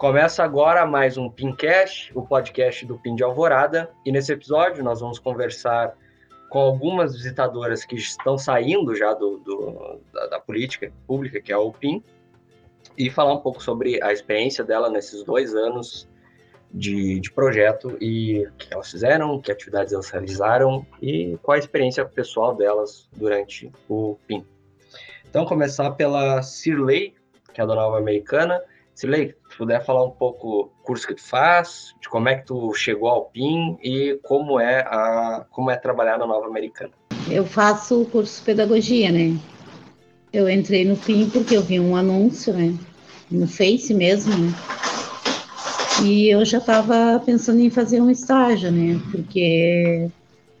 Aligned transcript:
Começa 0.00 0.42
agora 0.42 0.86
mais 0.86 1.18
um 1.18 1.28
Pincast, 1.28 2.10
o 2.14 2.22
podcast 2.22 2.86
do 2.86 2.98
Pin 2.98 3.14
de 3.14 3.22
Alvorada, 3.22 3.90
e 4.02 4.10
nesse 4.10 4.32
episódio 4.32 4.82
nós 4.82 5.02
vamos 5.02 5.18
conversar 5.18 5.94
com 6.48 6.58
algumas 6.58 7.12
visitadoras 7.12 7.84
que 7.84 7.96
estão 7.96 8.38
saindo 8.38 8.96
já 8.96 9.12
do, 9.12 9.36
do 9.40 10.00
da, 10.10 10.26
da, 10.28 10.40
política 10.40 10.90
pública, 11.06 11.38
que 11.38 11.52
é 11.52 11.56
o 11.58 11.70
PIN, 11.70 12.02
e 12.96 13.10
falar 13.10 13.34
um 13.34 13.40
pouco 13.40 13.62
sobre 13.62 14.02
a 14.02 14.10
experiência 14.10 14.64
dela 14.64 14.88
nesses 14.88 15.22
dois 15.22 15.54
anos 15.54 16.08
de, 16.72 17.20
de 17.20 17.30
projeto 17.30 17.98
e 18.00 18.46
o 18.46 18.52
que 18.52 18.72
elas 18.72 18.90
fizeram, 18.90 19.38
que 19.38 19.52
atividades 19.52 19.92
elas 19.92 20.08
realizaram 20.08 20.86
e 21.02 21.38
qual 21.42 21.56
a 21.56 21.58
experiência 21.58 22.06
pessoal 22.06 22.54
delas 22.54 23.06
durante 23.12 23.70
o 23.86 24.16
PIN. 24.26 24.46
Então, 25.28 25.44
começar 25.44 25.90
pela 25.90 26.40
Cirlei, 26.40 27.12
que 27.52 27.60
é 27.60 27.66
da 27.66 27.74
Nova 27.74 27.98
Americana. 27.98 28.62
Cirlei, 29.00 29.34
se 29.50 29.56
puder 29.56 29.82
falar 29.82 30.04
um 30.04 30.10
pouco 30.10 30.64
do 30.64 30.84
curso 30.84 31.06
que 31.06 31.14
tu 31.14 31.22
faz, 31.22 31.94
de 32.02 32.08
como 32.10 32.28
é 32.28 32.34
que 32.34 32.44
tu 32.44 32.74
chegou 32.74 33.08
ao 33.08 33.24
PIN 33.24 33.78
e 33.82 34.20
como 34.22 34.60
é, 34.60 34.80
a, 34.80 35.46
como 35.50 35.70
é 35.70 35.76
trabalhar 35.76 36.18
na 36.18 36.26
Nova 36.26 36.46
Americana. 36.46 36.92
Eu 37.30 37.46
faço 37.46 38.02
o 38.02 38.04
curso 38.04 38.40
de 38.40 38.44
pedagogia, 38.44 39.10
né? 39.10 39.38
Eu 40.30 40.50
entrei 40.50 40.84
no 40.84 40.98
PIN 40.98 41.30
porque 41.30 41.56
eu 41.56 41.62
vi 41.62 41.80
um 41.80 41.96
anúncio, 41.96 42.52
né? 42.52 42.76
No 43.30 43.48
Face 43.48 43.94
mesmo, 43.94 44.36
né? 44.36 44.52
E 46.04 46.28
eu 46.28 46.44
já 46.44 46.58
estava 46.58 47.22
pensando 47.24 47.60
em 47.60 47.70
fazer 47.70 48.02
um 48.02 48.10
estágio, 48.10 48.70
né? 48.70 49.00
Porque 49.10 50.10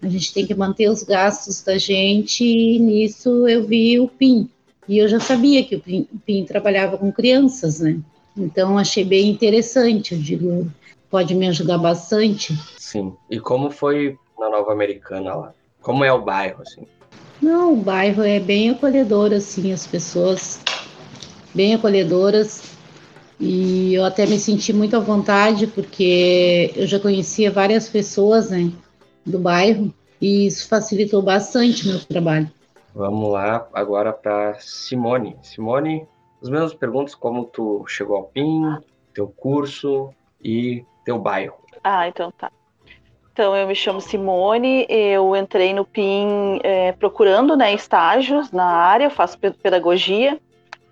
a 0.00 0.08
gente 0.08 0.32
tem 0.32 0.46
que 0.46 0.54
manter 0.54 0.88
os 0.88 1.02
gastos 1.02 1.62
da 1.62 1.76
gente 1.76 2.42
e 2.42 2.78
nisso 2.78 3.46
eu 3.46 3.66
vi 3.66 4.00
o 4.00 4.08
PIN. 4.08 4.48
E 4.88 4.96
eu 4.96 5.06
já 5.08 5.20
sabia 5.20 5.62
que 5.62 5.76
o 5.76 5.80
PIN, 5.80 6.08
o 6.10 6.18
PIN 6.18 6.46
trabalhava 6.46 6.96
com 6.96 7.12
crianças, 7.12 7.80
né? 7.80 8.00
Então 8.36 8.78
achei 8.78 9.04
bem 9.04 9.28
interessante, 9.28 10.14
eu 10.14 10.20
digo, 10.20 10.70
pode 11.10 11.34
me 11.34 11.48
ajudar 11.48 11.78
bastante. 11.78 12.56
Sim. 12.78 13.14
E 13.28 13.38
como 13.38 13.70
foi 13.70 14.16
na 14.38 14.48
Nova 14.48 14.72
Americana 14.72 15.34
lá? 15.34 15.54
Como 15.82 16.04
é 16.04 16.12
o 16.12 16.22
bairro, 16.22 16.62
assim? 16.62 16.86
Não, 17.40 17.72
o 17.72 17.76
bairro 17.76 18.22
é 18.22 18.38
bem 18.38 18.70
acolhedor, 18.70 19.32
assim, 19.32 19.72
as 19.72 19.86
pessoas 19.86 20.60
bem 21.54 21.74
acolhedoras. 21.74 22.62
E 23.38 23.94
eu 23.94 24.04
até 24.04 24.26
me 24.26 24.38
senti 24.38 24.72
muito 24.72 24.94
à 24.94 25.00
vontade, 25.00 25.66
porque 25.66 26.72
eu 26.76 26.86
já 26.86 27.00
conhecia 27.00 27.50
várias 27.50 27.88
pessoas 27.88 28.50
né, 28.50 28.70
do 29.24 29.38
bairro, 29.38 29.92
e 30.20 30.46
isso 30.46 30.68
facilitou 30.68 31.22
bastante 31.22 31.88
o 31.88 31.92
meu 31.92 32.00
trabalho. 32.00 32.50
Vamos 32.94 33.32
lá 33.32 33.66
agora 33.72 34.12
para 34.12 34.58
Simone. 34.60 35.36
Simone, 35.42 36.06
as 36.42 36.48
mesmas 36.48 36.74
perguntas, 36.74 37.14
como 37.14 37.44
tu 37.44 37.84
chegou 37.86 38.16
ao 38.16 38.24
PIN, 38.24 38.78
teu 39.14 39.28
curso 39.28 40.10
e 40.42 40.84
teu 41.04 41.18
bairro. 41.18 41.56
Ah, 41.82 42.08
então 42.08 42.30
tá. 42.32 42.50
Então, 43.32 43.56
eu 43.56 43.66
me 43.66 43.74
chamo 43.74 44.00
Simone, 44.00 44.86
eu 44.88 45.34
entrei 45.36 45.72
no 45.72 45.84
PIN 45.84 46.60
é, 46.62 46.92
procurando 46.92 47.56
né, 47.56 47.72
estágios 47.72 48.50
na 48.50 48.66
área, 48.66 49.04
eu 49.04 49.10
faço 49.10 49.38
pedagogia, 49.38 50.38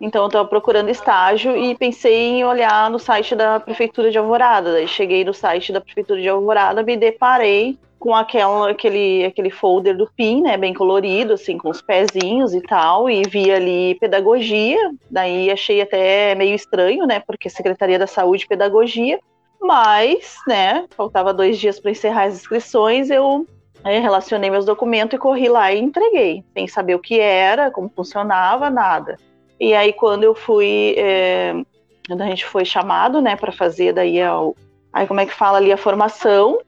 então 0.01 0.23
eu 0.23 0.29
estava 0.29 0.49
procurando 0.49 0.89
estágio 0.89 1.57
e 1.57 1.75
pensei 1.75 2.39
em 2.39 2.45
olhar 2.45 2.89
no 2.91 2.99
site 2.99 3.35
da 3.35 3.59
Prefeitura 3.59 4.11
de 4.11 4.19
Alvorada. 4.19 4.73
Daí 4.73 4.87
cheguei 4.87 5.25
no 5.25 5.35
site 5.35 5.73
da 5.73 5.81
Prefeitura 5.81 6.21
de 6.21 6.29
Alvorada, 6.29 6.83
me 6.83 6.97
deparei 6.97 7.77
com 7.99 8.15
aquela, 8.15 8.71
aquele, 8.71 9.25
aquele 9.25 9.51
folder 9.51 9.97
do 9.97 10.09
PIN, 10.17 10.43
né, 10.43 10.57
bem 10.57 10.73
colorido, 10.73 11.33
assim, 11.33 11.59
com 11.59 11.69
os 11.69 11.83
pezinhos 11.83 12.55
e 12.55 12.61
tal, 12.61 13.11
e 13.11 13.23
vi 13.23 13.51
ali 13.51 13.97
pedagogia, 13.97 14.79
daí 15.11 15.51
achei 15.51 15.81
até 15.81 16.35
meio 16.35 16.55
estranho, 16.55 17.07
né, 17.07 17.21
porque 17.21 17.51
Secretaria 17.51 17.99
da 17.99 18.07
Saúde 18.07 18.45
e 18.45 18.49
Pedagogia, 18.49 19.19
mas, 19.61 20.37
né, 20.47 20.87
faltava 20.97 21.35
dois 21.35 21.58
dias 21.58 21.81
para 21.81 21.91
encerrar 21.91 22.25
as 22.25 22.35
inscrições, 22.35 23.11
eu 23.11 23.45
é, 23.85 23.98
relacionei 23.98 24.51
meus 24.51 24.64
documentos 24.64 25.17
e 25.17 25.19
corri 25.19 25.48
lá 25.48 25.73
e 25.73 25.81
entreguei, 25.81 26.45
sem 26.55 26.69
saber 26.69 26.95
o 26.95 27.01
que 27.01 27.19
era, 27.19 27.70
como 27.70 27.91
funcionava, 27.95 28.70
nada. 28.70 29.17
E 29.58 29.75
aí 29.75 29.92
quando 29.92 30.23
eu 30.23 30.37
fui, 30.37 30.95
é, 30.97 31.53
quando 32.07 32.23
a 32.23 32.27
gente 32.27 32.45
foi 32.45 32.64
chamado, 32.64 33.20
né, 33.20 33.35
para 33.35 33.51
fazer 33.51 33.92
daí 33.92 34.23
a, 34.23 34.35
aí 34.92 35.07
como 35.07 35.19
é 35.19 35.27
que 35.27 35.35
fala 35.35 35.58
ali 35.58 35.73
a 35.73 35.77
formação, 35.77 36.61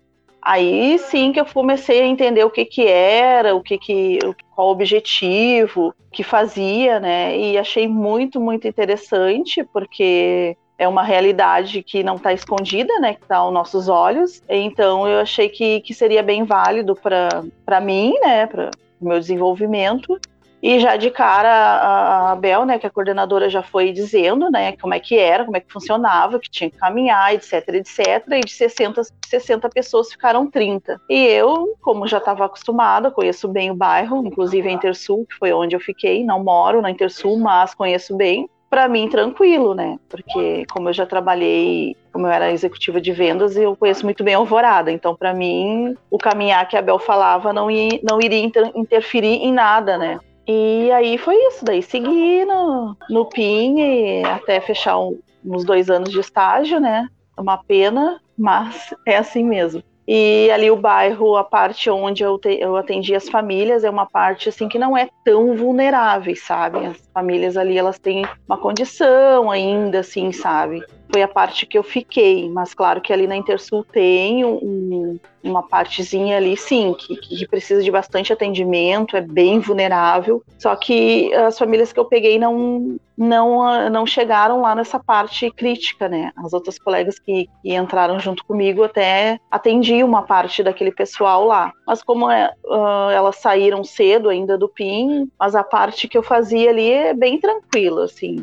aí 0.42 0.98
sim 0.98 1.32
que 1.32 1.40
eu 1.40 1.44
comecei 1.44 2.02
a 2.02 2.06
entender 2.06 2.44
o 2.44 2.50
que 2.50 2.64
que 2.64 2.86
era, 2.86 3.54
o 3.54 3.62
que 3.62 3.78
que, 3.78 4.18
qual 4.54 4.68
o 4.68 4.72
objetivo, 4.72 5.94
que 6.12 6.22
fazia, 6.22 6.98
né, 6.98 7.38
e 7.38 7.56
achei 7.56 7.86
muito, 7.86 8.40
muito 8.40 8.66
interessante, 8.66 9.64
porque 9.72 10.56
é 10.78 10.88
uma 10.88 11.02
realidade 11.02 11.82
que 11.82 12.02
não 12.02 12.16
está 12.16 12.32
escondida, 12.32 12.98
né, 13.00 13.14
que 13.14 13.22
está 13.22 13.36
aos 13.36 13.52
nossos 13.52 13.88
olhos. 13.88 14.42
Então 14.48 15.06
eu 15.06 15.20
achei 15.20 15.48
que, 15.48 15.80
que 15.80 15.92
seria 15.92 16.22
bem 16.22 16.44
válido 16.44 16.94
para 16.94 17.80
mim, 17.80 18.14
né, 18.22 18.46
para 18.46 18.70
o 19.00 19.08
meu 19.08 19.20
desenvolvimento. 19.20 20.18
E 20.62 20.78
já 20.78 20.96
de 20.96 21.10
cara 21.10 22.32
a 22.32 22.36
Bel, 22.36 22.66
né, 22.66 22.78
que 22.78 22.86
a 22.86 22.90
coordenadora 22.90 23.48
já 23.48 23.62
foi 23.62 23.92
dizendo, 23.92 24.50
né, 24.50 24.72
como 24.76 24.92
é 24.92 25.00
que 25.00 25.18
era, 25.18 25.44
como 25.44 25.56
é 25.56 25.60
que 25.60 25.72
funcionava, 25.72 26.38
que 26.38 26.50
tinha 26.50 26.70
que 26.70 26.76
caminhar, 26.76 27.34
etc, 27.34 27.66
etc, 27.68 28.26
e 28.32 28.40
de 28.40 28.52
60, 28.52 29.02
60 29.26 29.68
pessoas 29.70 30.10
ficaram 30.10 30.50
30. 30.50 31.00
E 31.08 31.26
eu, 31.26 31.74
como 31.80 32.06
já 32.06 32.18
estava 32.18 32.44
acostumada, 32.44 33.10
conheço 33.10 33.48
bem 33.48 33.70
o 33.70 33.74
bairro, 33.74 34.26
inclusive 34.26 34.68
a 34.68 34.72
Intersul, 34.72 35.26
que 35.26 35.36
foi 35.36 35.52
onde 35.52 35.74
eu 35.74 35.80
fiquei, 35.80 36.24
não 36.24 36.44
moro 36.44 36.82
na 36.82 36.90
Intersul, 36.90 37.38
mas 37.38 37.74
conheço 37.74 38.16
bem. 38.16 38.48
Para 38.68 38.86
mim, 38.86 39.08
tranquilo, 39.08 39.74
né? 39.74 39.98
Porque 40.08 40.64
como 40.70 40.88
eu 40.88 40.92
já 40.92 41.04
trabalhei, 41.04 41.96
como 42.12 42.28
eu 42.28 42.30
era 42.30 42.52
executiva 42.52 43.00
de 43.00 43.10
vendas, 43.10 43.56
eu 43.56 43.74
conheço 43.74 44.04
muito 44.04 44.22
bem 44.22 44.34
Alvorada. 44.34 44.92
Então, 44.92 45.16
para 45.16 45.34
mim, 45.34 45.96
o 46.08 46.16
caminhar 46.16 46.68
que 46.68 46.76
a 46.76 46.82
Bel 46.82 47.00
falava 47.00 47.52
não, 47.52 47.68
ia, 47.68 47.98
não 48.08 48.20
iria 48.20 48.38
inter, 48.38 48.70
interferir 48.76 49.42
em 49.42 49.52
nada, 49.52 49.98
né? 49.98 50.20
E 50.52 50.90
aí 50.90 51.16
foi 51.16 51.36
isso, 51.46 51.64
daí 51.64 51.80
segui 51.80 52.44
no, 52.44 52.96
no 53.08 53.24
PIN 53.26 54.24
até 54.24 54.60
fechar 54.60 54.98
um, 54.98 55.16
uns 55.44 55.64
dois 55.64 55.88
anos 55.88 56.10
de 56.10 56.18
estágio, 56.18 56.80
né? 56.80 57.06
É 57.36 57.40
uma 57.40 57.56
pena, 57.56 58.20
mas 58.36 58.92
é 59.06 59.16
assim 59.16 59.44
mesmo. 59.44 59.80
E 60.08 60.50
ali 60.50 60.68
o 60.68 60.76
bairro, 60.76 61.36
a 61.36 61.44
parte 61.44 61.88
onde 61.88 62.24
eu, 62.24 62.36
te, 62.36 62.58
eu 62.60 62.76
atendi 62.76 63.14
as 63.14 63.28
famílias, 63.28 63.84
é 63.84 63.90
uma 63.90 64.06
parte 64.06 64.48
assim 64.48 64.68
que 64.68 64.76
não 64.76 64.96
é 64.96 65.08
tão 65.24 65.54
vulnerável, 65.54 66.34
sabe? 66.34 66.84
As 66.84 67.08
famílias 67.14 67.56
ali, 67.56 67.78
elas 67.78 68.00
têm 68.00 68.26
uma 68.48 68.58
condição 68.58 69.52
ainda, 69.52 70.00
assim, 70.00 70.32
sabe? 70.32 70.82
Foi 71.10 71.22
a 71.22 71.28
parte 71.28 71.66
que 71.66 71.76
eu 71.76 71.82
fiquei, 71.82 72.48
mas 72.48 72.72
claro 72.72 73.00
que 73.00 73.12
ali 73.12 73.26
na 73.26 73.36
Intersul 73.36 73.84
tem 73.84 74.44
um, 74.44 75.18
uma 75.42 75.62
partezinha 75.62 76.36
ali, 76.36 76.56
sim, 76.56 76.94
que, 76.98 77.16
que, 77.16 77.48
precisa 77.48 77.82
de 77.82 77.90
bastante 77.90 78.32
atendimento, 78.32 79.16
é 79.16 79.20
bem 79.20 79.58
vulnerável. 79.58 80.42
Só 80.58 80.74
que 80.76 81.32
as 81.34 81.58
famílias 81.58 81.92
que 81.92 81.98
eu 81.98 82.04
peguei 82.04 82.38
não, 82.38 82.96
não, 83.16 83.90
não 83.90 84.06
chegaram 84.06 84.60
lá 84.60 84.74
nessa 84.74 84.98
parte 84.98 85.50
crítica, 85.50 86.08
né? 86.08 86.30
As 86.36 86.52
outras 86.52 86.78
colegas 86.78 87.18
que, 87.18 87.48
que 87.62 87.74
entraram 87.74 88.20
junto 88.20 88.44
comigo 88.44 88.84
até 88.84 89.38
atendi 89.50 90.04
uma 90.04 90.22
parte 90.22 90.62
daquele 90.62 90.92
pessoal 90.92 91.44
lá. 91.44 91.72
Mas 91.86 92.02
como 92.02 92.30
é, 92.30 92.52
uh, 92.64 93.10
elas 93.10 93.36
saíram 93.36 93.82
cedo 93.82 94.28
ainda 94.28 94.56
do 94.56 94.68
PIN, 94.68 95.30
mas 95.38 95.54
a 95.54 95.64
parte 95.64 96.06
que 96.06 96.16
eu 96.16 96.22
fazia 96.22 96.70
ali 96.70 96.90
é 96.90 97.14
bem 97.14 97.40
tranquila, 97.40 98.04
assim, 98.04 98.36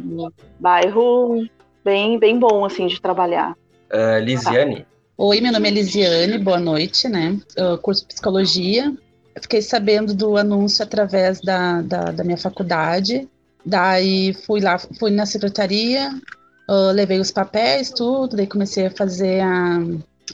bairro 0.59 1.47
bem, 1.87 2.19
bem 2.19 2.37
bom, 2.37 2.65
assim, 2.65 2.85
de 2.85 3.01
trabalhar. 3.01 3.55
Uh, 3.89 4.19
Lisiane? 4.21 4.85
Oi, 5.17 5.39
meu 5.39 5.53
nome 5.53 5.69
é 5.69 5.71
Lisiane, 5.71 6.37
boa 6.37 6.59
noite, 6.59 7.07
né? 7.07 7.39
Eu 7.55 7.77
curso 7.77 8.05
Psicologia. 8.05 8.93
Eu 9.33 9.41
fiquei 9.41 9.61
sabendo 9.61 10.13
do 10.13 10.35
anúncio 10.35 10.83
através 10.83 11.39
da, 11.39 11.81
da, 11.81 12.11
da 12.11 12.23
minha 12.25 12.37
faculdade. 12.37 13.25
Daí 13.65 14.33
fui 14.45 14.59
lá, 14.59 14.77
fui 14.77 15.11
na 15.11 15.25
secretaria, 15.25 16.11
uh, 16.69 16.91
levei 16.91 17.21
os 17.21 17.31
papéis, 17.31 17.89
tudo, 17.89 18.35
daí 18.35 18.47
comecei 18.47 18.87
a 18.87 18.91
fazer 18.91 19.39
a, 19.39 19.79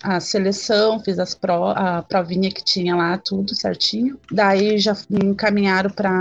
a 0.01 0.19
seleção, 0.19 1.00
fiz 1.01 1.19
as 1.19 1.36
pro, 1.36 1.68
a 1.68 2.01
provinha 2.01 2.50
que 2.50 2.63
tinha 2.63 2.95
lá, 2.95 3.16
tudo 3.19 3.54
certinho. 3.54 4.19
Daí 4.31 4.80
já 4.80 4.98
me 5.07 5.24
encaminharam 5.24 5.92
para 5.92 6.12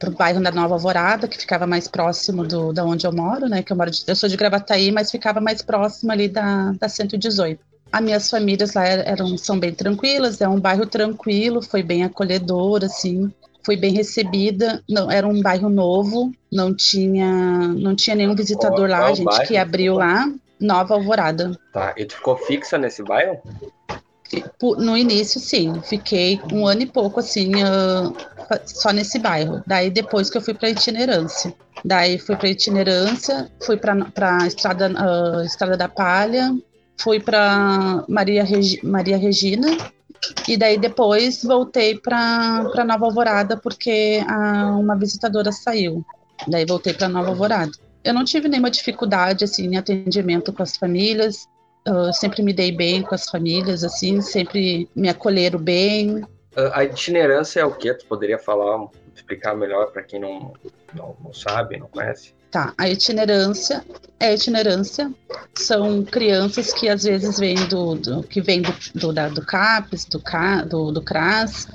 para 0.00 0.08
o 0.08 0.14
bairro 0.14 0.42
da 0.42 0.50
Nova 0.50 0.74
Alvorada, 0.74 1.28
que 1.28 1.36
ficava 1.36 1.66
mais 1.66 1.86
próximo 1.86 2.42
do, 2.42 2.72
da 2.72 2.82
onde 2.82 3.06
eu 3.06 3.12
moro, 3.12 3.46
né? 3.46 3.62
Que 3.62 3.70
eu 3.70 3.76
moro 3.76 3.90
de, 3.90 4.02
eu 4.06 4.16
sou 4.16 4.30
de 4.30 4.36
Gravataí, 4.36 4.90
mas 4.90 5.10
ficava 5.10 5.42
mais 5.42 5.60
próximo 5.60 6.10
ali 6.10 6.26
da, 6.26 6.72
da 6.72 6.88
118. 6.88 7.60
As 7.92 8.02
minhas 8.02 8.30
famílias 8.30 8.72
lá 8.72 8.86
eram, 8.86 9.36
são 9.36 9.60
bem 9.60 9.74
tranquilas, 9.74 10.40
é 10.40 10.48
um 10.48 10.58
bairro 10.58 10.86
tranquilo, 10.86 11.60
foi 11.60 11.82
bem 11.82 12.02
acolhedor, 12.02 12.82
assim, 12.82 13.30
foi 13.62 13.76
bem 13.76 13.92
recebida. 13.92 14.82
Não, 14.88 15.10
era 15.10 15.28
um 15.28 15.42
bairro 15.42 15.68
novo, 15.68 16.32
não 16.50 16.74
tinha, 16.74 17.68
não 17.68 17.94
tinha 17.94 18.16
nenhum 18.16 18.34
visitador 18.34 18.88
qual, 18.88 19.00
lá, 19.00 19.12
gente 19.12 19.26
bairro? 19.26 19.46
que 19.46 19.56
abriu 19.58 19.94
lá, 19.94 20.32
Nova 20.58 20.94
Alvorada. 20.94 21.58
Tá, 21.74 21.92
e 21.94 22.06
tu 22.06 22.14
ficou 22.14 22.38
fixa 22.38 22.78
nesse 22.78 23.02
bairro? 23.02 23.38
No 24.78 24.96
início, 24.96 25.40
sim. 25.40 25.80
Fiquei 25.82 26.40
um 26.52 26.66
ano 26.66 26.82
e 26.82 26.86
pouco, 26.86 27.20
assim, 27.20 27.52
uh, 27.56 28.14
só 28.66 28.92
nesse 28.92 29.18
bairro. 29.18 29.62
Daí, 29.66 29.90
depois 29.90 30.30
que 30.30 30.38
eu 30.38 30.42
fui 30.42 30.54
para 30.54 30.70
itinerância. 30.70 31.52
Daí 31.84 32.18
fui 32.18 32.36
para 32.36 32.48
itinerância, 32.48 33.50
fui 33.64 33.76
para 33.76 34.46
estrada, 34.46 34.88
uh, 34.90 35.42
estrada 35.42 35.76
da 35.76 35.88
Palha, 35.88 36.54
fui 37.00 37.18
para 37.18 38.04
Maria, 38.08 38.44
Regi 38.44 38.78
Maria 38.84 39.16
Regina 39.16 39.68
e 40.46 40.56
daí 40.56 40.78
depois 40.78 41.42
voltei 41.42 41.98
para 41.98 42.84
Nova 42.86 43.06
Alvorada 43.06 43.56
porque 43.56 44.20
uma 44.78 44.96
visitadora 44.96 45.50
saiu. 45.50 46.04
Daí 46.46 46.64
voltei 46.66 46.92
para 46.92 47.08
Nova 47.08 47.30
Alvorada. 47.30 47.72
Eu 48.04 48.14
não 48.14 48.24
tive 48.24 48.48
nenhuma 48.48 48.70
dificuldade 48.70 49.44
assim 49.44 49.66
em 49.66 49.76
atendimento 49.76 50.52
com 50.52 50.62
as 50.62 50.76
famílias. 50.76 51.48
Eu 51.90 52.12
sempre 52.12 52.42
me 52.42 52.52
dei 52.52 52.70
bem 52.70 53.02
com 53.02 53.14
as 53.14 53.28
famílias, 53.28 53.82
assim, 53.82 54.20
sempre 54.20 54.88
me 54.94 55.08
acolheram 55.08 55.58
bem. 55.58 56.24
A 56.72 56.84
itinerância 56.84 57.60
é 57.60 57.64
o 57.64 57.72
que? 57.72 57.92
Tu 57.94 58.06
poderia 58.06 58.38
falar, 58.38 58.86
explicar 59.14 59.54
melhor 59.56 59.90
para 59.92 60.02
quem 60.02 60.20
não, 60.20 60.52
não, 60.94 61.16
não 61.22 61.32
sabe, 61.32 61.78
não 61.78 61.88
conhece? 61.88 62.34
Tá, 62.50 62.74
a 62.76 62.88
itinerância 62.88 63.84
é 64.18 64.34
itinerância. 64.34 65.12
São 65.54 66.04
crianças 66.04 66.72
que 66.72 66.88
às 66.88 67.04
vezes 67.04 67.38
vêm 67.38 67.56
do, 67.68 67.94
do 67.94 68.22
que 68.24 68.40
vêm 68.40 68.62
do, 68.62 68.74
do, 68.94 69.12
da, 69.12 69.28
do 69.28 69.44
CAPES, 69.44 70.06
do, 70.06 70.20
do, 70.68 70.92
do 70.92 71.02
CRAS, 71.02 71.68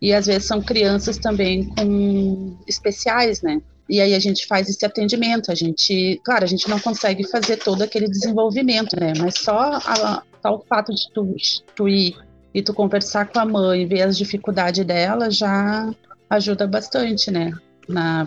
e 0.00 0.14
às 0.14 0.26
vezes 0.26 0.46
são 0.46 0.62
crianças 0.62 1.18
também 1.18 1.68
com 1.74 2.56
especiais, 2.66 3.42
né? 3.42 3.60
E 3.88 4.00
aí 4.00 4.14
a 4.14 4.18
gente 4.18 4.46
faz 4.46 4.68
esse 4.68 4.84
atendimento. 4.84 5.50
A 5.50 5.54
gente, 5.54 6.20
claro, 6.24 6.44
a 6.44 6.48
gente 6.48 6.68
não 6.68 6.78
consegue 6.78 7.28
fazer 7.28 7.56
todo 7.56 7.82
aquele 7.82 8.08
desenvolvimento, 8.08 8.98
né? 8.98 9.12
Mas 9.18 9.38
só, 9.38 9.74
a, 9.74 10.22
só 10.42 10.56
o 10.56 10.64
fato 10.68 10.92
de 10.94 11.10
tu, 11.12 11.34
tu 11.74 11.88
ir 11.88 12.16
e 12.52 12.62
tu 12.62 12.72
conversar 12.74 13.26
com 13.28 13.38
a 13.38 13.44
mãe, 13.44 13.86
ver 13.86 14.02
as 14.02 14.16
dificuldades 14.16 14.84
dela, 14.84 15.30
já 15.30 15.90
ajuda 16.30 16.66
bastante, 16.66 17.30
né? 17.30 17.52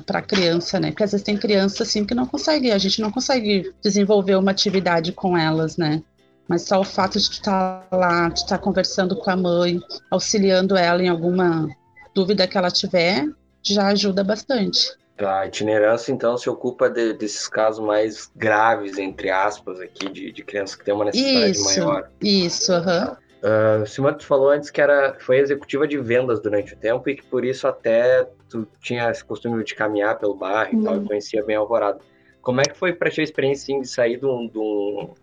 para 0.06 0.20
a 0.20 0.22
criança, 0.22 0.80
né? 0.80 0.92
Porque 0.92 1.04
às 1.04 1.12
vezes 1.12 1.26
tem 1.26 1.38
criança 1.38 1.84
assim 1.84 2.06
que 2.06 2.16
não 2.16 2.26
consegue, 2.26 2.72
a 2.72 2.78
gente 2.78 3.02
não 3.02 3.12
consegue 3.12 3.74
desenvolver 3.84 4.36
uma 4.36 4.52
atividade 4.52 5.12
com 5.12 5.38
elas, 5.38 5.76
né? 5.76 6.02
Mas 6.48 6.64
só 6.64 6.80
o 6.80 6.86
fato 6.86 7.20
de 7.20 7.26
estar 7.26 7.86
tá 7.90 7.98
lá, 7.98 8.30
de 8.30 8.40
estar 8.40 8.58
tá 8.58 8.64
conversando 8.64 9.16
com 9.16 9.30
a 9.30 9.36
mãe, 9.36 9.80
auxiliando 10.10 10.76
ela 10.76 11.04
em 11.04 11.10
alguma 11.10 11.68
dúvida 12.16 12.48
que 12.48 12.58
ela 12.58 12.72
tiver, 12.72 13.28
já 13.62 13.88
ajuda 13.88 14.24
bastante. 14.24 14.98
A 15.20 15.46
itinerância, 15.46 16.14
então, 16.14 16.38
se 16.38 16.50
ocupa 16.50 16.90
de, 16.90 17.14
desses 17.14 17.48
casos 17.48 17.86
mais 17.86 18.32
graves, 18.36 18.98
entre 18.98 19.30
aspas, 19.30 19.82
aqui, 19.82 20.10
de, 20.10 20.32
de 20.32 20.44
crianças 20.44 20.76
que 20.76 20.86
têm 20.86 20.94
uma 20.94 21.06
necessidade 21.06 21.52
isso, 21.52 21.66
maior. 21.66 22.10
Isso, 22.22 22.74
aham. 22.74 23.10
Uhum. 23.10 23.30
Uh, 23.40 23.86
Simone, 23.86 24.18
tu 24.18 24.26
falou 24.26 24.50
antes 24.50 24.70
que 24.70 24.82
era, 24.82 25.16
foi 25.20 25.38
executiva 25.38 25.88
de 25.88 25.98
vendas 25.98 26.42
durante 26.42 26.74
o 26.74 26.78
tempo 26.78 27.10
e 27.10 27.16
que 27.16 27.24
por 27.24 27.46
isso 27.46 27.68
até 27.68 28.28
tu 28.50 28.68
tinha 28.82 29.10
esse 29.10 29.24
costume 29.24 29.64
de 29.64 29.76
caminhar 29.76 30.18
pelo 30.20 30.36
bairro 30.36 30.74
uhum. 30.74 30.82
e 30.82 30.84
tal, 30.84 30.98
e 30.98 31.06
conhecia 31.06 31.44
bem 31.44 31.56
Alvorada. 31.56 32.00
Como 32.42 32.60
é 32.60 32.66
que 32.66 32.76
foi 32.76 32.94
para 32.94 33.10
ti 33.10 33.22
a 33.22 33.24
experiência 33.24 33.64
assim, 33.64 33.82
de 33.82 33.88
sair 33.88 34.18
de 34.18 34.26
um, 34.26 34.48
de, 34.48 34.58
um, 34.58 35.14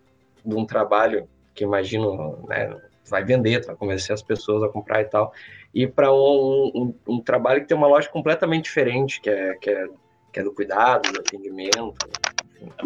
de 0.44 0.54
um 0.54 0.64
trabalho 0.64 1.28
que 1.54 1.64
imagino, 1.64 2.44
né, 2.48 2.74
vai 3.08 3.24
vender, 3.24 3.60
tu 3.60 3.66
vai 3.66 3.76
convencer 3.76 4.14
as 4.14 4.22
pessoas 4.22 4.62
a 4.62 4.68
comprar 4.68 5.02
e 5.02 5.06
tal, 5.06 5.32
e 5.76 5.86
para 5.86 6.10
um, 6.10 6.72
um, 6.74 6.94
um, 7.06 7.20
trabalho 7.20 7.60
que 7.60 7.68
tem 7.68 7.76
uma 7.76 7.86
lógica 7.86 8.10
completamente 8.10 8.64
diferente, 8.64 9.20
que 9.20 9.28
é, 9.28 9.54
que 9.60 9.68
é, 9.68 9.86
que 10.32 10.40
é 10.40 10.42
do 10.42 10.54
cuidado, 10.54 11.12
do 11.12 11.20
atendimento, 11.20 11.94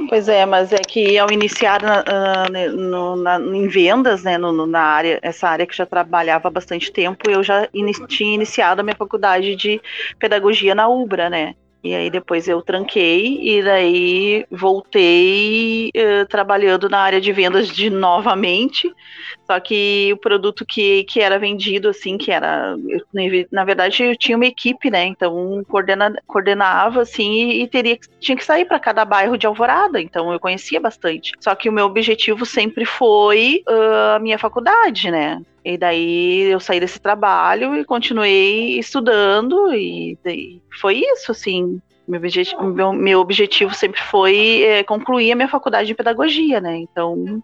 Pois 0.08 0.28
é, 0.28 0.44
mas 0.44 0.72
é 0.72 0.78
que 0.78 1.16
ao 1.16 1.30
iniciar 1.30 1.80
na, 1.80 2.68
no, 2.70 3.14
na, 3.14 3.38
em 3.38 3.68
vendas, 3.68 4.24
né, 4.24 4.36
no, 4.36 4.66
na 4.66 4.80
área, 4.80 5.20
essa 5.22 5.48
área 5.48 5.64
que 5.64 5.76
já 5.76 5.86
trabalhava 5.86 6.48
há 6.48 6.50
bastante 6.50 6.90
tempo, 6.92 7.30
eu 7.30 7.40
já 7.42 7.68
in, 7.72 7.90
tinha 8.08 8.34
iniciado 8.34 8.80
a 8.80 8.84
minha 8.84 8.96
faculdade 8.96 9.54
de 9.54 9.80
pedagogia 10.18 10.74
na 10.74 10.88
UBRA, 10.88 11.30
né? 11.30 11.54
E 11.82 11.94
aí 11.94 12.10
depois 12.10 12.46
eu 12.46 12.60
tranquei 12.60 13.38
e 13.40 13.62
daí 13.62 14.46
voltei 14.50 15.90
uh, 15.96 16.26
trabalhando 16.28 16.88
na 16.90 16.98
área 16.98 17.20
de 17.20 17.32
vendas 17.32 17.68
de 17.68 17.88
novamente. 17.88 18.92
Só 19.46 19.58
que 19.58 20.10
o 20.12 20.16
produto 20.18 20.64
que, 20.66 21.04
que 21.04 21.20
era 21.20 21.38
vendido, 21.38 21.88
assim, 21.88 22.18
que 22.18 22.30
era. 22.30 22.76
Eu, 22.86 23.00
na 23.50 23.64
verdade, 23.64 24.02
eu 24.02 24.16
tinha 24.16 24.36
uma 24.36 24.46
equipe, 24.46 24.90
né? 24.90 25.06
Então 25.06 25.64
coordena, 25.68 26.14
coordenava 26.26 27.00
assim 27.00 27.32
e, 27.32 27.62
e 27.62 27.68
teria, 27.68 27.98
tinha 28.20 28.36
que 28.36 28.44
sair 28.44 28.66
para 28.66 28.78
cada 28.78 29.04
bairro 29.04 29.38
de 29.38 29.46
Alvorada. 29.46 30.00
Então 30.00 30.32
eu 30.32 30.38
conhecia 30.38 30.80
bastante. 30.80 31.32
Só 31.40 31.54
que 31.54 31.68
o 31.68 31.72
meu 31.72 31.86
objetivo 31.86 32.44
sempre 32.44 32.84
foi 32.84 33.62
uh, 33.68 34.16
a 34.16 34.18
minha 34.18 34.38
faculdade, 34.38 35.10
né? 35.10 35.40
E 35.64 35.76
daí 35.76 36.50
eu 36.50 36.58
saí 36.58 36.80
desse 36.80 37.00
trabalho 37.00 37.76
e 37.76 37.84
continuei 37.84 38.78
estudando, 38.78 39.72
e 39.74 40.18
foi 40.80 41.02
isso, 41.04 41.32
assim. 41.32 41.80
Meu, 42.08 42.18
objetivo, 42.18 42.64
meu, 42.64 42.92
meu 42.92 43.20
objetivo 43.20 43.74
sempre 43.74 44.00
foi 44.00 44.62
é, 44.62 44.82
concluir 44.82 45.30
a 45.30 45.36
minha 45.36 45.48
faculdade 45.48 45.86
de 45.86 45.94
pedagogia, 45.94 46.60
né? 46.60 46.76
Então, 46.76 47.40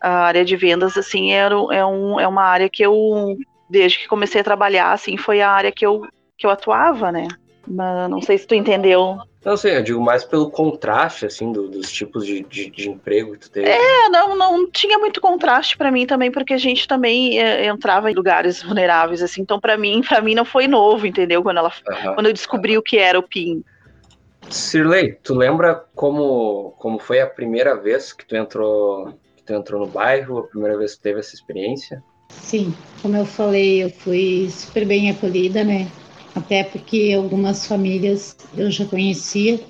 a 0.00 0.24
área 0.24 0.44
de 0.44 0.56
vendas, 0.56 0.96
assim, 0.96 1.30
era, 1.32 1.54
é, 1.70 1.84
um, 1.84 2.18
é 2.18 2.26
uma 2.26 2.42
área 2.42 2.68
que 2.68 2.82
eu, 2.82 3.36
desde 3.70 3.98
que 3.98 4.08
comecei 4.08 4.40
a 4.40 4.44
trabalhar, 4.44 4.92
assim, 4.92 5.16
foi 5.16 5.40
a 5.40 5.50
área 5.50 5.70
que 5.70 5.86
eu, 5.86 6.04
que 6.36 6.44
eu 6.44 6.50
atuava, 6.50 7.12
né? 7.12 7.28
Mas 7.68 8.10
não 8.10 8.20
sei 8.20 8.38
se 8.38 8.46
tu 8.46 8.54
entendeu 8.54 9.18
não 9.44 9.56
sei, 9.56 9.76
eu 9.76 9.82
digo 9.82 10.00
mais 10.00 10.24
pelo 10.24 10.50
contraste, 10.50 11.26
assim, 11.26 11.52
do, 11.52 11.68
dos 11.68 11.90
tipos 11.90 12.24
de, 12.24 12.42
de, 12.44 12.70
de, 12.70 12.88
emprego 12.88 13.32
que 13.32 13.40
tu 13.40 13.50
teve. 13.50 13.68
É, 13.68 14.08
não, 14.08 14.36
não 14.36 14.70
tinha 14.70 14.98
muito 14.98 15.20
contraste 15.20 15.76
para 15.76 15.90
mim 15.90 16.06
também, 16.06 16.30
porque 16.30 16.54
a 16.54 16.58
gente 16.58 16.86
também 16.86 17.40
é, 17.40 17.66
entrava 17.66 18.10
em 18.10 18.14
lugares 18.14 18.62
vulneráveis, 18.62 19.22
assim. 19.22 19.42
Então, 19.42 19.58
para 19.58 19.76
mim, 19.76 20.02
para 20.06 20.20
mim 20.20 20.34
não 20.34 20.44
foi 20.44 20.68
novo, 20.68 21.06
entendeu? 21.06 21.42
Quando 21.42 21.58
ela, 21.58 21.72
quando 22.14 22.26
eu 22.26 22.32
descobri 22.32 22.78
o 22.78 22.82
que 22.82 22.98
era 22.98 23.18
o 23.18 23.22
PIN. 23.22 23.64
Sirley, 24.48 25.16
tu 25.22 25.34
lembra 25.34 25.84
como, 25.94 26.74
como 26.78 26.98
foi 26.98 27.20
a 27.20 27.26
primeira 27.26 27.74
vez 27.74 28.12
que 28.12 28.26
tu 28.26 28.36
entrou 28.36 29.12
que 29.36 29.42
tu 29.44 29.54
entrou 29.54 29.80
no 29.80 29.86
bairro, 29.86 30.38
a 30.38 30.42
primeira 30.44 30.78
vez 30.78 30.92
que 30.92 31.00
tu 31.00 31.02
teve 31.02 31.20
essa 31.20 31.34
experiência? 31.34 32.02
Sim, 32.28 32.74
como 33.00 33.16
eu 33.16 33.26
falei, 33.26 33.82
eu 33.82 33.90
fui 33.90 34.48
super 34.50 34.86
bem 34.86 35.10
acolhida, 35.10 35.64
né? 35.64 35.88
Até 36.34 36.64
porque 36.64 37.12
algumas 37.16 37.66
famílias 37.66 38.36
eu 38.56 38.70
já 38.70 38.84
conhecia, 38.84 39.60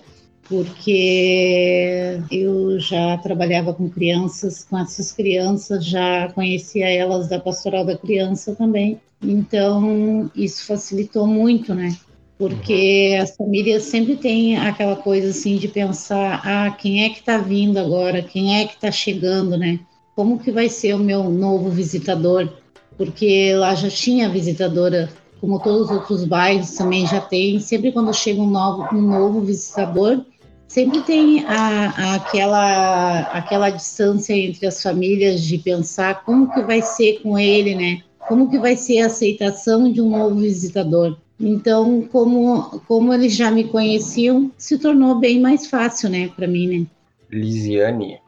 porque 0.49 2.20
eu 2.31 2.79
já 2.79 3.17
trabalhava 3.19 3.73
com 3.73 3.88
crianças, 3.88 4.64
com 4.64 4.79
essas 4.79 5.12
crianças, 5.12 5.85
já 5.85 6.31
conhecia 6.32 6.88
elas 6.88 7.29
da 7.29 7.38
pastoral 7.38 7.85
da 7.85 7.97
criança 7.97 8.55
também. 8.55 9.00
Então, 9.23 10.31
isso 10.35 10.67
facilitou 10.67 11.26
muito, 11.26 11.75
né? 11.75 11.97
Porque 12.37 13.17
as 13.23 13.37
famílias 13.37 13.85
sempre 13.85 14.17
têm 14.17 14.56
aquela 14.56 14.97
coisa 14.97 15.29
assim 15.29 15.56
de 15.56 15.69
pensar: 15.69 16.43
ah, 16.44 16.70
quem 16.70 17.05
é 17.05 17.10
que 17.10 17.20
está 17.20 17.39
vindo 17.39 17.79
agora? 17.79 18.20
Quem 18.20 18.60
é 18.60 18.67
que 18.67 18.75
está 18.75 18.91
chegando, 18.91 19.56
né? 19.56 19.79
Como 20.17 20.39
que 20.39 20.51
vai 20.51 20.69
ser 20.69 20.94
o 20.94 20.98
meu 20.98 21.31
novo 21.31 21.70
visitador? 21.70 22.53
Porque 22.98 23.55
lá 23.55 23.75
já 23.75 23.89
tinha 23.89 24.29
visitadora 24.29 25.08
como 25.43 25.58
todos 25.58 25.91
os 25.91 25.96
outros 25.96 26.25
bairros 26.25 26.70
também 26.70 27.05
já 27.05 27.20
tem, 27.20 27.58
sempre 27.58 27.91
quando 27.91 28.15
chega 28.15 28.41
um 28.41 28.49
novo, 28.49 28.94
um 28.94 29.01
novo 29.03 29.41
visitador, 29.41 30.25
sempre 30.69 31.01
tem 31.03 31.44
a, 31.44 31.91
a, 31.91 32.15
aquela, 32.15 33.20
aquela 33.22 33.70
distância 33.70 34.34
entre 34.34 34.69
as 34.69 34.81
famílias 34.81 35.43
de 35.43 35.58
pensar 35.58 36.25
como 36.25 36.55
que 36.55 36.63
vai 36.63 36.81
ser 36.81 37.20
com 37.22 37.37
ele, 37.37 37.75
né? 37.75 38.03
Como 38.29 38.49
que 38.49 38.56
vai 38.56 38.77
ser 38.77 39.01
a 39.01 39.06
aceitação 39.06 39.91
de 39.91 40.01
um 40.01 40.11
novo 40.11 40.37
visitador. 40.37 41.17
Então, 41.41 42.03
como, 42.03 42.81
como 42.87 43.13
eles 43.13 43.34
já 43.34 43.51
me 43.51 43.65
conheciam, 43.65 44.49
se 44.56 44.79
tornou 44.79 45.17
bem 45.17 45.41
mais 45.41 45.67
fácil, 45.67 46.08
né, 46.08 46.31
para 46.37 46.46
mim, 46.46 46.69
né? 46.69 46.87
Lisiane, 47.29 48.20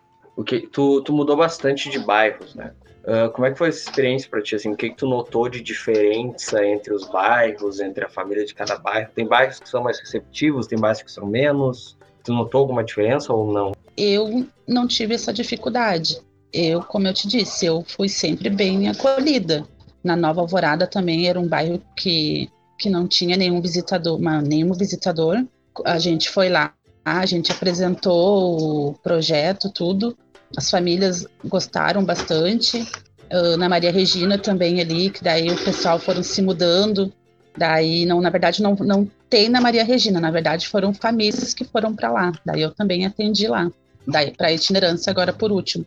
que 0.45 0.67
tu, 0.67 1.01
tu 1.03 1.13
mudou 1.13 1.37
bastante 1.37 1.89
de 1.89 2.01
bairros, 2.01 2.57
né? 2.57 2.73
Uh, 3.05 3.31
como 3.33 3.47
é 3.47 3.51
que 3.51 3.59
foi 3.59 3.69
essa 3.69 3.81
experiência 3.81 4.29
para 4.31 4.41
ti? 4.41 4.57
Assim, 4.57 4.73
o 4.73 4.77
que, 4.77 4.89
que 4.89 4.97
tu 4.97 5.07
notou 5.07 5.47
de 5.49 5.61
diferença 5.61 6.65
entre 6.65 6.95
os 6.95 7.07
bairros, 7.07 7.79
entre 7.79 8.05
a 8.05 8.09
família 8.09 8.47
de 8.47 8.55
cada 8.55 8.79
bairro? 8.79 9.11
Tem 9.15 9.27
bairros 9.27 9.61
que 9.61 9.69
são 9.69 9.83
mais 9.83 10.01
receptivos, 10.01 10.67
tem 10.67 10.79
bairros 10.79 11.03
que 11.03 11.13
são 11.13 11.27
menos? 11.27 11.99
Tu 12.23 12.33
notou 12.33 12.63
alguma 12.63 12.83
diferença 12.83 13.31
ou 13.33 13.53
não? 13.53 13.73
Eu 13.95 14.47
não 14.67 14.89
tive 14.89 15.15
essa 15.15 15.33
dificuldade. 15.33 16.19
Eu, 16.51 16.83
como 16.83 17.07
eu 17.07 17.13
te 17.13 17.29
disse, 17.29 17.67
eu 17.67 17.85
fui 17.87 18.09
sempre 18.09 18.49
bem 18.49 18.89
acolhida. 18.89 19.67
Na 20.03 20.17
Nova 20.17 20.41
Alvorada 20.41 20.87
também 20.87 21.29
era 21.29 21.39
um 21.39 21.47
bairro 21.47 21.83
que, 21.95 22.49
que 22.79 22.89
não 22.89 23.07
tinha 23.07 23.37
nenhum 23.37 23.61
visitador, 23.61 24.19
nenhum 24.19 24.73
visitador. 24.73 25.45
A 25.85 25.99
gente 25.99 26.31
foi 26.31 26.49
lá, 26.49 26.73
a 27.05 27.27
gente 27.27 27.53
apresentou 27.53 28.89
o 28.89 28.95
projeto, 28.95 29.71
tudo. 29.71 30.17
As 30.57 30.71
famílias 30.71 31.27
gostaram 31.45 32.05
bastante. 32.05 32.87
Uh, 33.33 33.57
na 33.57 33.69
Maria 33.69 33.91
Regina 33.91 34.39
também 34.39 34.81
ali, 34.81 35.11
que 35.11 35.25
daí 35.25 35.49
o 35.49 35.65
pessoal 35.65 35.99
foram 35.99 36.23
se 36.23 36.41
mudando. 36.43 37.13
Daí, 37.57 38.05
não, 38.05 38.21
na 38.21 38.31
verdade, 38.31 38.63
não, 38.63 38.75
não 38.75 39.09
tem 39.31 39.49
na 39.49 39.61
Maria 39.61 39.85
Regina, 39.85 40.21
na 40.21 40.31
verdade 40.31 40.69
foram 40.69 40.93
famílias 40.93 41.55
que 41.55 41.65
foram 41.65 41.95
para 41.95 42.11
lá. 42.11 42.33
Daí 42.45 42.63
eu 42.63 42.73
também 42.73 43.07
atendi 43.07 43.47
lá. 43.47 43.71
Daí 44.07 44.33
para 44.33 44.53
itinerância 44.53 45.11
agora 45.11 45.33
por 45.33 45.51
último. 45.51 45.87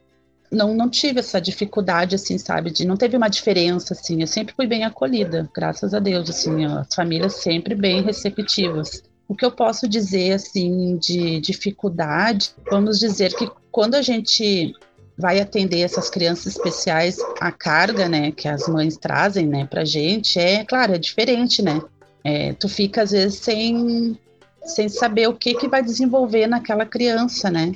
Não, 0.49 0.73
não 0.73 0.89
tive 0.89 1.19
essa 1.19 1.41
dificuldade, 1.41 2.15
assim, 2.15 2.37
sabe? 2.37 2.71
De, 2.71 2.85
não 2.85 2.95
teve 2.95 3.17
uma 3.17 3.27
diferença, 3.27 3.93
assim. 3.93 4.21
Eu 4.21 4.27
sempre 4.27 4.55
fui 4.55 4.65
bem 4.65 4.85
acolhida, 4.85 5.49
graças 5.53 5.93
a 5.93 5.99
Deus, 5.99 6.29
assim. 6.29 6.65
As 6.65 6.93
famílias 6.95 7.35
sempre 7.35 7.75
bem 7.75 8.01
receptivas. 8.01 9.03
O 9.27 9.35
que 9.35 9.45
eu 9.45 9.51
posso 9.51 9.87
dizer, 9.87 10.33
assim, 10.33 10.97
de 10.97 11.39
dificuldade, 11.41 12.51
vamos 12.69 12.99
dizer 12.99 13.35
que 13.35 13.49
quando 13.71 13.95
a 13.95 14.01
gente 14.01 14.73
vai 15.17 15.39
atender 15.39 15.81
essas 15.81 16.09
crianças 16.09 16.55
especiais, 16.55 17.17
a 17.41 17.51
carga, 17.51 18.07
né, 18.07 18.31
que 18.31 18.47
as 18.47 18.67
mães 18.67 18.97
trazem, 18.97 19.47
né, 19.47 19.65
pra 19.65 19.83
gente, 19.83 20.39
é, 20.39 20.63
claro, 20.63 20.93
é 20.93 20.97
diferente, 20.97 21.61
né? 21.61 21.81
É, 22.23 22.53
tu 22.53 22.69
fica, 22.69 23.01
às 23.01 23.11
vezes, 23.11 23.39
sem, 23.39 24.17
sem 24.63 24.87
saber 24.87 25.27
o 25.27 25.33
que 25.33 25.55
que 25.55 25.67
vai 25.67 25.81
desenvolver 25.81 26.45
naquela 26.45 26.85
criança, 26.85 27.49
né? 27.49 27.73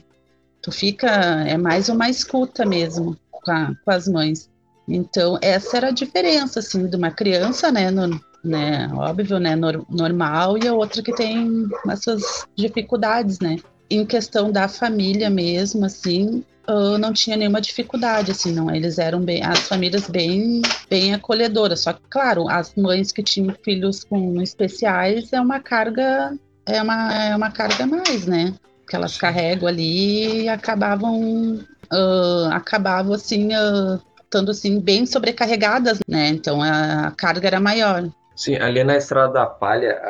Tu 0.62 0.72
fica, 0.72 1.08
é 1.48 1.58
mais 1.58 1.90
uma 1.90 2.10
escuta 2.10 2.66
mesmo 2.66 3.18
com, 3.32 3.52
a, 3.52 3.74
com 3.84 3.92
as 3.92 4.08
mães. 4.08 4.50
Então, 4.88 5.40
essa 5.42 5.78
era 5.78 5.88
a 5.88 5.92
diferença, 5.92 6.60
assim, 6.60 6.88
de 6.88 6.96
uma 6.96 7.10
criança, 7.10 7.72
né, 7.72 7.90
no, 7.90 8.20
né, 8.44 8.90
óbvio, 8.94 9.40
né, 9.40 9.56
nor, 9.56 9.86
normal, 9.90 10.58
e 10.58 10.68
a 10.68 10.74
outra 10.74 11.02
que 11.02 11.14
tem 11.14 11.68
essas 11.90 12.48
dificuldades, 12.56 13.40
né. 13.40 13.58
Em 13.90 14.06
questão 14.06 14.52
da 14.52 14.68
família 14.68 15.30
mesmo, 15.30 15.86
assim, 15.86 16.44
uh, 16.68 16.98
não 16.98 17.14
tinha 17.14 17.36
nenhuma 17.36 17.62
dificuldade, 17.62 18.32
assim, 18.32 18.54
não. 18.54 18.74
Eles 18.74 18.98
eram 18.98 19.20
bem, 19.20 19.44
as 19.44 19.60
famílias 19.68 20.10
bem, 20.10 20.62
bem 20.90 21.14
acolhedoras. 21.14 21.82
Só 21.82 21.94
que, 21.94 22.02
claro, 22.10 22.48
as 22.50 22.74
mães 22.76 23.12
que 23.12 23.22
tinham 23.22 23.54
filhos 23.64 24.04
com 24.04 24.42
especiais 24.42 25.34
é 25.34 25.42
uma 25.42 25.60
carga, 25.60 26.34
é 26.66 26.82
uma, 26.82 27.14
é 27.14 27.36
uma 27.36 27.52
carga 27.52 27.86
mais, 27.86 28.26
né? 28.26 28.54
Que 28.88 28.96
elas 28.96 29.18
carregam 29.18 29.68
ali 29.68 30.44
e 30.44 30.50
acabavam, 30.50 31.56
uh, 31.92 32.52
acabavam 32.52 33.14
assim, 33.14 33.50
uh, 33.54 34.02
estando 34.24 34.52
assim 34.52 34.80
bem 34.80 35.06
sobrecarregadas, 35.06 36.00
né? 36.08 36.30
Então 36.30 36.62
a 36.62 37.12
carga 37.12 37.48
era 37.48 37.60
maior. 37.60 38.10
Sim, 38.42 38.56
ali 38.56 38.84
na 38.84 38.98
Estrada 38.98 39.34
da 39.34 39.46
Palha, 39.46 40.02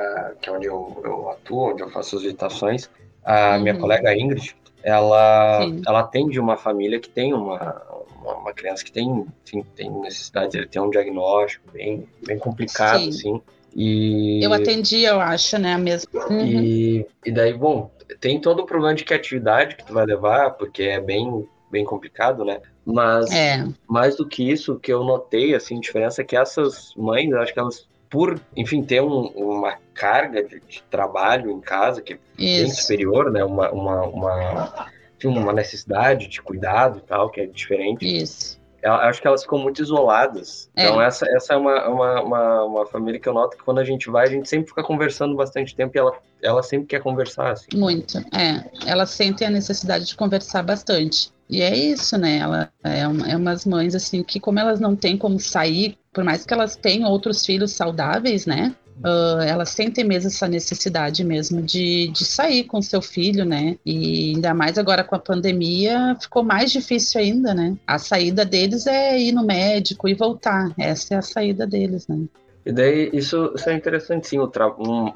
que 0.41 0.49
é 0.49 0.53
onde 0.53 0.65
eu, 0.65 1.01
eu, 1.03 1.29
atuo, 1.31 1.71
onde 1.71 1.83
eu 1.83 1.89
faço 1.89 2.15
as 2.15 2.21
visitações, 2.21 2.89
a 3.25 3.55
uhum. 3.55 3.63
minha 3.63 3.77
colega 3.77 4.15
Ingrid, 4.17 4.55
ela, 4.81 5.59
ela 5.85 5.99
atende 5.99 6.39
uma 6.39 6.55
família 6.55 6.97
que 6.97 7.09
tem 7.09 7.33
uma, 7.33 7.81
uma, 8.23 8.53
criança 8.53 8.85
que 8.85 8.91
tem, 8.91 9.27
enfim, 9.45 9.65
tem 9.75 9.91
necessidade, 9.91 10.57
ele 10.57 10.65
tem 10.65 10.81
um 10.81 10.89
diagnóstico 10.89 11.69
bem, 11.73 12.07
bem 12.25 12.39
complicado, 12.39 13.01
Sim. 13.01 13.09
assim. 13.09 13.41
E... 13.75 14.41
Eu 14.41 14.53
atendi, 14.53 15.01
eu 15.01 15.19
acho, 15.19 15.57
né, 15.57 15.77
mesmo. 15.77 16.09
Uhum. 16.13 16.45
E, 16.45 17.05
e 17.25 17.31
daí, 17.33 17.53
bom, 17.53 17.91
tem 18.21 18.39
todo 18.39 18.61
o 18.61 18.65
problema 18.65 18.95
de 18.95 19.03
criatividade 19.03 19.75
que 19.75 19.85
tu 19.85 19.93
vai 19.93 20.05
levar, 20.05 20.51
porque 20.51 20.83
é 20.83 21.01
bem, 21.01 21.45
bem 21.69 21.83
complicado, 21.83 22.45
né? 22.45 22.61
Mas 22.85 23.29
é. 23.29 23.67
mais 23.85 24.15
do 24.15 24.25
que 24.25 24.49
isso, 24.49 24.75
o 24.75 24.79
que 24.79 24.93
eu 24.93 25.03
notei, 25.03 25.53
assim, 25.53 25.81
diferença 25.81 26.21
é 26.21 26.25
que 26.25 26.37
essas 26.37 26.93
mães, 26.95 27.33
acho 27.33 27.53
que 27.53 27.59
elas 27.59 27.90
por, 28.11 28.37
enfim, 28.57 28.83
ter 28.83 29.01
um, 29.01 29.27
uma 29.27 29.77
carga 29.93 30.43
de, 30.43 30.59
de, 30.59 30.83
trabalho 30.91 31.49
em 31.49 31.61
casa 31.61 32.01
que 32.01 32.13
é 32.13 32.19
bem 32.37 32.69
superior, 32.69 33.31
né? 33.31 33.41
Uma, 33.41 33.71
uma, 33.71 34.01
uma, 34.03 34.85
uma, 35.23 35.53
necessidade 35.53 36.27
de 36.27 36.41
cuidado 36.41 36.99
e 36.99 37.07
tal, 37.07 37.29
que 37.29 37.39
é 37.39 37.45
diferente. 37.47 38.05
Isso. 38.05 38.59
Eu 38.83 38.93
acho 38.93 39.21
que 39.21 39.27
elas 39.27 39.43
ficam 39.43 39.59
muito 39.59 39.81
isoladas. 39.81 40.69
É. 40.75 40.83
Então, 40.83 41.01
essa, 41.01 41.25
essa 41.29 41.53
é 41.53 41.57
uma, 41.57 41.87
uma, 41.87 42.21
uma, 42.21 42.63
uma, 42.65 42.85
família 42.85 43.19
que 43.19 43.29
eu 43.29 43.33
noto 43.33 43.55
que 43.55 43.63
quando 43.63 43.79
a 43.79 43.83
gente 43.83 44.09
vai, 44.09 44.27
a 44.27 44.29
gente 44.29 44.49
sempre 44.49 44.67
fica 44.67 44.83
conversando 44.83 45.35
bastante 45.35 45.73
tempo 45.73 45.95
e 45.95 45.99
ela, 45.99 46.17
ela 46.41 46.63
sempre 46.63 46.87
quer 46.87 47.01
conversar. 47.01 47.51
Assim. 47.51 47.67
Muito, 47.75 48.17
é. 48.35 48.69
Elas 48.85 49.11
sentem 49.11 49.47
a 49.47 49.51
necessidade 49.51 50.05
de 50.05 50.15
conversar 50.17 50.63
bastante. 50.63 51.31
E 51.51 51.61
é 51.61 51.77
isso, 51.77 52.17
né? 52.17 52.37
Ela 52.37 52.71
é, 52.81 53.05
uma, 53.05 53.29
é 53.29 53.35
umas 53.35 53.65
mães 53.65 53.93
assim 53.93 54.23
que, 54.23 54.39
como 54.39 54.57
elas 54.57 54.79
não 54.79 54.95
têm 54.95 55.17
como 55.17 55.37
sair, 55.37 55.97
por 56.13 56.23
mais 56.23 56.45
que 56.45 56.53
elas 56.53 56.77
tenham 56.77 57.09
outros 57.09 57.45
filhos 57.45 57.73
saudáveis, 57.73 58.45
né? 58.45 58.73
Uh, 59.03 59.41
elas 59.41 59.69
sentem 59.69 60.03
mesmo 60.05 60.27
essa 60.27 60.47
necessidade 60.47 61.23
mesmo 61.23 61.61
de, 61.61 62.07
de 62.09 62.23
sair 62.23 62.65
com 62.65 62.81
seu 62.81 63.01
filho, 63.01 63.43
né? 63.43 63.77
E 63.85 64.33
ainda 64.35 64.53
mais 64.53 64.77
agora 64.77 65.03
com 65.03 65.15
a 65.15 65.19
pandemia, 65.19 66.15
ficou 66.21 66.41
mais 66.41 66.71
difícil 66.71 67.19
ainda, 67.19 67.53
né? 67.53 67.75
A 67.85 67.97
saída 67.97 68.45
deles 68.45 68.87
é 68.87 69.19
ir 69.19 69.33
no 69.33 69.45
médico 69.45 70.07
e 70.07 70.13
voltar. 70.13 70.71
Essa 70.77 71.15
é 71.15 71.17
a 71.17 71.21
saída 71.21 71.67
deles, 71.67 72.07
né? 72.07 72.17
E 72.65 72.71
daí, 72.71 73.09
isso, 73.11 73.51
isso 73.55 73.69
é 73.69 73.73
interessante, 73.73 74.27
sim, 74.27 74.37
um, 74.39 74.45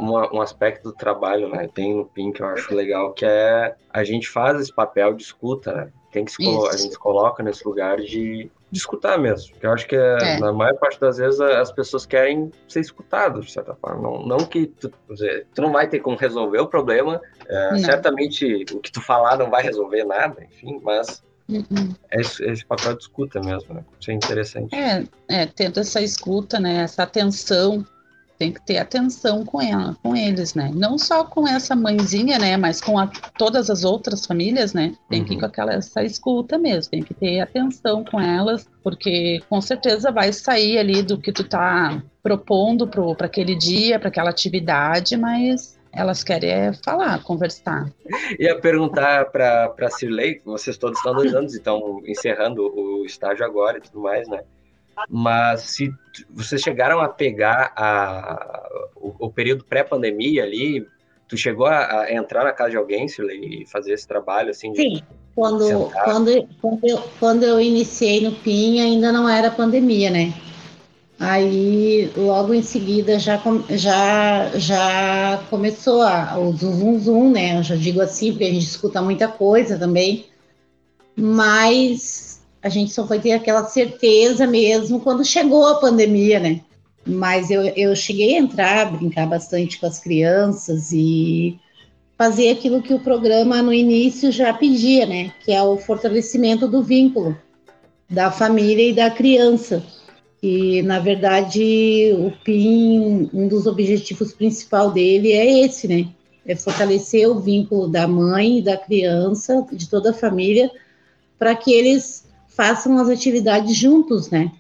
um, 0.02 0.42
aspecto 0.42 0.86
do 0.86 0.92
trabalho, 0.92 1.48
né? 1.48 1.70
Tem 1.74 1.96
no 1.96 2.06
PIN 2.06 2.32
que 2.32 2.42
eu 2.42 2.48
acho 2.48 2.74
legal, 2.74 3.14
que 3.14 3.24
é 3.24 3.76
a 3.94 4.04
gente 4.04 4.28
faz 4.28 4.60
esse 4.60 4.74
papel 4.74 5.14
de 5.14 5.24
escuta, 5.24 5.72
né? 5.72 5.92
Tem 6.16 6.24
que 6.24 6.32
se 6.32 6.48
a 6.48 6.78
gente 6.78 6.94
se 6.94 6.98
coloca 6.98 7.44
nesse 7.44 7.68
lugar 7.68 7.98
de, 7.98 8.50
de 8.72 8.80
escutar 8.80 9.18
mesmo. 9.18 9.52
Porque 9.52 9.66
eu 9.66 9.72
acho 9.74 9.86
que 9.86 9.98
é. 9.98 10.40
na 10.40 10.54
maior 10.54 10.74
parte 10.76 10.98
das 10.98 11.18
vezes 11.18 11.42
as 11.42 11.74
pessoas 11.74 12.06
querem 12.06 12.50
ser 12.70 12.80
escutadas, 12.80 13.44
de 13.44 13.52
certa 13.52 13.76
forma. 13.76 14.02
Não, 14.02 14.26
não 14.26 14.38
que 14.38 14.68
tu, 14.68 14.90
dizer, 15.10 15.46
tu 15.54 15.62
não 15.62 15.74
vai 15.74 15.90
ter 15.90 16.00
como 16.00 16.16
resolver 16.16 16.60
o 16.60 16.68
problema. 16.68 17.20
É, 17.50 17.80
certamente 17.80 18.64
o 18.74 18.80
que 18.80 18.94
tu 18.94 19.02
falar 19.02 19.38
não 19.38 19.50
vai 19.50 19.62
resolver 19.62 20.06
nada, 20.06 20.42
enfim, 20.42 20.80
mas 20.82 21.22
Uhum. 21.48 21.94
É 22.10 22.22
esse, 22.22 22.44
é 22.44 22.52
esse, 22.52 22.66
papel 22.66 22.96
de 22.96 23.04
escuta 23.04 23.40
mesmo, 23.40 23.76
né? 23.76 23.86
Isso 24.00 24.10
é 24.10 24.14
interessante. 24.16 24.74
É, 24.74 25.04
é, 25.30 25.46
tendo 25.46 25.80
essa 25.80 26.02
escuta, 26.02 26.60
né? 26.60 26.78
Essa 26.78 27.04
atenção 27.04 27.86
tem 28.38 28.52
que 28.52 28.62
ter 28.62 28.78
atenção 28.78 29.46
com 29.46 29.62
ela, 29.62 29.96
com 30.04 30.16
eles, 30.16 30.54
né? 30.54 30.72
Não 30.74 30.98
só 30.98 31.24
com 31.24 31.48
essa 31.48 31.76
mãezinha, 31.76 32.38
né? 32.38 32.58
Mas 32.58 32.82
com 32.82 32.98
a, 33.00 33.08
todas 33.38 33.70
as 33.70 33.84
outras 33.84 34.26
famílias, 34.26 34.74
né? 34.74 34.94
Tem 35.10 35.22
uhum. 35.22 35.26
que 35.26 35.34
ir 35.34 35.36
uhum. 35.36 35.40
com 35.42 35.46
aquela 35.46 35.74
essa 35.74 36.04
escuta 36.04 36.58
mesmo, 36.58 36.92
tem 36.92 37.04
que 37.04 37.14
ter 37.14 37.40
atenção 37.40 38.04
com 38.04 38.20
elas, 38.20 38.68
porque 38.84 39.42
com 39.50 39.62
certeza 39.62 40.12
vai 40.12 40.32
sair 40.34 40.78
ali 40.78 41.02
do 41.02 41.18
que 41.18 41.32
tu 41.32 41.44
tá 41.44 42.02
propondo 42.22 42.88
para 42.88 43.26
aquele 43.26 43.56
dia, 43.56 44.00
para 44.00 44.10
aquela 44.10 44.30
atividade, 44.30 45.16
mas 45.16 45.76
elas 45.96 46.24
querem 46.24 46.50
é 46.50 46.74
falar, 46.74 47.24
conversar. 47.24 47.90
Ia 48.38 48.60
perguntar 48.60 49.32
para 49.32 49.74
a 49.80 49.90
Cirlei, 49.90 50.42
vocês 50.44 50.78
todos 50.78 50.98
estão 50.98 51.16
dois 51.16 51.34
anos, 51.34 51.56
então 51.56 52.02
encerrando 52.06 52.62
o 52.62 53.06
estágio 53.06 53.46
agora 53.46 53.78
e 53.78 53.82
tudo 53.82 54.02
mais, 54.02 54.28
né? 54.28 54.44
Mas 55.10 55.62
se 55.62 55.94
vocês 56.30 56.62
chegaram 56.62 57.00
a 57.00 57.10
pegar 57.10 57.74
a, 57.76 58.90
o, 58.96 59.28
o 59.28 59.30
período 59.30 59.66
pré-pandemia 59.66 60.44
ali, 60.44 60.88
tu 61.28 61.38
chegou 61.38 61.68
a, 61.68 62.02
a, 62.02 62.14
entrar 62.14 62.44
na 62.44 62.54
casa 62.54 62.72
de 62.72 62.78
alguém, 62.78 63.08
Cirlei, 63.08 63.62
e 63.62 63.66
fazer 63.66 63.94
esse 63.94 64.08
trabalho 64.08 64.52
assim? 64.52 64.74
Sim, 64.76 65.02
quando, 65.36 65.90
quando, 66.04 66.48
quando, 66.62 66.88
eu, 66.88 67.04
quando 67.20 67.44
eu 67.44 67.60
iniciei 67.60 68.22
no 68.22 68.32
PIN 68.32 68.80
ainda 68.82 69.12
não 69.12 69.28
era 69.28 69.52
pandemia, 69.52 70.10
né? 70.10 70.34
Aí 71.18 72.12
logo 72.18 72.54
em 72.54 72.62
seguida 72.62 73.18
já, 73.18 73.42
já, 73.70 74.52
já 74.56 75.44
começou 75.50 76.02
a, 76.02 76.38
o 76.38 76.52
zum 76.54 77.00
zum, 77.00 77.32
né? 77.32 77.58
Eu 77.58 77.64
já 77.64 77.76
digo 77.76 78.02
assim, 78.02 78.32
porque 78.32 78.44
a 78.44 78.52
gente 78.52 78.66
escuta 78.66 79.02
muita 79.02 79.28
coisa 79.28 79.80
também, 79.80 80.26
mas 81.16 82.35
a 82.66 82.70
gente 82.70 82.92
só 82.92 83.06
foi 83.06 83.20
ter 83.20 83.34
aquela 83.34 83.64
certeza 83.66 84.48
mesmo 84.48 85.00
quando 85.00 85.24
chegou 85.24 85.68
a 85.68 85.76
pandemia, 85.76 86.40
né? 86.40 86.62
Mas 87.06 87.52
eu, 87.52 87.62
eu 87.62 87.96
cheguei 87.96 88.36
a 88.36 88.40
entrar, 88.40 88.92
brincar 88.92 89.28
bastante 89.28 89.80
com 89.80 89.86
as 89.86 90.00
crianças 90.00 90.92
e 90.92 91.60
fazer 92.18 92.50
aquilo 92.50 92.82
que 92.82 92.92
o 92.92 93.00
programa 93.00 93.62
no 93.62 93.72
início 93.72 94.32
já 94.32 94.52
pedia, 94.52 95.06
né? 95.06 95.32
Que 95.46 95.52
é 95.52 95.62
o 95.62 95.78
fortalecimento 95.78 96.68
do 96.68 96.82
vínculo 96.82 97.38
da 98.10 98.32
família 98.32 98.90
e 98.90 98.94
da 98.94 99.12
criança. 99.12 99.84
E, 100.42 100.82
na 100.82 100.98
verdade, 100.98 102.16
o 102.18 102.32
PIN, 102.44 103.30
um 103.32 103.48
dos 103.48 103.68
objetivos 103.68 104.34
principal 104.34 104.90
dele 104.90 105.34
é 105.34 105.60
esse, 105.64 105.88
né? 105.88 106.08
É 106.44 106.56
fortalecer 106.56 107.30
o 107.30 107.40
vínculo 107.40 107.88
da 107.88 108.08
mãe 108.08 108.58
e 108.58 108.64
da 108.64 108.76
criança, 108.76 109.64
de 109.72 109.88
toda 109.88 110.10
a 110.10 110.14
família, 110.14 110.72
para 111.38 111.56
que 111.56 111.72
eles 111.72 112.25
façam 112.56 112.98
as 112.98 113.10
atividades 113.10 113.76
juntos, 113.76 114.30
né? 114.30 114.52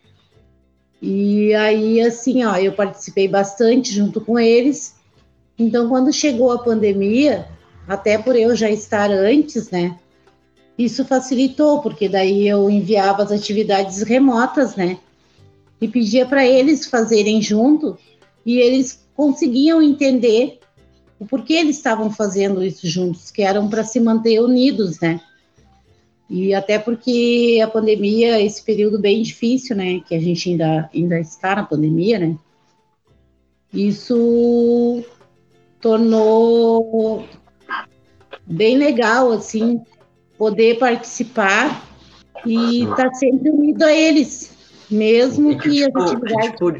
E 1.01 1.53
aí, 1.53 2.01
assim, 2.01 2.43
ó, 2.43 2.55
eu 2.57 2.73
participei 2.73 3.27
bastante 3.27 3.93
junto 3.93 4.19
com 4.19 4.37
eles. 4.37 4.95
Então, 5.57 5.87
quando 5.87 6.11
chegou 6.11 6.51
a 6.51 6.59
pandemia, 6.59 7.47
até 7.87 8.17
por 8.17 8.35
eu 8.35 8.55
já 8.55 8.69
estar 8.69 9.09
antes, 9.11 9.69
né? 9.69 9.97
Isso 10.77 11.05
facilitou, 11.05 11.81
porque 11.81 12.09
daí 12.09 12.47
eu 12.47 12.69
enviava 12.69 13.23
as 13.23 13.31
atividades 13.31 14.01
remotas, 14.01 14.75
né? 14.75 14.97
E 15.79 15.87
pedia 15.87 16.25
para 16.25 16.45
eles 16.45 16.85
fazerem 16.85 17.41
junto, 17.41 17.97
e 18.45 18.57
eles 18.57 19.05
conseguiam 19.15 19.81
entender 19.81 20.59
o 21.17 21.25
porquê 21.25 21.53
eles 21.53 21.77
estavam 21.77 22.11
fazendo 22.11 22.63
isso 22.63 22.87
juntos, 22.87 23.31
que 23.31 23.41
eram 23.41 23.69
para 23.69 23.83
se 23.83 23.99
manter 23.99 24.41
unidos, 24.41 24.99
né? 24.99 25.21
E 26.29 26.53
até 26.53 26.79
porque 26.79 27.61
a 27.63 27.67
pandemia, 27.67 28.41
esse 28.41 28.63
período 28.63 28.99
bem 28.99 29.21
difícil, 29.21 29.75
né, 29.75 29.99
que 29.99 30.15
a 30.15 30.19
gente 30.19 30.49
ainda, 30.49 30.89
ainda 30.93 31.19
está 31.19 31.55
na 31.55 31.63
pandemia, 31.63 32.17
né, 32.17 32.35
isso 33.71 35.03
tornou 35.79 37.25
bem 38.45 38.77
legal, 38.77 39.31
assim, 39.31 39.81
poder 40.37 40.79
participar 40.79 41.83
e 42.45 42.83
estar 42.83 43.09
tá 43.09 43.13
sempre 43.13 43.49
unido 43.49 43.83
a 43.83 43.93
eles, 43.93 44.55
mesmo 44.89 45.57
que, 45.59 45.69
que, 45.69 45.85
tipo, 45.85 45.99
as 45.99 46.11
atividades... 46.11 46.49
Que 46.49 46.51
tipo, 46.51 46.73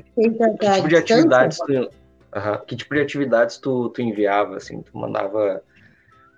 que 0.58 0.74
tipo 0.74 0.88
de 0.88 0.96
atividades 0.96 1.58
tu, 1.60 1.90
Uhum. 2.36 2.66
Que 2.68 2.76
tipo 2.76 2.94
de 2.94 3.02
atividades 3.02 3.58
tu, 3.58 3.90
tu 3.90 4.02
enviava, 4.02 4.58
assim? 4.58 4.82
Tu 4.82 4.98
mandava, 4.98 5.64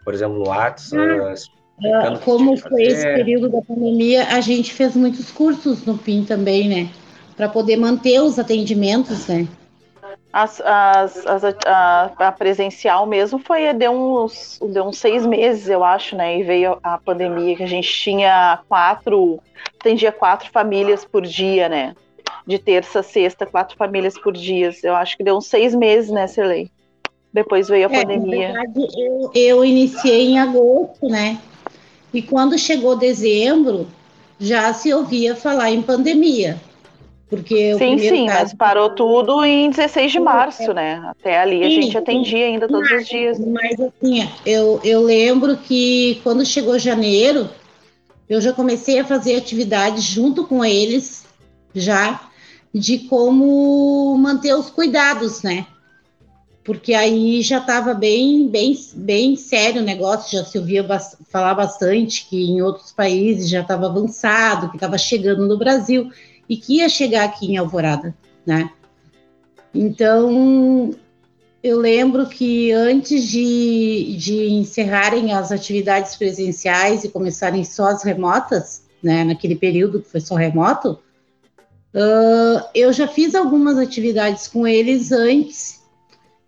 por 0.03 0.13
exemplo, 0.13 0.37
no 0.37 0.47
WhatsApp? 0.47 1.49
Uh, 1.79 2.19
como 2.25 2.57
foi 2.57 2.83
esse 2.83 3.03
período 3.03 3.49
da 3.49 3.61
pandemia, 3.61 4.27
a 4.29 4.41
gente 4.41 4.73
fez 4.73 4.95
muitos 4.95 5.29
cursos 5.29 5.85
no 5.85 5.95
PIN 5.97 6.25
também, 6.25 6.67
né? 6.67 6.89
Para 7.35 7.47
poder 7.47 7.77
manter 7.77 8.19
os 8.19 8.39
atendimentos, 8.39 9.27
né? 9.27 9.47
As, 10.33 10.59
as, 10.61 11.25
as, 11.25 11.43
a, 11.65 12.11
a, 12.17 12.31
presencial 12.31 13.05
mesmo 13.05 13.39
foi 13.39 13.71
deu 13.73 13.91
uns, 13.91 14.59
deu 14.71 14.85
uns 14.85 14.97
seis 14.97 15.25
meses, 15.25 15.69
eu 15.69 15.83
acho, 15.83 16.15
né? 16.15 16.39
E 16.39 16.43
veio 16.43 16.79
a 16.81 16.97
pandemia, 16.97 17.55
que 17.55 17.63
a 17.63 17.67
gente 17.67 17.91
tinha 17.91 18.59
quatro, 18.67 19.39
atendia 19.79 20.11
quatro 20.11 20.49
famílias 20.51 21.05
por 21.05 21.21
dia, 21.21 21.69
né? 21.69 21.95
De 22.45 22.57
terça 22.57 22.99
a 22.99 23.03
sexta, 23.03 23.45
quatro 23.45 23.77
famílias 23.77 24.17
por 24.17 24.33
dia. 24.33 24.71
Eu 24.83 24.95
acho 24.95 25.15
que 25.15 25.23
deu 25.23 25.37
uns 25.37 25.45
seis 25.45 25.75
meses, 25.75 26.09
né, 26.09 26.25
Celei? 26.25 26.71
Depois 27.31 27.67
veio 27.67 27.87
a 27.87 27.93
é, 27.93 28.01
pandemia. 28.01 28.53
Na 28.53 28.63
verdade, 28.63 28.87
eu, 28.97 29.31
eu 29.35 29.65
iniciei 29.65 30.29
em 30.29 30.39
agosto, 30.39 31.07
né? 31.07 31.39
E 32.13 32.21
quando 32.21 32.57
chegou 32.57 32.95
dezembro, 32.95 33.87
já 34.39 34.73
se 34.73 34.93
ouvia 34.93 35.35
falar 35.35 35.71
em 35.71 35.81
pandemia. 35.81 36.59
Porque 37.29 37.75
sim, 37.77 37.97
sim, 37.97 38.25
caso... 38.25 38.39
mas 38.39 38.53
parou 38.53 38.89
tudo 38.91 39.43
em 39.43 39.69
16 39.69 40.13
de 40.13 40.19
março, 40.19 40.73
né? 40.73 41.03
Até 41.07 41.37
ali 41.37 41.59
sim, 41.59 41.65
a 41.65 41.69
gente 41.69 41.97
atendia 41.97 42.45
ainda 42.45 42.67
todos 42.69 42.89
mas, 42.89 43.01
os 43.01 43.07
dias. 43.09 43.39
Mas 43.39 43.79
assim, 43.79 44.29
eu, 44.45 44.79
eu 44.83 45.03
lembro 45.03 45.57
que 45.57 46.21
quando 46.23 46.45
chegou 46.45 46.79
janeiro, 46.79 47.49
eu 48.29 48.39
já 48.39 48.53
comecei 48.53 48.99
a 48.99 49.05
fazer 49.05 49.35
atividades 49.35 50.03
junto 50.03 50.45
com 50.45 50.63
eles, 50.63 51.25
já, 51.75 52.29
de 52.73 52.99
como 52.99 54.17
manter 54.17 54.53
os 54.53 54.69
cuidados, 54.69 55.43
né? 55.43 55.65
Porque 56.67 56.93
aí 56.93 57.41
já 57.41 57.59
estava 57.59 57.93
bem, 57.93 58.49
bem, 58.49 58.77
bem 58.93 59.37
sério 59.37 59.81
o 59.81 59.85
negócio, 59.85 60.37
já 60.37 60.43
se 60.43 60.57
ouvia 60.57 60.85
falar 61.29 61.55
bastante 61.55 62.27
que 62.27 62.43
em 62.43 62.61
outros 62.61 62.91
países 62.91 63.49
já 63.49 63.61
estava 63.61 63.85
avançado, 63.85 64.69
que 64.69 64.75
estava 64.75 64.97
chegando 64.97 65.47
no 65.47 65.57
Brasil 65.57 66.11
e 66.47 66.57
que 66.57 66.79
ia 66.79 66.89
chegar 66.89 67.23
aqui 67.23 67.45
em 67.53 67.55
Alvorada, 67.55 68.13
né? 68.45 68.69
Então, 69.73 70.91
eu 71.63 71.79
lembro 71.79 72.27
que 72.27 72.73
antes 72.73 73.23
de, 73.23 74.17
de 74.19 74.49
encerrarem 74.49 75.31
as 75.31 75.53
atividades 75.53 76.17
presenciais 76.17 77.05
e 77.05 77.09
começarem 77.09 77.63
só 77.63 77.91
as 77.91 78.03
remotas, 78.03 78.83
né, 79.01 79.23
naquele 79.23 79.55
período 79.55 80.01
que 80.01 80.09
foi 80.09 80.19
só 80.19 80.35
remoto, 80.35 80.99
uh, 81.95 82.67
eu 82.75 82.91
já 82.91 83.07
fiz 83.07 83.35
algumas 83.35 83.77
atividades 83.77 84.49
com 84.49 84.67
eles 84.67 85.13
antes 85.13 85.77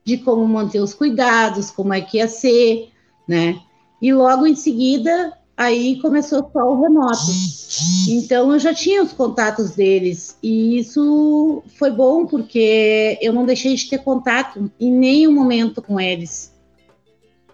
de 0.10 0.18
como 0.18 0.48
manter 0.48 0.82
os 0.82 0.94
cuidados, 0.94 1.70
como 1.70 1.94
é 1.94 2.02
que 2.02 2.18
ia 2.18 2.28
ser, 2.28 2.90
né? 3.28 3.60
E 4.02 4.12
logo 4.12 4.48
em 4.48 4.56
seguida, 4.56 5.38
aí 5.56 6.02
começou 6.02 6.50
só 6.52 6.72
o 6.72 6.82
remoto. 6.82 7.32
Então 8.10 8.52
eu 8.52 8.58
já 8.58 8.74
tinha 8.74 9.04
os 9.04 9.14
contatos 9.14 9.72
deles 9.72 10.36
e 10.42 10.80
isso 10.80 11.62
foi 11.78 11.92
bom 11.92 12.26
porque 12.26 13.20
eu 13.22 13.32
não 13.32 13.46
deixei 13.46 13.76
de 13.76 13.88
ter 13.88 14.00
contato 14.00 14.72
em 14.80 14.92
nenhum 14.92 15.32
momento 15.32 15.80
com 15.80 16.00
eles. 16.00 16.52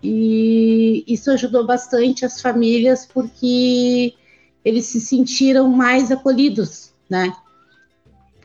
E 0.01 1.03
isso 1.07 1.29
ajudou 1.31 1.65
bastante 1.65 2.25
as 2.25 2.41
famílias 2.41 3.05
porque 3.05 4.13
eles 4.63 4.85
se 4.85 5.01
sentiram 5.01 5.67
mais 5.67 6.09
acolhidos, 6.09 6.93
né? 7.09 7.35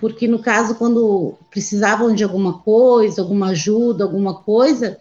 Porque 0.01 0.27
no 0.27 0.39
caso, 0.39 0.77
quando 0.77 1.35
precisavam 1.51 2.15
de 2.15 2.25
alguma 2.25 2.59
coisa, 2.61 3.21
alguma 3.21 3.51
ajuda, 3.51 4.03
alguma 4.03 4.35
coisa, 4.35 4.99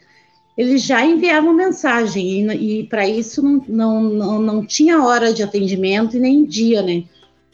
eles 0.57 0.83
já 0.83 1.05
enviavam 1.05 1.53
mensagem, 1.53 2.45
e, 2.51 2.81
e 2.81 2.83
para 2.83 3.07
isso 3.07 3.41
não, 3.41 3.63
não, 3.65 4.01
não, 4.01 4.41
não 4.41 4.65
tinha 4.65 5.01
hora 5.01 5.33
de 5.33 5.41
atendimento 5.41 6.17
e 6.17 6.19
nem 6.19 6.43
dia, 6.43 6.81
né? 6.81 7.05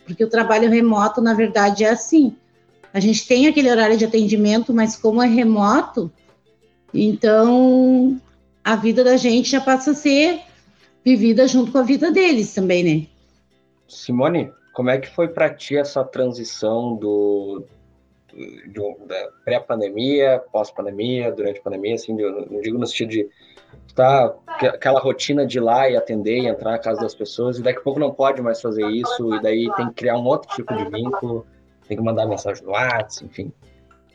Porque 0.08 0.24
o 0.24 0.30
trabalho 0.30 0.72
remoto, 0.72 1.22
na 1.22 1.36
verdade, 1.36 1.84
é 1.84 1.92
assim. 1.92 2.36
A 2.92 3.00
gente 3.00 3.28
tem 3.28 3.46
aquele 3.46 3.70
horário 3.70 3.96
de 3.96 4.06
atendimento, 4.06 4.74
mas 4.74 4.96
como 4.96 5.22
é 5.22 5.28
remoto, 5.28 6.12
então 6.92 8.20
a 8.64 8.76
vida 8.76 9.04
da 9.04 9.18
gente 9.18 9.52
já 9.52 9.62
passa 9.62 9.92
a 9.92 9.96
ser 9.96 10.40
vivida 11.04 11.48
junto 11.48 11.72
com 11.72 11.78
a 11.78 11.84
vida 11.84 12.10
deles 12.12 12.56
também, 12.56 12.84
né? 12.84 13.08
Simone, 13.88 14.50
como 14.76 14.90
é 14.90 15.00
que 15.00 15.08
foi 15.08 15.30
para 15.30 15.50
ti 15.50 15.78
essa 15.78 16.04
transição 16.04 16.96
do, 16.98 17.64
do 18.68 18.98
da 19.08 19.30
pré-pandemia, 19.46 20.44
pós-pandemia, 20.52 21.32
durante 21.32 21.60
a 21.60 21.64
pandemia, 21.64 21.96
assim, 21.96 22.20
eu 22.20 22.46
não 22.52 22.60
digo 22.60 22.78
no 22.78 22.86
sentido 22.86 23.10
de 23.12 23.30
tá 23.96 24.36
aquela 24.50 25.00
rotina 25.00 25.48
de 25.48 25.58
ir 25.58 25.62
lá 25.62 25.90
e 25.90 25.96
atender 25.96 26.40
e 26.40 26.48
entrar 26.48 26.72
na 26.72 26.80
casa 26.80 27.00
das 27.00 27.16
pessoas 27.16 27.58
e 27.58 27.64
daqui 27.64 27.80
a 27.80 27.82
pouco 27.82 27.98
não 27.98 28.12
pode 28.12 28.42
mais 28.42 28.62
fazer 28.62 28.86
isso 28.88 29.34
e 29.34 29.42
daí 29.42 29.74
tem 29.78 29.88
que 29.88 29.94
criar 29.94 30.18
um 30.18 30.26
outro 30.26 30.54
tipo 30.54 30.76
de 30.76 30.84
vínculo, 30.90 31.48
tem 31.88 31.96
que 31.96 32.04
mandar 32.04 32.26
mensagem 32.26 32.62
no 32.66 32.72
WhatsApp, 32.72 33.26
enfim. 33.26 33.54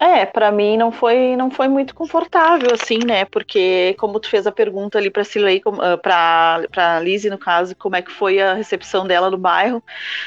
É, 0.03 0.25
para 0.25 0.51
mim 0.51 0.79
não 0.79 0.91
foi 0.91 1.37
não 1.37 1.51
foi 1.51 1.69
muito 1.69 1.95
confortável 1.95 2.71
assim, 2.73 2.99
né? 3.05 3.27
Porque 3.27 3.95
como 3.99 4.19
tu 4.19 4.31
fez 4.31 4.47
a 4.47 4.53
pergunta 4.53 4.97
ali 4.97 5.11
para 5.11 5.25
Silei, 5.25 5.61
para 6.03 6.67
para 6.73 7.01
Lise 7.01 7.29
no 7.29 7.37
caso, 7.37 7.77
como 7.77 7.97
é 7.97 8.01
que 8.01 8.11
foi 8.11 8.41
a 8.41 8.55
recepção 8.55 9.07
dela 9.07 9.31
no 9.31 9.37
bairro? 9.37 9.83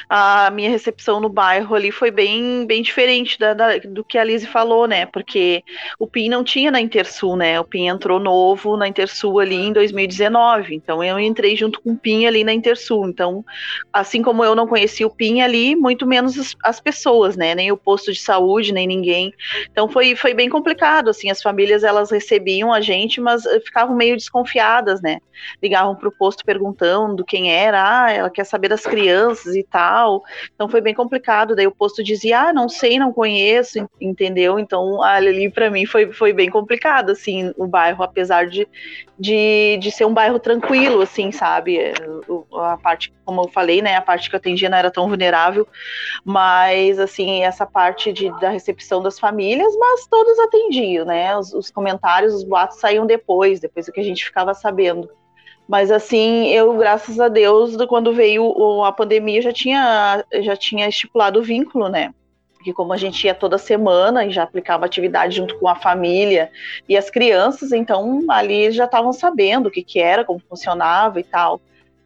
A 0.07 0.51
minha 0.51 0.69
recepção 0.69 1.19
no 1.19 1.27
bairro 1.27 1.73
ali 1.73 1.91
foi 1.91 2.11
bem 2.11 2.67
bem 2.67 2.83
diferente 2.83 3.39
da, 3.39 3.55
da, 3.55 3.77
do 3.79 4.03
que 4.03 4.19
a 4.19 4.23
Lise 4.23 4.45
falou, 4.45 4.87
né? 4.87 5.07
Porque 5.07 5.63
o 5.97 6.05
PIN 6.05 6.29
não 6.29 6.43
tinha 6.43 6.69
na 6.69 6.79
Intersul, 6.79 7.35
né? 7.35 7.59
O 7.59 7.65
PIN 7.65 7.87
entrou 7.87 8.19
novo 8.19 8.77
na 8.77 8.87
Intersul 8.87 9.39
ali 9.39 9.55
em 9.55 9.73
2019. 9.73 10.75
Então 10.75 11.03
eu 11.03 11.19
entrei 11.19 11.55
junto 11.55 11.81
com 11.81 11.93
o 11.93 11.97
PIN 11.97 12.27
ali 12.27 12.43
na 12.43 12.53
Intersul. 12.53 13.09
Então, 13.09 13.43
assim 13.91 14.21
como 14.21 14.43
eu 14.45 14.53
não 14.53 14.67
conhecia 14.67 15.07
o 15.07 15.15
PIN 15.15 15.41
ali, 15.41 15.75
muito 15.75 16.05
menos 16.05 16.37
as, 16.37 16.55
as 16.63 16.79
pessoas, 16.79 17.35
né? 17.35 17.55
Nem 17.55 17.71
o 17.71 17.77
posto 17.77 18.13
de 18.13 18.19
saúde, 18.19 18.71
nem 18.71 18.85
ninguém 18.85 19.33
então 19.71 19.87
foi, 19.87 20.15
foi 20.15 20.33
bem 20.33 20.49
complicado, 20.49 21.09
assim, 21.09 21.29
as 21.29 21.41
famílias 21.41 21.83
elas 21.83 22.11
recebiam 22.11 22.73
a 22.73 22.81
gente, 22.81 23.21
mas 23.21 23.45
eh, 23.45 23.59
ficavam 23.59 23.95
meio 23.95 24.15
desconfiadas, 24.15 25.01
né? 25.01 25.19
Ligavam 25.61 25.95
para 25.95 26.09
o 26.09 26.11
posto 26.11 26.45
perguntando 26.45 27.23
quem 27.23 27.51
era, 27.51 28.05
ah, 28.05 28.11
ela 28.11 28.29
quer 28.29 28.45
saber 28.45 28.69
das 28.69 28.83
crianças 28.83 29.55
e 29.55 29.63
tal. 29.63 30.23
Então 30.53 30.69
foi 30.69 30.81
bem 30.81 30.93
complicado. 30.93 31.55
Daí 31.55 31.67
o 31.67 31.75
posto 31.75 32.03
dizia, 32.03 32.49
ah, 32.49 32.53
não 32.53 32.69
sei, 32.69 32.99
não 32.99 33.11
conheço, 33.13 33.87
entendeu? 33.99 34.59
Então 34.59 35.01
ali 35.01 35.49
para 35.49 35.69
mim 35.69 35.85
foi, 35.85 36.11
foi 36.11 36.33
bem 36.33 36.49
complicado, 36.49 37.11
assim, 37.11 37.53
o 37.57 37.67
bairro, 37.67 38.03
apesar 38.03 38.47
de, 38.47 38.67
de, 39.17 39.77
de 39.79 39.91
ser 39.91 40.05
um 40.05 40.13
bairro 40.13 40.39
tranquilo, 40.39 41.01
assim, 41.01 41.31
sabe? 41.31 41.77
Eh, 41.77 41.93
a 42.53 42.77
parte, 42.77 43.13
como 43.25 43.41
eu 43.41 43.47
falei, 43.47 43.81
né, 43.81 43.95
a 43.95 44.01
parte 44.01 44.29
que 44.29 44.35
eu 44.35 44.37
atendia 44.37 44.69
não 44.69 44.77
era 44.77 44.91
tão 44.91 45.07
vulnerável, 45.07 45.67
mas, 46.23 46.99
assim, 46.99 47.43
essa 47.43 47.65
parte 47.65 48.11
de, 48.11 48.29
da 48.39 48.49
recepção 48.49 49.01
das 49.01 49.19
famílias 49.19 49.52
famílias, 49.53 49.75
mas 49.77 50.07
todos 50.07 50.39
atendiam, 50.39 51.05
né? 51.05 51.37
Os, 51.37 51.53
os 51.53 51.69
comentários, 51.69 52.33
os 52.33 52.43
boatos 52.43 52.79
saíam 52.79 53.05
depois, 53.05 53.59
depois 53.59 53.85
do 53.85 53.91
que 53.91 53.99
a 53.99 54.03
gente 54.03 54.25
ficava 54.25 54.53
sabendo. 54.53 55.09
Mas 55.67 55.91
assim, 55.91 56.47
eu, 56.49 56.75
graças 56.77 57.19
a 57.19 57.27
Deus, 57.27 57.75
quando 57.87 58.13
veio 58.13 58.83
a 58.83 58.91
pandemia, 58.91 59.41
já 59.41 59.53
tinha, 59.53 60.23
já 60.41 60.55
tinha 60.55 60.87
estipulado 60.87 61.39
o 61.39 61.43
vínculo, 61.43 61.87
né? 61.87 62.13
Porque 62.55 62.73
como 62.73 62.93
a 62.93 62.97
gente 62.97 63.25
ia 63.25 63.35
toda 63.35 63.57
semana 63.57 64.25
e 64.25 64.31
já 64.31 64.43
aplicava 64.43 64.85
atividade 64.85 65.35
junto 65.35 65.57
com 65.59 65.67
a 65.67 65.75
família 65.75 66.49
e 66.87 66.97
as 66.97 67.09
crianças, 67.09 67.71
então 67.71 68.21
ali 68.29 68.71
já 68.71 68.85
estavam 68.85 69.13
sabendo 69.13 69.67
o 69.67 69.71
que, 69.71 69.83
que 69.83 69.99
era, 69.99 70.23
como 70.23 70.41
funcionava 70.49 71.19
e 71.19 71.23
tal. 71.23 71.61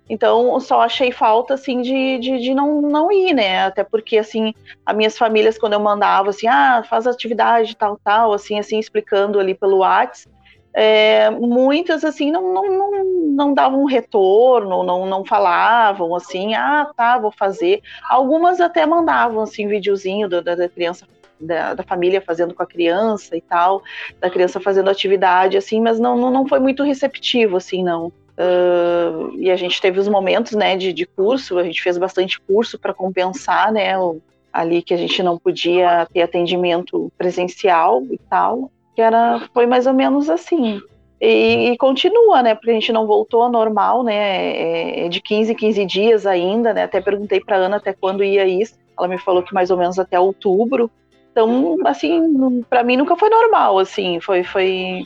Então, 0.09 0.57
só 0.59 0.81
achei 0.81 1.11
falta, 1.11 1.55
assim, 1.55 1.81
de, 1.81 2.17
de, 2.19 2.39
de, 2.39 2.53
não, 2.53 2.81
não 2.81 3.11
ir, 3.11 3.33
né? 3.33 3.65
Até 3.65 3.83
porque, 3.83 4.17
assim, 4.17 4.53
as 4.85 4.95
minhas 4.95 5.17
famílias, 5.17 5.57
quando 5.57 5.73
eu 5.73 5.79
mandava, 5.79 6.29
assim, 6.29 6.47
ah, 6.47 6.83
faz 6.87 7.05
atividade, 7.05 7.75
tal, 7.75 7.99
tal, 8.01 8.31
assim, 8.31 8.57
assim, 8.57 8.79
explicando 8.79 9.39
ali 9.39 9.53
pelo 9.53 9.79
WhatsApp, 9.79 10.33
é, 10.73 11.29
muitas, 11.31 12.03
assim, 12.03 12.31
não, 12.31 12.53
não, 12.53 12.71
não, 12.71 13.03
não 13.03 13.53
davam 13.53 13.83
retorno, 13.85 14.83
não, 14.83 15.07
não 15.07 15.25
falavam, 15.25 16.15
assim, 16.15 16.53
ah, 16.53 16.89
tá, 16.95 17.17
vou 17.17 17.31
fazer. 17.31 17.81
Algumas 18.07 18.61
até 18.61 18.85
mandavam, 18.85 19.41
assim, 19.41 19.67
videozinho 19.67 20.29
da, 20.29 20.41
da 20.41 20.69
criança 20.69 21.07
da, 21.39 21.73
da, 21.73 21.83
família 21.83 22.21
fazendo 22.21 22.53
com 22.53 22.63
a 22.63 22.67
criança 22.67 23.35
e 23.35 23.41
tal, 23.41 23.81
da 24.19 24.29
criança 24.29 24.59
fazendo 24.59 24.89
atividade, 24.89 25.57
assim, 25.57 25.81
mas 25.81 25.99
não, 25.99 26.17
não, 26.17 26.31
não 26.31 26.47
foi 26.47 26.59
muito 26.59 26.83
receptivo, 26.83 27.57
assim, 27.57 27.83
não. 27.83 28.11
Uh, 28.37 29.35
e 29.35 29.49
a 29.49 29.55
gente 29.55 29.81
teve 29.81 29.99
os 29.99 30.07
momentos 30.07 30.53
né, 30.53 30.77
de, 30.77 30.93
de 30.93 31.05
curso, 31.05 31.57
a 31.57 31.63
gente 31.63 31.81
fez 31.81 31.97
bastante 31.97 32.39
curso 32.39 32.77
para 32.77 32.93
compensar 32.93 33.71
né, 33.71 33.97
o, 33.97 34.21
ali 34.53 34.83
que 34.83 34.93
a 34.93 34.97
gente 34.97 35.23
não 35.23 35.37
podia 35.37 36.07
ter 36.13 36.21
atendimento 36.21 37.11
presencial 37.17 38.03
e 38.11 38.17
tal, 38.29 38.71
que 38.95 39.01
era, 39.01 39.41
foi 39.53 39.65
mais 39.65 39.87
ou 39.87 39.93
menos 39.93 40.29
assim. 40.29 40.79
E, 41.19 41.71
e, 41.71 41.77
continua, 41.77 42.43
né? 42.43 42.53
Porque 42.53 42.69
a 42.69 42.73
gente 42.73 42.91
não 42.91 43.07
voltou 43.07 43.41
ao 43.41 43.51
normal, 43.51 44.03
né? 44.03 44.13
É, 44.13 45.05
é 45.05 45.09
de 45.09 45.19
15 45.19 45.51
em 45.51 45.55
15 45.55 45.85
dias 45.85 46.25
ainda, 46.27 46.73
né? 46.73 46.83
Até 46.83 47.01
perguntei 47.01 47.39
para 47.39 47.55
Ana 47.55 47.77
até 47.77 47.91
quando 47.91 48.23
ia 48.23 48.45
isso. 48.45 48.75
Ela 48.97 49.07
me 49.07 49.17
falou 49.17 49.41
que 49.41 49.53
mais 49.53 49.71
ou 49.71 49.77
menos 49.77 49.97
até 49.97 50.19
outubro. 50.19 50.91
Então, 51.31 51.75
assim, 51.85 52.63
para 52.67 52.83
mim 52.83 52.97
nunca 52.97 53.15
foi 53.15 53.29
normal, 53.29 53.77
assim, 53.77 54.19
foi, 54.19 54.43
foi, 54.43 55.03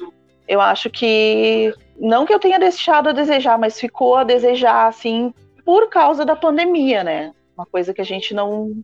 eu 0.48 0.62
acho 0.62 0.90
que, 0.90 1.74
não 2.02 2.26
que 2.26 2.34
eu 2.34 2.40
tenha 2.40 2.58
deixado 2.58 3.10
a 3.10 3.12
desejar, 3.12 3.60
mas 3.60 3.80
ficou 3.80 4.16
a 4.16 4.24
desejar, 4.24 4.88
assim, 4.88 5.32
por 5.64 5.88
causa 5.88 6.26
da 6.26 6.36
pandemia, 6.36 7.04
né? 7.04 7.32
Uma 7.56 7.66
coisa 7.66 7.94
que 7.94 8.02
a 8.02 8.06
gente 8.06 8.34
não, 8.34 8.84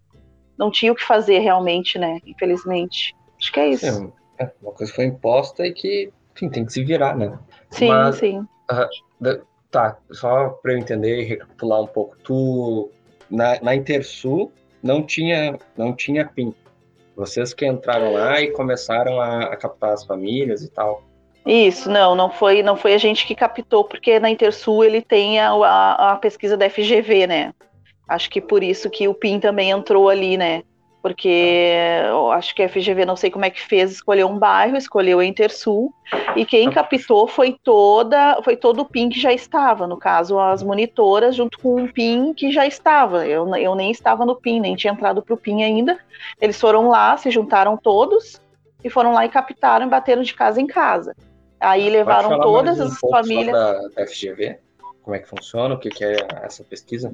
não 0.56 0.70
tinha 0.70 0.92
o 0.92 0.96
que 0.96 1.04
fazer 1.04 1.40
realmente, 1.40 1.98
né? 1.98 2.20
Infelizmente. 2.26 3.16
Acho 3.40 3.52
que 3.52 3.60
é 3.60 3.70
isso. 3.70 4.14
É, 4.38 4.52
uma 4.62 4.72
coisa 4.72 4.94
foi 4.94 5.06
imposta 5.06 5.66
e 5.66 5.74
que, 5.74 6.14
enfim, 6.36 6.48
tem 6.48 6.64
que 6.64 6.72
se 6.72 6.84
virar, 6.84 7.18
né? 7.18 7.40
Sim, 7.72 7.88
Mas, 7.88 8.18
sim. 8.18 8.40
Uh, 8.40 9.42
tá, 9.72 9.98
só 10.12 10.50
para 10.50 10.74
eu 10.74 10.78
entender 10.78 11.22
e 11.22 11.26
recapitular 11.26 11.82
um 11.82 11.88
pouco. 11.88 12.16
Tu, 12.24 12.92
na, 13.32 13.60
na 13.62 13.74
Intersul, 13.74 14.52
não 14.84 15.02
tinha, 15.02 15.58
não 15.76 15.96
tinha 15.96 16.28
PIN. 16.28 16.54
Vocês 17.16 17.52
que 17.52 17.66
entraram 17.66 18.14
lá 18.14 18.40
e 18.40 18.52
começaram 18.52 19.20
a, 19.20 19.46
a 19.46 19.58
captar 19.58 19.94
as 19.94 20.04
famílias 20.04 20.62
e 20.64 20.70
tal. 20.70 21.04
Isso, 21.48 21.90
não, 21.90 22.14
não 22.14 22.30
foi, 22.30 22.62
não 22.62 22.76
foi 22.76 22.94
a 22.94 22.98
gente 22.98 23.26
que 23.26 23.34
captou, 23.34 23.86
porque 23.86 24.20
na 24.20 24.30
Intersul 24.30 24.84
ele 24.84 25.02
tem 25.02 25.40
a, 25.40 25.52
a, 25.52 26.12
a 26.12 26.16
pesquisa 26.18 26.58
da 26.58 26.70
FGV, 26.70 27.26
né? 27.26 27.54
Acho 28.08 28.30
que 28.30 28.42
por 28.42 28.64
isso 28.64 28.90
que 28.90 29.08
o 29.08 29.14
PIN 29.14 29.40
também 29.40 29.72
entrou 29.72 30.10
ali, 30.10 30.38
né? 30.38 30.64
porque 31.08 31.72
acho 32.34 32.54
que 32.54 32.62
a 32.62 32.68
FGV 32.68 33.06
não 33.06 33.16
sei 33.16 33.32
como 33.32 33.46
é 33.46 33.50
que 33.50 33.62
fez, 33.62 33.92
escolheu 33.92 34.28
um 34.28 34.38
bairro, 34.38 34.76
escolheu 34.76 35.20
a 35.20 35.26
Intersul, 35.26 35.94
e 36.36 36.44
quem 36.44 36.70
captou 36.70 37.28
foi 37.28 37.58
toda, 37.64 38.42
foi 38.44 38.58
todo 38.58 38.82
o 38.82 38.86
PIN 38.86 39.08
que 39.08 39.18
já 39.18 39.32
estava, 39.32 39.88
no 39.88 39.96
caso 39.96 40.38
as 40.38 40.62
monitoras 40.62 41.34
junto 41.34 41.60
com 41.60 41.82
o 41.82 41.94
PIN 41.94 42.34
que 42.34 42.52
já 42.52 42.66
estava. 42.66 43.26
Eu, 43.26 43.48
eu 43.56 43.74
nem 43.74 43.90
estava 43.90 44.26
no 44.26 44.36
PIN, 44.36 44.60
nem 44.60 44.76
tinha 44.76 44.92
entrado 44.92 45.22
para 45.22 45.34
o 45.34 45.38
PIN 45.38 45.64
ainda. 45.64 45.98
Eles 46.42 46.60
foram 46.60 46.90
lá, 46.90 47.16
se 47.16 47.32
juntaram 47.32 47.78
todos 47.78 48.42
e 48.84 48.90
foram 48.90 49.14
lá 49.14 49.26
e 49.26 49.30
captaram 49.30 49.86
e 49.86 49.90
bateram 49.90 50.24
de 50.24 50.34
casa 50.34 50.60
em 50.60 50.68
casa. 50.68 51.16
Aí 51.60 51.90
levaram 51.90 52.40
todas 52.40 52.80
as 52.80 53.00
famílias. 53.00 53.56
Da 53.56 54.06
FGV? 54.06 54.60
Como 55.02 55.16
é 55.16 55.20
que 55.20 55.28
funciona? 55.28 55.74
O 55.76 55.80
que, 55.80 55.90
que 55.90 56.04
é 56.04 56.18
essa 56.44 56.64
pesquisa? 56.64 57.12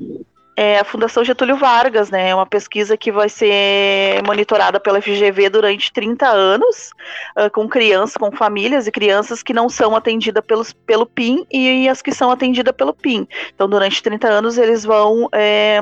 é 0.56 0.80
a 0.80 0.84
Fundação 0.84 1.24
Getúlio 1.24 1.58
Vargas, 1.58 2.12
né? 2.12 2.30
É 2.30 2.36
uma 2.36 2.46
pesquisa 2.46 2.96
que 2.96 3.12
vai 3.12 3.28
ser 3.28 4.22
monitorada 4.26 4.80
pela 4.80 5.02
FGV 5.02 5.50
durante 5.50 5.92
30 5.92 6.28
anos, 6.28 6.92
uh, 7.38 7.50
com 7.52 7.68
crianças, 7.68 8.18
com 8.18 8.32
famílias 8.32 8.86
e 8.86 8.92
crianças 8.92 9.42
que 9.42 9.54
não 9.54 9.68
são 9.68 9.96
atendidas 9.96 10.44
pelos, 10.46 10.72
pelo 10.72 11.06
PIN 11.06 11.46
e, 11.52 11.84
e 11.84 11.90
as 11.90 12.02
que 12.02 12.12
são 12.12 12.30
atendidas 12.30 12.76
pelo 12.76 12.94
PIN. 12.94 13.28
Então, 13.54 13.68
durante 13.68 14.02
30 14.04 14.28
anos, 14.28 14.58
eles 14.58 14.84
vão 14.84 15.28
é, 15.32 15.80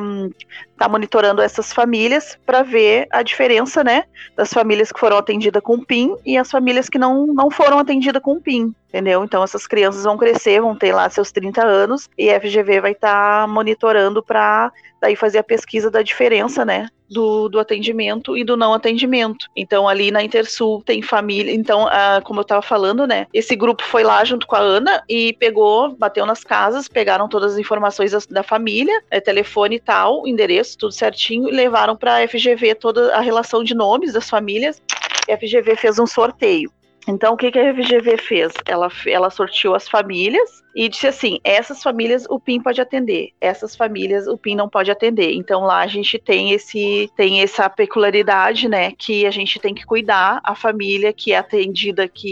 tá 0.81 0.89
monitorando 0.89 1.43
essas 1.43 1.71
famílias 1.71 2.39
para 2.43 2.63
ver 2.63 3.07
a 3.11 3.21
diferença, 3.21 3.83
né, 3.83 4.05
das 4.35 4.51
famílias 4.51 4.91
que 4.91 4.99
foram 4.99 5.15
atendidas 5.15 5.61
com 5.61 5.77
PIN 5.77 6.15
e 6.25 6.35
as 6.35 6.49
famílias 6.49 6.89
que 6.89 6.97
não, 6.97 7.27
não 7.27 7.51
foram 7.51 7.77
atendidas 7.77 8.19
com 8.19 8.41
PIN, 8.41 8.73
entendeu? 8.89 9.23
Então 9.23 9.43
essas 9.43 9.67
crianças 9.67 10.03
vão 10.03 10.17
crescer, 10.17 10.59
vão 10.59 10.75
ter 10.75 10.91
lá 10.91 11.07
seus 11.07 11.31
30 11.31 11.63
anos 11.63 12.09
e 12.17 12.31
a 12.31 12.41
FGV 12.41 12.81
vai 12.81 12.91
estar 12.93 13.41
tá 13.41 13.47
monitorando 13.47 14.23
para 14.23 14.71
daí 14.99 15.15
fazer 15.15 15.37
a 15.37 15.43
pesquisa 15.43 15.91
da 15.91 16.01
diferença, 16.01 16.65
né, 16.65 16.87
do, 17.11 17.49
do 17.49 17.59
atendimento 17.59 18.37
e 18.37 18.43
do 18.43 18.55
não 18.55 18.73
atendimento. 18.73 19.47
Então, 19.55 19.87
ali 19.87 20.09
na 20.11 20.23
Intersul 20.23 20.81
tem 20.85 21.01
família. 21.01 21.53
Então, 21.53 21.87
ah, 21.87 22.21
como 22.23 22.39
eu 22.39 22.43
estava 22.43 22.61
falando, 22.61 23.05
né? 23.05 23.27
Esse 23.33 23.55
grupo 23.55 23.83
foi 23.83 24.03
lá 24.03 24.23
junto 24.23 24.47
com 24.47 24.55
a 24.55 24.59
Ana 24.59 25.03
e 25.09 25.33
pegou, 25.33 25.95
bateu 25.95 26.25
nas 26.25 26.43
casas, 26.43 26.87
pegaram 26.87 27.27
todas 27.27 27.53
as 27.53 27.59
informações 27.59 28.11
da, 28.11 28.19
da 28.29 28.43
família, 28.43 29.03
é, 29.11 29.19
telefone 29.19 29.75
e 29.75 29.79
tal, 29.79 30.25
endereço, 30.25 30.77
tudo 30.77 30.93
certinho, 30.93 31.49
e 31.49 31.51
levaram 31.51 31.95
para 31.95 32.23
a 32.23 32.27
FGV 32.27 32.75
toda 32.75 33.13
a 33.15 33.19
relação 33.19 33.63
de 33.63 33.75
nomes 33.75 34.13
das 34.13 34.29
famílias. 34.29 34.81
A 35.29 35.37
FGV 35.37 35.75
fez 35.75 35.99
um 35.99 36.07
sorteio. 36.07 36.71
Então, 37.07 37.33
o 37.33 37.37
que, 37.37 37.51
que 37.51 37.59
a 37.59 37.73
FGV 37.73 38.17
fez? 38.17 38.53
Ela, 38.65 38.89
ela 39.07 39.29
sorteou 39.29 39.75
as 39.75 39.87
famílias 39.87 40.61
e 40.75 40.87
disse 40.87 41.07
assim: 41.07 41.39
essas 41.43 41.83
famílias 41.83 42.25
o 42.29 42.39
PIN 42.39 42.61
pode 42.61 42.81
atender, 42.81 43.31
essas 43.39 43.75
famílias 43.75 44.27
o 44.27 44.37
PIN 44.37 44.55
não 44.55 44.69
pode 44.69 44.91
atender. 44.91 45.33
Então 45.33 45.61
lá 45.61 45.79
a 45.79 45.87
gente 45.87 46.17
tem 46.17 46.51
esse 46.51 47.09
tem 47.15 47.41
essa 47.41 47.69
peculiaridade, 47.69 48.67
né, 48.67 48.91
que 48.91 49.25
a 49.25 49.31
gente 49.31 49.59
tem 49.59 49.73
que 49.73 49.85
cuidar 49.85 50.39
a 50.43 50.55
família 50.55 51.13
que 51.13 51.33
é 51.33 51.37
atendida 51.37 52.07
que 52.07 52.31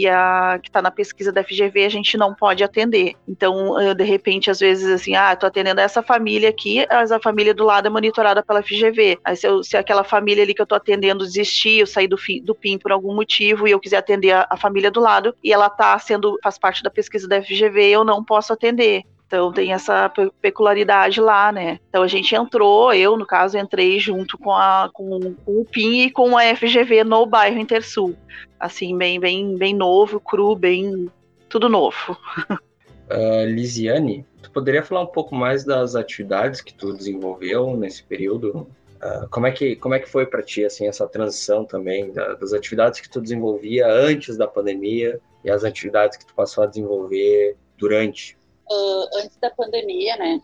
que 0.62 0.68
está 0.68 0.80
na 0.80 0.90
pesquisa 0.90 1.32
da 1.32 1.44
FGV 1.44 1.84
a 1.84 1.88
gente 1.88 2.16
não 2.16 2.34
pode 2.34 2.64
atender. 2.64 3.14
Então 3.28 3.74
de 3.94 4.04
repente 4.04 4.50
às 4.50 4.58
vezes 4.58 4.88
assim, 4.90 5.14
ah, 5.14 5.36
tô 5.36 5.46
atendendo 5.46 5.80
essa 5.80 6.02
família 6.02 6.48
aqui, 6.48 6.86
mas 6.90 7.12
a 7.12 7.20
família 7.20 7.54
do 7.54 7.64
lado 7.64 7.86
é 7.86 7.90
monitorada 7.90 8.42
pela 8.42 8.62
FGV. 8.62 9.18
Aí 9.24 9.36
se, 9.36 9.46
eu, 9.46 9.62
se 9.62 9.76
aquela 9.76 10.04
família 10.04 10.42
ali 10.42 10.54
que 10.54 10.62
eu 10.62 10.66
tô 10.66 10.74
atendendo 10.74 11.24
desistir, 11.24 11.80
eu 11.80 11.86
sair 11.86 12.08
do, 12.08 12.16
do 12.42 12.54
PIN 12.54 12.78
por 12.78 12.92
algum 12.92 13.14
motivo 13.14 13.68
e 13.68 13.70
eu 13.70 13.80
quiser 13.80 13.98
atender 13.98 14.32
a, 14.32 14.46
a 14.48 14.56
família 14.60 14.90
do 14.90 15.00
lado 15.00 15.34
e 15.42 15.52
ela 15.52 15.70
tá 15.70 15.98
sendo 15.98 16.38
faz 16.42 16.58
parte 16.58 16.82
da 16.82 16.90
pesquisa 16.90 17.26
da 17.26 17.42
FGV, 17.42 17.88
eu 17.88 18.04
não 18.04 18.24
posso 18.24 18.52
atender. 18.52 19.04
Então 19.30 19.52
tem 19.52 19.72
essa 19.72 20.12
peculiaridade 20.42 21.20
lá, 21.20 21.52
né? 21.52 21.78
Então 21.88 22.02
a 22.02 22.08
gente 22.08 22.34
entrou, 22.34 22.92
eu 22.92 23.16
no 23.16 23.24
caso 23.24 23.56
entrei 23.56 24.00
junto 24.00 24.36
com, 24.36 24.50
a, 24.50 24.90
com, 24.92 25.34
com 25.44 25.60
o 25.60 25.64
PIN 25.64 26.00
e 26.02 26.10
com 26.10 26.36
a 26.36 26.42
FGV 26.56 27.04
no 27.04 27.24
bairro 27.26 27.60
Intersul. 27.60 28.16
Assim, 28.58 28.98
bem, 28.98 29.20
bem, 29.20 29.56
bem 29.56 29.72
novo, 29.72 30.18
cru, 30.18 30.56
bem. 30.56 31.08
tudo 31.48 31.68
novo. 31.68 32.18
Uh, 32.50 33.46
Lisiane, 33.54 34.26
tu 34.42 34.50
poderia 34.50 34.82
falar 34.82 35.02
um 35.02 35.06
pouco 35.06 35.32
mais 35.32 35.64
das 35.64 35.94
atividades 35.94 36.60
que 36.60 36.74
tu 36.74 36.92
desenvolveu 36.92 37.76
nesse 37.76 38.02
período? 38.02 38.66
Uh, 39.02 39.26
como, 39.30 39.46
é 39.46 39.52
que, 39.52 39.76
como 39.76 39.94
é 39.94 39.98
que 39.98 40.08
foi 40.08 40.26
para 40.26 40.42
ti 40.42 40.62
assim, 40.62 40.86
essa 40.86 41.08
transição 41.08 41.64
também 41.64 42.12
da, 42.12 42.34
das 42.34 42.52
atividades 42.52 43.00
que 43.00 43.08
tu 43.08 43.18
desenvolvia 43.18 43.86
antes 43.86 44.36
da 44.36 44.46
pandemia 44.46 45.18
e 45.42 45.50
as 45.50 45.64
atividades 45.64 46.18
que 46.18 46.26
tu 46.26 46.34
passou 46.34 46.64
a 46.64 46.66
desenvolver 46.66 47.56
durante? 47.78 48.36
Uh, 48.70 49.16
antes 49.16 49.38
da 49.38 49.50
pandemia, 49.50 50.16
né, 50.18 50.42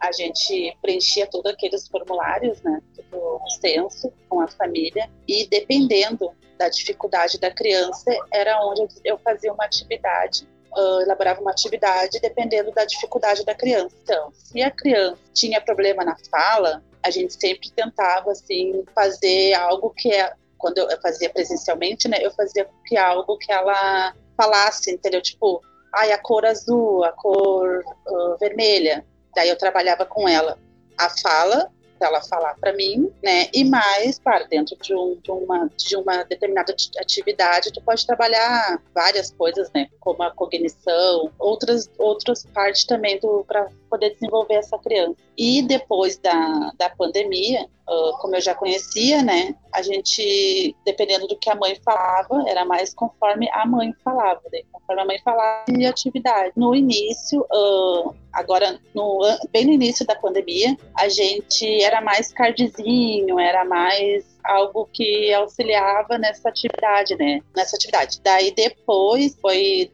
a 0.00 0.10
gente 0.10 0.74
preenchia 0.80 1.26
todos 1.26 1.52
aqueles 1.52 1.86
formulários, 1.86 2.62
né, 2.62 2.80
tudo 2.96 3.38
extenso 3.46 4.10
com 4.26 4.40
a 4.40 4.48
família 4.48 5.10
e 5.28 5.46
dependendo 5.46 6.30
da 6.58 6.70
dificuldade 6.70 7.38
da 7.38 7.50
criança 7.50 8.10
era 8.32 8.58
onde 8.64 8.86
eu 9.04 9.18
fazia 9.18 9.52
uma 9.52 9.64
atividade 9.64 10.50
Uh, 10.74 11.02
elaborava 11.02 11.38
uma 11.38 11.50
atividade 11.50 12.18
dependendo 12.18 12.72
da 12.72 12.86
dificuldade 12.86 13.44
da 13.44 13.54
criança. 13.54 13.94
Então, 14.02 14.32
se 14.32 14.62
a 14.62 14.70
criança 14.70 15.18
tinha 15.34 15.60
problema 15.60 16.02
na 16.02 16.16
fala, 16.30 16.82
a 17.02 17.10
gente 17.10 17.34
sempre 17.34 17.70
tentava 17.70 18.30
assim 18.30 18.84
fazer 18.94 19.54
algo 19.54 19.90
que 19.90 20.12
é 20.12 20.32
quando 20.58 20.78
eu 20.78 21.00
fazia 21.00 21.28
presencialmente, 21.28 22.06
né, 22.06 22.18
eu 22.20 22.30
fazia 22.30 22.68
que 22.86 22.96
algo 22.96 23.36
que 23.36 23.50
ela 23.50 24.14
falasse, 24.36 24.92
entendeu? 24.92 25.20
Tipo, 25.20 25.60
ai, 25.92 26.12
a 26.12 26.18
cor 26.18 26.46
azul, 26.46 27.02
a 27.04 27.10
cor 27.10 27.82
uh, 28.06 28.38
vermelha. 28.38 29.04
Daí 29.34 29.48
eu 29.48 29.58
trabalhava 29.58 30.06
com 30.06 30.28
ela 30.28 30.56
a 30.96 31.10
fala, 31.10 31.68
ela 32.00 32.20
falar 32.22 32.54
para 32.60 32.72
mim, 32.72 33.12
né? 33.22 33.48
E 33.52 33.64
mais, 33.64 34.20
dentro 34.48 34.76
de, 34.76 34.94
um, 34.94 35.16
de, 35.22 35.30
uma, 35.30 35.70
de 35.76 35.96
uma 35.96 36.24
determinada 36.24 36.74
atividade, 36.98 37.72
tu 37.72 37.80
pode 37.82 38.06
trabalhar 38.06 38.80
várias 38.94 39.30
coisas, 39.30 39.70
né? 39.74 39.88
Como 40.00 40.22
a 40.22 40.30
cognição, 40.30 41.30
outras, 41.38 41.88
outras 41.98 42.44
partes 42.46 42.84
também 42.84 43.20
para 43.46 43.68
poder 43.92 44.14
desenvolver 44.14 44.54
essa 44.54 44.78
criança. 44.78 45.16
E 45.36 45.60
depois 45.60 46.16
da, 46.16 46.72
da 46.78 46.88
pandemia, 46.88 47.68
uh, 47.86 48.18
como 48.22 48.34
eu 48.34 48.40
já 48.40 48.54
conhecia, 48.54 49.22
né? 49.22 49.54
A 49.70 49.82
gente, 49.82 50.74
dependendo 50.82 51.26
do 51.26 51.36
que 51.36 51.50
a 51.50 51.54
mãe 51.54 51.76
falava, 51.84 52.42
era 52.48 52.64
mais 52.64 52.94
conforme 52.94 53.50
a 53.52 53.66
mãe 53.66 53.92
falava, 54.02 54.40
né? 54.50 54.60
conforme 54.72 55.02
a 55.02 55.04
mãe 55.04 55.18
falava 55.22 55.66
de 55.70 55.84
atividade. 55.84 56.52
No 56.56 56.74
início, 56.74 57.42
uh, 57.52 58.14
agora, 58.32 58.80
no, 58.94 59.20
bem 59.50 59.66
no 59.66 59.72
início 59.72 60.06
da 60.06 60.14
pandemia, 60.14 60.74
a 60.94 61.10
gente 61.10 61.82
era 61.82 62.00
mais 62.00 62.32
cardzinho, 62.32 63.38
era 63.38 63.62
mais 63.62 64.24
algo 64.42 64.88
que 64.90 65.34
auxiliava 65.34 66.16
nessa 66.16 66.48
atividade, 66.48 67.14
né? 67.16 67.40
Nessa 67.54 67.76
atividade. 67.76 68.22
Daí 68.24 68.54
depois 68.54 69.38
foi, 69.38 69.90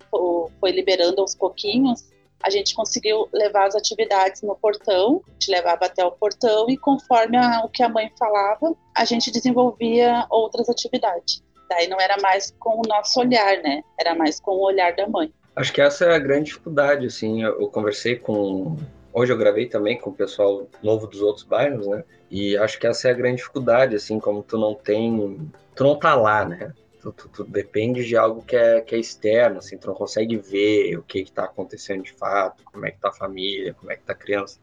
foi 0.60 0.70
liberando 0.70 1.20
aos 1.20 1.34
pouquinhos 1.34 2.16
a 2.42 2.50
gente 2.50 2.74
conseguiu 2.74 3.28
levar 3.32 3.66
as 3.66 3.74
atividades 3.74 4.42
no 4.42 4.54
portão, 4.56 5.22
a 5.26 5.32
gente 5.32 5.50
levava 5.50 5.86
até 5.86 6.04
o 6.04 6.12
portão 6.12 6.68
e 6.68 6.76
conforme 6.76 7.36
a, 7.36 7.62
o 7.64 7.68
que 7.68 7.82
a 7.82 7.88
mãe 7.88 8.10
falava, 8.18 8.74
a 8.94 9.04
gente 9.04 9.30
desenvolvia 9.30 10.26
outras 10.30 10.68
atividades. 10.68 11.42
Daí 11.68 11.86
não 11.88 12.00
era 12.00 12.16
mais 12.20 12.54
com 12.58 12.80
o 12.80 12.88
nosso 12.88 13.20
olhar, 13.20 13.58
né? 13.62 13.82
Era 13.98 14.14
mais 14.14 14.40
com 14.40 14.52
o 14.52 14.62
olhar 14.62 14.94
da 14.94 15.06
mãe. 15.06 15.32
Acho 15.54 15.72
que 15.72 15.82
essa 15.82 16.06
é 16.06 16.14
a 16.14 16.18
grande 16.18 16.46
dificuldade, 16.46 17.06
assim. 17.06 17.42
Eu, 17.42 17.60
eu 17.60 17.68
conversei 17.68 18.16
com. 18.16 18.76
Hoje 19.12 19.32
eu 19.32 19.36
gravei 19.36 19.66
também 19.66 19.98
com 19.98 20.10
o 20.10 20.14
pessoal 20.14 20.66
novo 20.82 21.06
dos 21.06 21.20
outros 21.20 21.44
bairros, 21.44 21.86
né? 21.86 22.04
E 22.30 22.56
acho 22.56 22.78
que 22.78 22.86
essa 22.86 23.08
é 23.08 23.10
a 23.10 23.14
grande 23.14 23.38
dificuldade, 23.38 23.96
assim, 23.96 24.18
como 24.18 24.42
tu 24.42 24.56
não 24.56 24.74
tem. 24.74 25.50
Tu 25.74 25.84
não 25.84 25.98
tá 25.98 26.14
lá, 26.14 26.44
né? 26.44 26.72
Tu, 27.08 27.12
tu, 27.12 27.28
tu, 27.28 27.44
depende 27.44 28.04
de 28.04 28.16
algo 28.16 28.42
que 28.42 28.56
é, 28.56 28.80
que 28.80 28.94
é 28.94 28.98
externo, 28.98 29.58
assim, 29.58 29.78
tu 29.78 29.86
não 29.86 29.94
consegue 29.94 30.36
ver 30.36 30.96
o 30.98 31.02
que 31.02 31.20
está 31.20 31.44
acontecendo 31.44 32.02
de 32.02 32.12
fato, 32.12 32.62
como 32.64 32.84
é 32.86 32.90
que 32.90 32.98
tá 32.98 33.08
a 33.08 33.12
família, 33.12 33.74
como 33.74 33.90
é 33.90 33.96
que 33.96 34.02
tá 34.02 34.12
a 34.12 34.16
criança. 34.16 34.58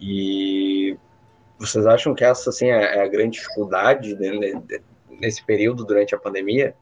E 0.00 0.96
vocês 1.58 1.86
acham 1.86 2.14
que 2.14 2.24
essa, 2.24 2.50
assim, 2.50 2.70
é, 2.70 2.98
é 2.98 3.02
a 3.02 3.08
grande 3.08 3.38
dificuldade 3.38 4.16
nesse 5.08 5.44
período 5.44 5.84
durante 5.84 6.14
a 6.14 6.18
pandemia? 6.18 6.74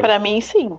Para 0.00 0.18
mim, 0.18 0.40
sim. 0.40 0.78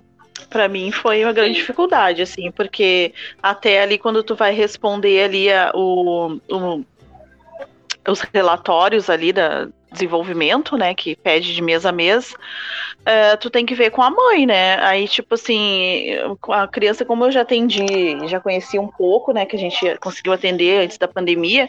Para 0.50 0.68
mim 0.68 0.90
foi 0.90 1.24
uma 1.24 1.32
grande 1.32 1.54
dificuldade, 1.54 2.22
assim, 2.22 2.50
porque 2.50 3.14
até 3.42 3.80
ali 3.80 3.98
quando 3.98 4.22
tu 4.22 4.34
vai 4.34 4.52
responder 4.52 5.22
ali 5.22 5.52
a, 5.52 5.70
o, 5.74 6.40
o, 6.50 6.84
os 8.08 8.20
relatórios 8.20 9.08
ali 9.08 9.32
da, 9.32 9.68
desenvolvimento, 9.94 10.76
né, 10.76 10.94
que 10.94 11.16
pede 11.16 11.54
de 11.54 11.62
mês 11.62 11.86
a 11.86 11.92
mês, 11.92 12.34
uh, 12.34 13.36
tu 13.40 13.48
tem 13.48 13.64
que 13.64 13.74
ver 13.74 13.90
com 13.90 14.02
a 14.02 14.10
mãe, 14.10 14.44
né? 14.44 14.78
Aí, 14.80 15.08
tipo 15.08 15.34
assim, 15.34 16.08
a 16.50 16.68
criança, 16.68 17.04
como 17.04 17.24
eu 17.24 17.32
já 17.32 17.40
atendi, 17.40 17.86
já 18.28 18.38
conheci 18.38 18.78
um 18.78 18.88
pouco, 18.88 19.32
né, 19.32 19.46
que 19.46 19.56
a 19.56 19.58
gente 19.58 19.96
conseguiu 19.98 20.32
atender 20.32 20.84
antes 20.84 20.98
da 20.98 21.08
pandemia, 21.08 21.68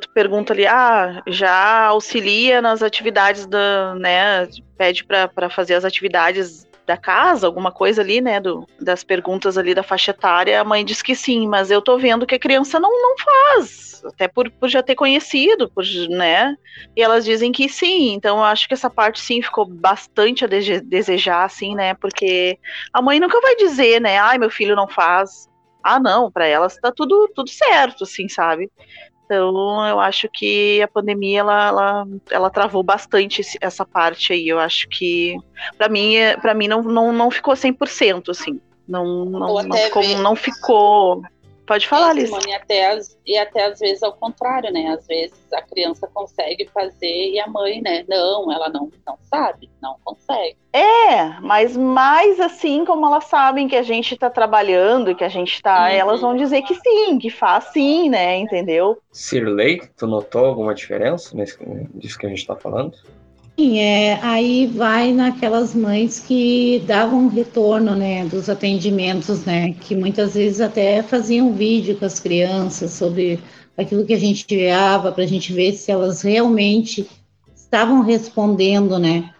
tu 0.00 0.08
pergunta 0.10 0.52
ali, 0.52 0.66
ah, 0.66 1.22
já 1.26 1.86
auxilia 1.86 2.62
nas 2.62 2.82
atividades 2.82 3.46
da, 3.46 3.94
né, 3.96 4.48
pede 4.78 5.04
para 5.04 5.50
fazer 5.50 5.74
as 5.74 5.84
atividades 5.84 6.69
da 6.90 6.96
casa, 6.96 7.46
alguma 7.46 7.70
coisa 7.70 8.02
ali, 8.02 8.20
né, 8.20 8.40
do, 8.40 8.66
das 8.80 9.04
perguntas 9.04 9.56
ali 9.56 9.72
da 9.72 9.82
faixa 9.82 10.10
etária, 10.10 10.60
a 10.60 10.64
mãe 10.64 10.84
diz 10.84 11.00
que 11.00 11.14
sim, 11.14 11.46
mas 11.46 11.70
eu 11.70 11.80
tô 11.80 11.96
vendo 11.96 12.26
que 12.26 12.34
a 12.34 12.38
criança 12.38 12.80
não, 12.80 12.90
não 12.90 13.14
faz, 13.16 14.02
até 14.04 14.26
por, 14.26 14.50
por 14.50 14.68
já 14.68 14.82
ter 14.82 14.96
conhecido, 14.96 15.70
por, 15.70 15.84
né, 16.08 16.56
e 16.96 17.00
elas 17.00 17.24
dizem 17.24 17.52
que 17.52 17.68
sim, 17.68 18.12
então 18.12 18.38
eu 18.38 18.44
acho 18.44 18.66
que 18.66 18.74
essa 18.74 18.90
parte 18.90 19.20
sim 19.20 19.40
ficou 19.40 19.64
bastante 19.64 20.44
a 20.44 20.48
de 20.48 20.80
desejar, 20.80 21.44
assim, 21.44 21.76
né, 21.76 21.94
porque 21.94 22.58
a 22.92 23.00
mãe 23.00 23.20
nunca 23.20 23.40
vai 23.40 23.54
dizer, 23.54 24.00
né, 24.00 24.18
ai, 24.18 24.36
meu 24.36 24.50
filho 24.50 24.74
não 24.74 24.88
faz, 24.88 25.48
ah, 25.84 26.00
não, 26.00 26.28
para 26.28 26.44
elas 26.44 26.76
tá 26.76 26.90
tudo, 26.90 27.30
tudo 27.36 27.48
certo, 27.48 28.02
assim, 28.02 28.28
sabe? 28.28 28.68
Então, 29.30 29.86
eu 29.86 30.00
acho 30.00 30.28
que 30.28 30.82
a 30.82 30.88
pandemia 30.88 31.38
ela, 31.38 31.68
ela, 31.68 32.08
ela 32.32 32.50
travou 32.50 32.82
bastante 32.82 33.42
essa 33.60 33.86
parte 33.86 34.32
aí. 34.32 34.48
Eu 34.48 34.58
acho 34.58 34.88
que 34.88 35.36
para 35.78 35.88
mim, 35.88 36.16
é, 36.16 36.36
para 36.36 36.52
mim 36.52 36.66
não, 36.66 36.82
não, 36.82 37.12
não 37.12 37.30
ficou 37.30 37.54
100% 37.54 38.28
assim. 38.28 38.60
Não 38.88 39.24
não, 39.24 39.62
não 39.62 39.76
ficou, 39.76 40.02
não 40.18 40.34
ficou 40.34 41.22
Pode 41.70 41.86
falar, 41.86 42.14
Liz. 42.14 42.28
E 42.30 42.52
até, 42.52 42.98
e 43.24 43.38
até 43.38 43.66
às 43.66 43.78
vezes 43.78 44.02
ao 44.02 44.12
contrário, 44.12 44.72
né? 44.72 44.88
Às 44.88 45.06
vezes 45.06 45.38
a 45.52 45.62
criança 45.62 46.10
consegue 46.12 46.68
fazer 46.74 47.30
e 47.30 47.38
a 47.38 47.46
mãe, 47.46 47.80
né? 47.80 48.04
Não, 48.08 48.50
ela 48.50 48.68
não, 48.68 48.90
não 49.06 49.16
sabe, 49.22 49.70
não 49.80 49.94
consegue. 50.04 50.56
É, 50.72 51.38
mas 51.40 51.76
mais 51.76 52.40
assim, 52.40 52.84
como 52.84 53.06
elas 53.06 53.26
sabem 53.26 53.68
que 53.68 53.76
a 53.76 53.84
gente 53.84 54.14
está 54.14 54.28
trabalhando, 54.28 55.14
que 55.14 55.22
a 55.22 55.28
gente 55.28 55.52
está, 55.52 55.82
uhum. 55.82 55.94
elas 55.94 56.20
vão 56.20 56.36
dizer 56.36 56.62
que 56.62 56.74
sim, 56.74 57.20
que 57.20 57.30
faz 57.30 57.66
sim, 57.66 58.10
né? 58.10 58.38
Entendeu? 58.38 58.98
Sirley, 59.12 59.80
tu 59.96 60.08
notou 60.08 60.46
alguma 60.46 60.74
diferença 60.74 61.36
nesse, 61.36 61.56
disso 61.94 62.18
que 62.18 62.26
a 62.26 62.30
gente 62.30 62.38
está 62.38 62.56
falando? 62.56 62.98
É, 63.62 64.14
aí 64.22 64.66
vai 64.66 65.12
naquelas 65.12 65.74
mães 65.74 66.18
que 66.18 66.82
davam 66.86 67.28
retorno, 67.28 67.94
né, 67.94 68.24
dos 68.24 68.48
atendimentos, 68.48 69.44
né, 69.44 69.74
que 69.74 69.94
muitas 69.94 70.34
vezes 70.34 70.60
até 70.60 71.02
faziam 71.02 71.52
vídeo 71.52 71.96
com 71.96 72.04
as 72.04 72.18
crianças 72.18 72.92
sobre 72.92 73.38
aquilo 73.76 74.06
que 74.06 74.14
a 74.14 74.18
gente 74.18 74.46
enviava 74.50 75.12
para 75.12 75.24
a 75.24 75.26
gente 75.26 75.52
ver 75.52 75.72
se 75.72 75.90
elas 75.90 76.22
realmente 76.22 77.06
estavam 77.54 78.02
respondendo, 78.02 78.98
né, 78.98 79.30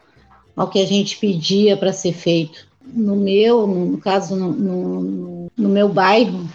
ao 0.54 0.68
que 0.68 0.80
a 0.80 0.86
gente 0.86 1.16
pedia 1.16 1.76
para 1.76 1.92
ser 1.92 2.12
feito. 2.12 2.68
No 2.84 3.16
meu, 3.16 3.66
no 3.66 3.98
caso, 3.98 4.36
no, 4.36 4.52
no, 4.52 5.52
no 5.56 5.68
meu 5.68 5.88
bairro, 5.88 6.48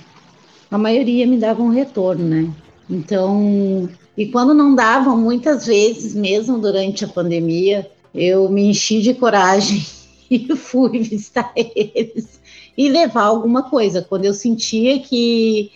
a 0.70 0.78
maioria 0.78 1.26
me 1.26 1.38
dava 1.38 1.64
um 1.64 1.70
retorno, 1.70 2.26
né. 2.26 2.52
Então, 2.90 3.90
e 4.18 4.28
quando 4.28 4.54
não 4.54 4.74
davam, 4.74 5.18
muitas 5.18 5.66
vezes, 5.66 6.16
mesmo 6.16 6.58
durante 6.58 7.04
a 7.04 7.08
pandemia, 7.08 7.90
eu 8.14 8.50
me 8.50 8.70
enchi 8.70 9.02
de 9.02 9.14
coragem 9.14 9.86
e 10.32 10.56
fui 10.56 11.00
visitar 11.00 11.52
eles 11.56 12.40
e 12.78 12.90
levar 12.90 13.24
alguma 13.24 13.64
coisa. 13.64 14.02
Quando 14.02 14.26
eu 14.26 14.34
sentia 14.34 15.00
que, 15.00 15.72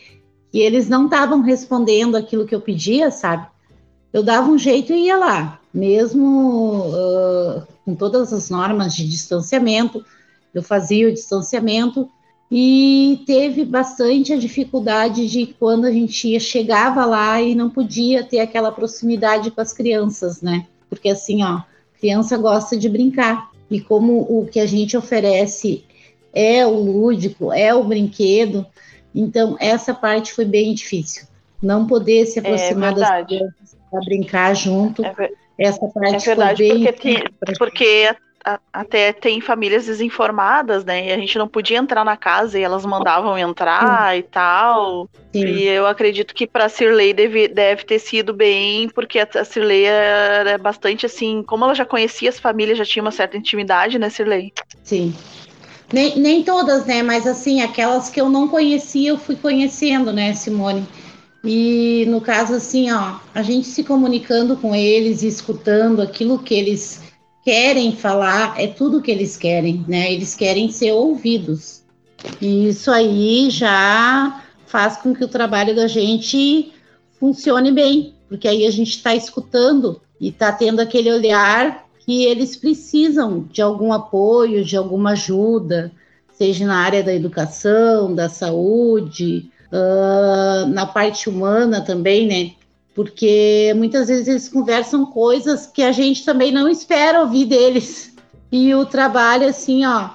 que 0.51 0.59
eles 0.59 0.87
não 0.87 1.05
estavam 1.05 1.41
respondendo 1.41 2.15
aquilo 2.15 2.45
que 2.45 2.55
eu 2.55 2.61
pedia, 2.61 3.11
sabe? 3.11 3.45
Eu 4.11 4.23
dava 4.23 4.49
um 4.49 4.57
jeito 4.57 4.93
e 4.93 5.05
ia 5.05 5.17
lá, 5.17 5.59
mesmo 5.73 6.87
uh, 6.87 7.67
com 7.85 7.93
todas 7.93 8.33
as 8.33 8.49
normas 8.49 8.95
de 8.95 9.07
distanciamento, 9.07 10.03
eu 10.53 10.63
fazia 10.63 11.07
o 11.07 11.13
distanciamento 11.13 12.09
e 12.51 13.21
teve 13.27 13.63
bastante 13.63 14.33
a 14.33 14.37
dificuldade 14.37 15.27
de 15.27 15.47
quando 15.59 15.85
a 15.85 15.91
gente 15.91 16.39
chegava 16.39 17.05
lá 17.05 17.39
e 17.41 17.53
não 17.53 17.69
podia 17.69 18.23
ter 18.23 18.39
aquela 18.39 18.71
proximidade 18.71 19.51
com 19.51 19.61
as 19.61 19.71
crianças, 19.71 20.41
né? 20.41 20.65
Porque 20.89 21.09
assim, 21.09 21.43
ó, 21.43 21.61
criança 21.99 22.37
gosta 22.37 22.75
de 22.75 22.89
brincar 22.89 23.51
e 23.69 23.79
como 23.79 24.21
o 24.21 24.47
que 24.47 24.59
a 24.59 24.65
gente 24.65 24.97
oferece 24.97 25.83
é 26.33 26.65
o 26.65 26.73
lúdico, 26.73 27.53
é 27.53 27.73
o 27.73 27.83
brinquedo, 27.83 28.65
então 29.13 29.55
essa 29.59 29.93
parte 29.93 30.33
foi 30.33 30.45
bem 30.45 30.73
difícil. 30.73 31.27
Não 31.61 31.85
poder 31.85 32.25
se 32.25 32.39
é 32.39 32.41
aproximar 32.41 32.93
é 32.93 32.95
das 32.95 33.27
crianças 33.27 33.77
para 33.91 33.99
brincar 34.01 34.55
junto. 34.55 35.05
É 35.05 35.29
essa 35.59 35.87
parte 35.87 36.15
é 36.15 36.35
verdade, 36.35 36.67
foi 36.67 36.77
bem 36.77 36.85
porque, 36.85 37.23
porque 37.59 38.15
até 38.71 39.11
tem 39.11 39.41
famílias 39.41 39.85
desinformadas, 39.85 40.85
né? 40.85 41.07
E 41.07 41.11
a 41.11 41.17
gente 41.17 41.37
não 41.37 41.47
podia 41.47 41.77
entrar 41.77 42.05
na 42.05 42.15
casa 42.15 42.57
e 42.57 42.63
elas 42.63 42.85
mandavam 42.85 43.37
entrar 43.37 44.13
Sim. 44.13 44.19
e 44.19 44.23
tal. 44.23 45.09
Sim. 45.33 45.45
E 45.45 45.67
eu 45.67 45.85
acredito 45.85 46.33
que 46.33 46.47
para 46.47 46.69
Cirlei 46.69 47.13
deve, 47.13 47.47
deve 47.47 47.83
ter 47.83 47.99
sido 47.99 48.33
bem, 48.33 48.89
porque 48.89 49.19
a, 49.19 49.43
Cirlei 49.43 49.85
era 49.85 50.57
bastante 50.57 51.05
assim, 51.05 51.43
como 51.43 51.65
ela 51.65 51.75
já 51.75 51.85
conhecia 51.85 52.29
as 52.29 52.39
famílias, 52.39 52.77
já 52.77 52.85
tinha 52.85 53.03
uma 53.03 53.11
certa 53.11 53.37
intimidade, 53.37 53.99
né, 53.99 54.09
Cirlei? 54.09 54.53
Sim. 54.83 55.13
Nem, 55.91 56.17
nem 56.19 56.43
todas, 56.43 56.85
né? 56.85 57.01
Mas 57.03 57.25
assim, 57.25 57.61
aquelas 57.61 58.09
que 58.09 58.21
eu 58.21 58.29
não 58.29 58.47
conhecia, 58.47 59.09
eu 59.09 59.17
fui 59.17 59.35
conhecendo, 59.35 60.13
né, 60.13 60.33
Simone? 60.33 60.87
E 61.43 62.05
no 62.07 62.19
caso, 62.19 62.53
assim, 62.53 62.91
ó, 62.91 63.15
a 63.33 63.41
gente 63.41 63.67
se 63.67 63.83
comunicando 63.83 64.57
com 64.57 64.75
eles, 64.75 65.23
escutando 65.23 66.01
aquilo 66.01 66.39
que 66.39 66.53
eles 66.53 67.08
querem 67.49 67.95
falar, 67.95 68.61
é 68.61 68.67
tudo 68.67 69.01
que 69.01 69.09
eles 69.09 69.35
querem, 69.35 69.83
né? 69.87 70.13
Eles 70.13 70.35
querem 70.35 70.69
ser 70.69 70.91
ouvidos. 70.91 71.81
E 72.39 72.67
isso 72.67 72.91
aí 72.91 73.49
já 73.49 74.43
faz 74.67 74.97
com 74.97 75.15
que 75.15 75.23
o 75.23 75.27
trabalho 75.27 75.75
da 75.75 75.87
gente 75.87 76.71
funcione 77.19 77.71
bem, 77.71 78.13
porque 78.27 78.47
aí 78.47 78.67
a 78.67 78.69
gente 78.71 78.91
está 78.91 79.15
escutando 79.15 79.99
e 80.21 80.27
está 80.27 80.51
tendo 80.51 80.79
aquele 80.79 81.11
olhar 81.11 81.87
que 82.05 82.23
eles 82.23 82.55
precisam 82.55 83.47
de 83.51 83.63
algum 83.63 83.91
apoio, 83.91 84.63
de 84.63 84.77
alguma 84.77 85.13
ajuda, 85.13 85.91
seja 86.31 86.67
na 86.67 86.77
área 86.77 87.01
da 87.01 87.15
educação, 87.15 88.13
da 88.13 88.29
saúde, 88.29 89.49
uh, 89.73 90.67
na 90.67 90.85
parte 90.85 91.27
humana 91.27 91.81
também, 91.81 92.27
né? 92.27 92.51
Porque 92.99 93.73
muitas 93.77 94.09
vezes 94.09 94.27
eles 94.27 94.49
conversam 94.49 95.05
coisas 95.05 95.65
que 95.65 95.81
a 95.81 95.89
gente 95.89 96.25
também 96.25 96.51
não 96.51 96.67
espera 96.67 97.21
ouvir 97.21 97.45
deles. 97.45 98.13
E 98.51 98.73
o 98.73 98.83
trabalho, 98.83 99.47
assim, 99.47 99.85
ó, 99.85 100.09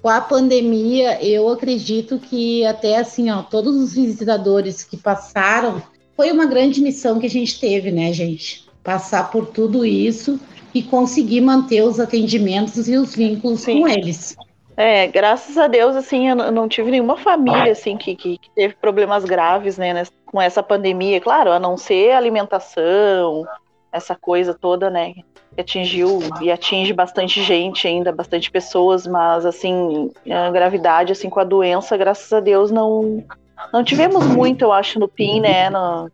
com 0.00 0.08
a 0.08 0.20
pandemia, 0.20 1.20
eu 1.20 1.48
acredito 1.48 2.20
que 2.20 2.64
até 2.64 2.98
assim, 2.98 3.32
ó, 3.32 3.42
todos 3.42 3.74
os 3.74 3.94
visitadores 3.94 4.84
que 4.84 4.96
passaram, 4.96 5.82
foi 6.16 6.30
uma 6.30 6.46
grande 6.46 6.80
missão 6.80 7.18
que 7.18 7.26
a 7.26 7.30
gente 7.30 7.58
teve, 7.58 7.90
né, 7.90 8.12
gente? 8.12 8.64
Passar 8.84 9.28
por 9.32 9.48
tudo 9.48 9.84
isso 9.84 10.38
e 10.72 10.84
conseguir 10.84 11.40
manter 11.40 11.82
os 11.82 11.98
atendimentos 11.98 12.88
e 12.88 12.96
os 12.96 13.12
vínculos 13.12 13.62
Sim. 13.62 13.80
com 13.80 13.88
eles. 13.88 14.36
É, 14.76 15.06
graças 15.06 15.56
a 15.56 15.68
Deus, 15.68 15.94
assim, 15.94 16.28
eu 16.28 16.34
não 16.34 16.68
tive 16.68 16.90
nenhuma 16.90 17.16
família, 17.16 17.72
assim, 17.72 17.96
que, 17.96 18.16
que, 18.16 18.40
teve 18.54 18.74
problemas 18.74 19.24
graves, 19.24 19.78
né, 19.78 20.02
com 20.26 20.40
essa 20.40 20.62
pandemia. 20.62 21.20
Claro, 21.20 21.52
a 21.52 21.60
não 21.60 21.76
ser 21.76 22.10
alimentação, 22.10 23.46
essa 23.92 24.16
coisa 24.16 24.52
toda, 24.52 24.90
né, 24.90 25.14
que 25.54 25.60
atingiu 25.60 26.18
e 26.40 26.50
atinge 26.50 26.92
bastante 26.92 27.40
gente 27.40 27.86
ainda, 27.86 28.10
bastante 28.10 28.50
pessoas, 28.50 29.06
mas, 29.06 29.46
assim, 29.46 30.10
a 30.28 30.50
gravidade, 30.50 31.12
assim, 31.12 31.30
com 31.30 31.38
a 31.38 31.44
doença, 31.44 31.96
graças 31.96 32.32
a 32.32 32.40
Deus, 32.40 32.72
não, 32.72 33.24
não 33.72 33.84
tivemos 33.84 34.26
muito, 34.26 34.62
eu 34.62 34.72
acho, 34.72 34.98
no 34.98 35.06
PIN, 35.06 35.40
né, 35.40 35.70
no, 35.70 36.10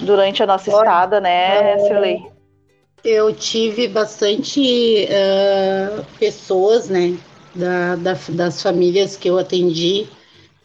durante 0.00 0.42
a 0.42 0.46
nossa 0.46 0.70
estada, 0.70 1.18
né, 1.18 1.78
Sirley? 1.78 2.26
Eu 3.02 3.32
tive 3.32 3.88
bastante 3.88 5.08
uh, 5.08 6.04
pessoas, 6.18 6.90
né, 6.90 7.16
da, 7.56 7.96
da, 7.96 8.18
das 8.30 8.62
famílias 8.62 9.16
que 9.16 9.28
eu 9.28 9.38
atendi 9.38 10.06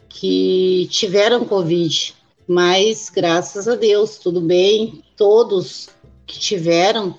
que 0.08 0.86
tiveram 0.90 1.44
Covid, 1.44 2.14
mas 2.46 3.10
graças 3.10 3.66
a 3.66 3.74
Deus, 3.74 4.18
tudo 4.18 4.40
bem, 4.40 5.02
todos 5.16 5.88
que 6.26 6.38
tiveram 6.38 7.16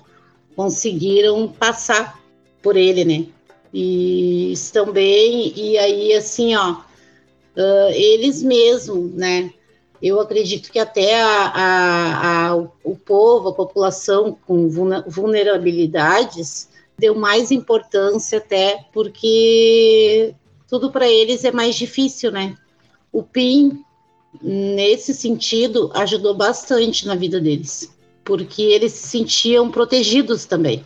conseguiram 0.54 1.48
passar 1.48 2.20
por 2.62 2.76
ele, 2.76 3.04
né? 3.04 3.26
E 3.72 4.52
estão 4.52 4.92
bem, 4.92 5.52
e 5.56 5.76
aí 5.76 6.14
assim, 6.14 6.54
ó, 6.54 6.72
uh, 6.72 7.90
eles 7.92 8.42
mesmos, 8.42 9.12
né? 9.12 9.50
Eu 10.00 10.20
acredito 10.20 10.70
que 10.70 10.78
até 10.78 11.20
a, 11.20 11.46
a, 11.46 12.48
a, 12.48 12.56
o 12.56 12.96
povo, 12.96 13.48
a 13.48 13.54
população 13.54 14.38
com 14.46 14.68
vulnerabilidades, 15.06 16.68
deu 16.98 17.14
mais 17.14 17.50
importância 17.50 18.38
até 18.38 18.84
porque 18.92 20.34
tudo 20.68 20.90
para 20.90 21.08
eles 21.08 21.44
é 21.44 21.52
mais 21.52 21.74
difícil, 21.74 22.30
né? 22.30 22.56
O 23.12 23.22
PIN, 23.22 23.84
nesse 24.42 25.14
sentido, 25.14 25.90
ajudou 25.94 26.34
bastante 26.34 27.06
na 27.06 27.14
vida 27.14 27.40
deles, 27.40 27.96
porque 28.24 28.62
eles 28.62 28.92
se 28.92 29.08
sentiam 29.08 29.70
protegidos 29.70 30.44
também. 30.44 30.84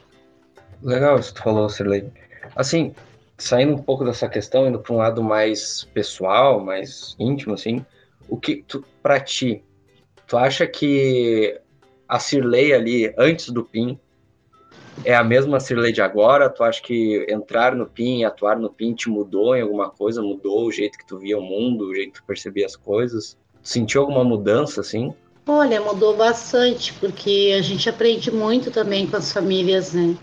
Legal 0.83 1.19
isso 1.19 1.33
que 1.33 1.41
tu 1.41 1.45
falou, 1.45 1.69
Sirley. 1.69 2.11
Assim, 2.55 2.95
saindo 3.37 3.75
um 3.75 3.83
pouco 3.83 4.05
dessa 4.05 4.29
questão, 4.29 4.69
indo 4.69 4.79
para 4.79 4.93
um 4.93 4.99
lado 4.99 5.23
mais 5.23 5.85
pessoal, 5.95 6.61
mais 6.61 7.15
íntimo, 7.19 7.55
assim, 7.55 7.85
o 8.29 8.37
que 8.37 8.63
tu, 8.67 8.85
para 9.03 9.21
ti, 9.21 9.65
tu 10.27 10.37
acha 10.37 10.67
que 10.67 11.59
a 12.09 12.19
Cirlei 12.19 12.73
ali, 12.73 13.15
antes 13.17 13.51
do 13.51 13.65
PIN, 13.65 13.99
é 15.05 15.15
a 15.15 15.25
mesma 15.25 15.61
Cirlei 15.61 15.93
de 15.93 16.03
agora? 16.03 16.49
Tu 16.49 16.63
acha 16.63 16.83
que 16.83 17.27
entrar 17.29 17.75
no 17.75 17.87
PIN, 17.87 18.25
atuar 18.25 18.59
no 18.59 18.71
PIN 18.71 18.95
te 18.95 19.09
mudou 19.09 19.57
em 19.57 19.63
alguma 19.63 19.91
coisa? 19.91 20.23
Mudou 20.23 20.67
o 20.67 20.73
jeito 20.73 20.99
que 20.99 21.07
tu 21.07 21.19
via 21.19 21.39
o 21.39 21.43
mundo, 21.43 21.87
o 21.87 21.95
jeito 21.95 22.13
que 22.13 22.21
tu 22.21 22.27
percebia 22.27 22.67
as 22.67 22.77
coisas? 22.77 23.37
Tu 23.63 23.69
sentiu 23.69 24.03
alguma 24.03 24.25
mudança, 24.25 24.81
assim? 24.81 25.13
Olha, 25.47 25.81
mudou 25.81 26.17
bastante, 26.17 26.93
porque 26.95 27.55
a 27.59 27.63
gente 27.63 27.89
aprende 27.89 28.31
muito 28.31 28.71
também 28.71 29.07
com 29.07 29.17
as 29.17 29.33
famílias, 29.33 29.95
né? 29.95 30.17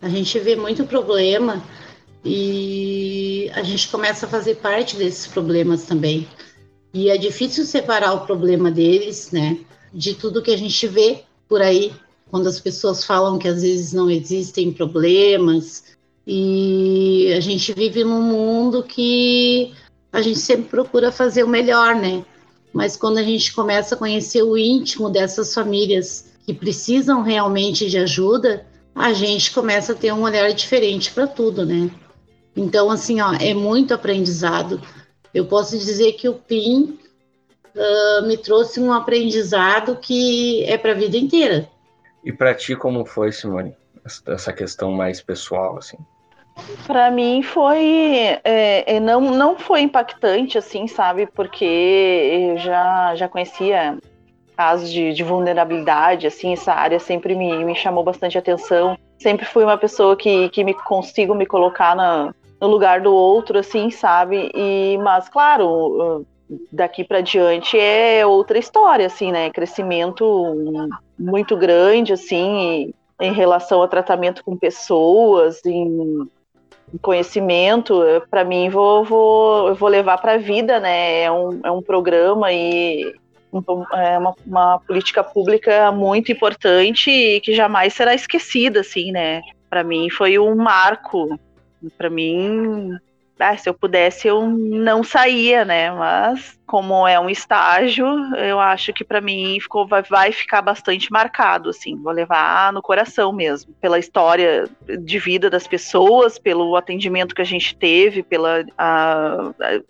A 0.00 0.08
gente 0.08 0.38
vê 0.38 0.54
muito 0.54 0.84
problema 0.84 1.62
e 2.24 3.50
a 3.54 3.62
gente 3.62 3.88
começa 3.88 4.26
a 4.26 4.28
fazer 4.28 4.56
parte 4.56 4.96
desses 4.96 5.26
problemas 5.26 5.84
também. 5.84 6.28
E 6.92 7.10
é 7.10 7.16
difícil 7.16 7.64
separar 7.64 8.12
o 8.12 8.26
problema 8.26 8.70
deles, 8.70 9.30
né, 9.30 9.58
de 9.92 10.14
tudo 10.14 10.42
que 10.42 10.50
a 10.50 10.56
gente 10.56 10.86
vê 10.86 11.22
por 11.48 11.60
aí, 11.60 11.92
quando 12.30 12.46
as 12.46 12.60
pessoas 12.60 13.04
falam 13.04 13.38
que 13.38 13.48
às 13.48 13.62
vezes 13.62 13.92
não 13.92 14.10
existem 14.10 14.72
problemas. 14.72 15.84
E 16.26 17.32
a 17.36 17.40
gente 17.40 17.72
vive 17.72 18.04
num 18.04 18.22
mundo 18.22 18.82
que 18.82 19.72
a 20.12 20.20
gente 20.20 20.38
sempre 20.38 20.68
procura 20.68 21.10
fazer 21.10 21.42
o 21.42 21.48
melhor, 21.48 21.94
né? 21.94 22.24
Mas 22.72 22.96
quando 22.96 23.18
a 23.18 23.22
gente 23.22 23.52
começa 23.54 23.94
a 23.94 23.98
conhecer 23.98 24.42
o 24.42 24.56
íntimo 24.56 25.08
dessas 25.08 25.54
famílias 25.54 26.32
que 26.44 26.52
precisam 26.52 27.22
realmente 27.22 27.88
de 27.88 27.98
ajuda, 27.98 28.66
a 28.94 29.12
gente 29.12 29.52
começa 29.52 29.92
a 29.92 29.94
ter 29.94 30.12
um 30.12 30.22
olhar 30.22 30.52
diferente 30.52 31.10
para 31.12 31.26
tudo, 31.26 31.64
né? 31.64 31.90
Então, 32.54 32.90
assim, 32.90 33.20
ó, 33.20 33.32
é 33.34 33.54
muito 33.54 33.94
aprendizado. 33.94 34.82
Eu 35.32 35.46
posso 35.46 35.78
dizer 35.78 36.12
que 36.14 36.28
o 36.28 36.34
PIN 36.34 36.98
uh, 37.74 38.26
me 38.26 38.36
trouxe 38.36 38.80
um 38.80 38.92
aprendizado 38.92 39.96
que 39.96 40.64
é 40.64 40.76
para 40.76 40.92
a 40.92 40.96
vida 40.96 41.16
inteira. 41.16 41.70
E 42.24 42.32
para 42.32 42.54
ti, 42.54 42.74
como 42.74 43.04
foi, 43.04 43.32
Simone, 43.32 43.74
essa 44.26 44.52
questão 44.52 44.92
mais 44.92 45.20
pessoal, 45.20 45.76
assim? 45.78 45.98
Para 46.86 47.10
mim 47.10 47.42
foi 47.42 48.40
é, 48.42 48.96
é, 48.96 49.00
não 49.00 49.20
não 49.20 49.56
foi 49.56 49.80
impactante 49.80 50.58
assim, 50.58 50.88
sabe? 50.88 51.26
Porque 51.26 51.64
eu 51.64 52.58
já 52.58 53.14
já 53.14 53.28
conhecia 53.28 53.96
casos 54.56 54.90
de, 54.90 55.12
de, 55.12 55.22
vulnerabilidade, 55.22 56.26
assim, 56.26 56.52
essa 56.52 56.72
área 56.72 56.98
sempre 56.98 57.36
me, 57.36 57.64
me 57.64 57.76
chamou 57.76 58.02
bastante 58.02 58.36
atenção. 58.36 58.98
Sempre 59.16 59.46
fui 59.46 59.62
uma 59.62 59.78
pessoa 59.78 60.16
que, 60.16 60.48
que 60.48 60.64
me 60.64 60.74
consigo 60.74 61.32
me 61.32 61.46
colocar 61.46 61.94
na, 61.94 62.34
no 62.60 62.66
lugar 62.66 63.00
do 63.00 63.14
outro, 63.14 63.56
assim, 63.60 63.88
sabe? 63.88 64.50
E, 64.52 64.98
mas, 64.98 65.28
claro, 65.28 66.26
daqui 66.72 67.04
para 67.04 67.20
diante 67.20 67.78
é 67.78 68.24
outra 68.24 68.58
história, 68.58 69.06
assim, 69.06 69.30
né? 69.30 69.50
Crescimento 69.50 70.54
muito 71.18 71.56
grande, 71.56 72.12
assim, 72.12 72.92
em 73.20 73.32
relação 73.32 73.80
ao 73.80 73.88
tratamento 73.88 74.42
com 74.44 74.56
pessoas, 74.56 75.64
em 75.64 76.28
conhecimento, 77.02 78.02
para 78.30 78.44
mim 78.44 78.70
vou, 78.70 79.04
vou, 79.04 79.74
vou 79.74 79.88
levar 79.88 80.18
para 80.18 80.34
a 80.34 80.38
vida, 80.38 80.80
né? 80.80 81.22
É 81.22 81.30
um, 81.30 81.60
é 81.64 81.70
um 81.70 81.82
programa 81.82 82.52
e 82.52 83.14
é 83.94 84.18
uma, 84.18 84.34
uma, 84.46 84.78
política 84.80 85.22
pública 85.24 85.90
muito 85.90 86.30
importante 86.30 87.10
e 87.10 87.40
que 87.40 87.54
jamais 87.54 87.94
será 87.94 88.14
esquecida, 88.14 88.80
assim, 88.80 89.10
né? 89.10 89.42
Para 89.68 89.84
mim 89.84 90.08
foi 90.10 90.38
um 90.38 90.54
marco 90.54 91.38
para 91.96 92.10
mim, 92.10 92.96
ah, 93.38 93.56
se 93.56 93.68
eu 93.68 93.74
pudesse, 93.74 94.28
eu 94.28 94.48
não 94.48 95.02
saía, 95.02 95.64
né? 95.64 95.90
Mas 95.90 96.58
como 96.66 97.08
é 97.08 97.18
um 97.18 97.30
estágio, 97.30 98.06
eu 98.36 98.60
acho 98.60 98.92
que 98.92 99.02
para 99.02 99.22
mim 99.22 99.58
ficou, 99.58 99.86
vai, 99.86 100.02
vai, 100.02 100.32
ficar 100.32 100.60
bastante 100.60 101.10
marcado, 101.10 101.70
assim. 101.70 101.96
Vou 101.96 102.12
levar 102.12 102.72
no 102.74 102.82
coração 102.82 103.32
mesmo, 103.32 103.72
pela 103.80 103.98
história 103.98 104.68
de 105.00 105.18
vida 105.18 105.48
das 105.48 105.66
pessoas, 105.66 106.38
pelo 106.38 106.76
atendimento 106.76 107.34
que 107.34 107.40
a 107.40 107.46
gente 107.46 107.74
teve, 107.74 108.22
pela 108.22 108.64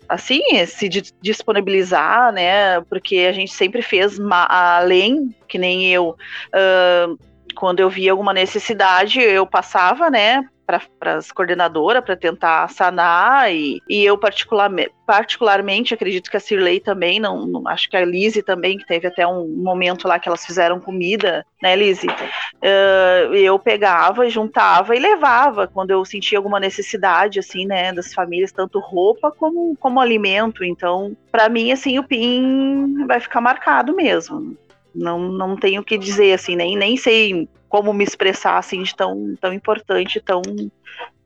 assim 0.07 0.41
se 0.65 0.87
disponibilizar, 1.21 2.31
né? 2.31 2.79
Porque 2.81 3.27
a 3.29 3.33
gente 3.33 3.51
sempre 3.51 3.81
fez 3.81 4.17
além, 4.31 5.35
que 5.47 5.57
nem 5.57 5.85
eu. 5.87 6.15
Uh, 6.53 7.28
quando 7.59 7.81
eu 7.81 7.89
via 7.89 8.11
alguma 8.11 8.33
necessidade, 8.33 9.19
eu 9.19 9.45
passava, 9.45 10.09
né, 10.09 10.47
para 10.65 11.15
as 11.15 11.31
coordenadoras 11.31 12.03
para 12.03 12.15
tentar 12.15 12.69
sanar 12.69 13.51
e, 13.51 13.81
e 13.89 14.05
eu 14.05 14.17
particularmente, 14.17 14.93
particularmente 15.05 15.93
acredito 15.93 16.29
que 16.29 16.37
a 16.37 16.39
Cirlei 16.39 16.79
também 16.79 17.19
não, 17.19 17.47
não, 17.47 17.67
acho 17.67 17.89
que 17.89 17.97
a 17.97 18.05
Lise 18.05 18.43
também 18.43 18.77
que 18.77 18.85
teve 18.85 19.07
até 19.07 19.25
um 19.25 19.47
momento 19.47 20.07
lá 20.07 20.19
que 20.19 20.29
elas 20.29 20.45
fizeram 20.45 20.79
comida 20.79 21.43
né 21.59 21.75
Lise 21.75 22.05
uh, 22.07 23.33
eu 23.33 23.57
pegava 23.57 24.29
juntava 24.29 24.95
e 24.95 24.99
levava 24.99 25.67
quando 25.67 25.89
eu 25.89 26.05
sentia 26.05 26.37
alguma 26.37 26.59
necessidade 26.59 27.39
assim 27.39 27.65
né 27.65 27.91
das 27.91 28.13
famílias 28.13 28.51
tanto 28.51 28.79
roupa 28.79 29.31
como 29.31 29.75
como 29.79 29.99
alimento. 29.99 30.63
Então 30.63 31.17
para 31.31 31.49
mim 31.49 31.71
assim 31.71 31.97
o 31.97 32.03
PIN 32.03 33.07
vai 33.07 33.19
ficar 33.19 33.41
marcado 33.41 33.95
mesmo 33.95 34.55
não, 34.99 35.31
não 35.31 35.55
tenho 35.55 35.81
o 35.81 35.83
que 35.83 35.97
dizer, 35.97 36.33
assim, 36.33 36.55
nem, 36.55 36.75
nem 36.77 36.97
sei 36.97 37.47
como 37.67 37.93
me 37.93 38.03
expressar, 38.03 38.57
assim, 38.57 38.83
de 38.83 38.95
tão, 38.95 39.35
tão 39.39 39.53
importante, 39.53 40.19
tão, 40.19 40.41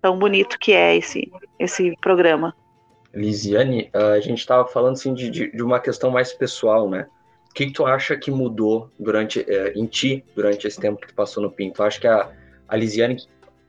tão 0.02 0.18
bonito 0.18 0.60
que 0.60 0.74
é 0.74 0.96
esse, 0.96 1.32
esse 1.60 1.96
programa. 2.02 2.56
Lisiane, 3.14 3.90
a 3.94 4.20
gente 4.20 4.40
estava 4.40 4.68
falando, 4.68 4.94
assim, 4.94 5.14
de, 5.14 5.30
de 5.30 5.64
uma 5.64 5.80
questão 5.80 6.12
mais 6.12 6.34
pessoal, 6.34 6.90
né? 6.90 7.08
O 7.50 7.54
que, 7.54 7.68
que 7.68 7.74
tu 7.74 7.86
acha 7.86 8.18
que 8.18 8.32
mudou 8.32 8.90
durante, 9.00 9.46
é, 9.48 9.74
em 9.74 9.86
ti 9.86 10.26
durante 10.36 10.68
esse 10.68 10.80
tempo 10.80 11.00
que 11.00 11.08
tu 11.08 11.14
passou 11.14 11.42
no 11.44 11.52
PIN? 11.52 11.72
Tu 11.72 11.84
acha 11.84 12.00
que 12.00 12.08
a, 12.08 12.32
a 12.68 12.76
Lisiane, 12.76 13.18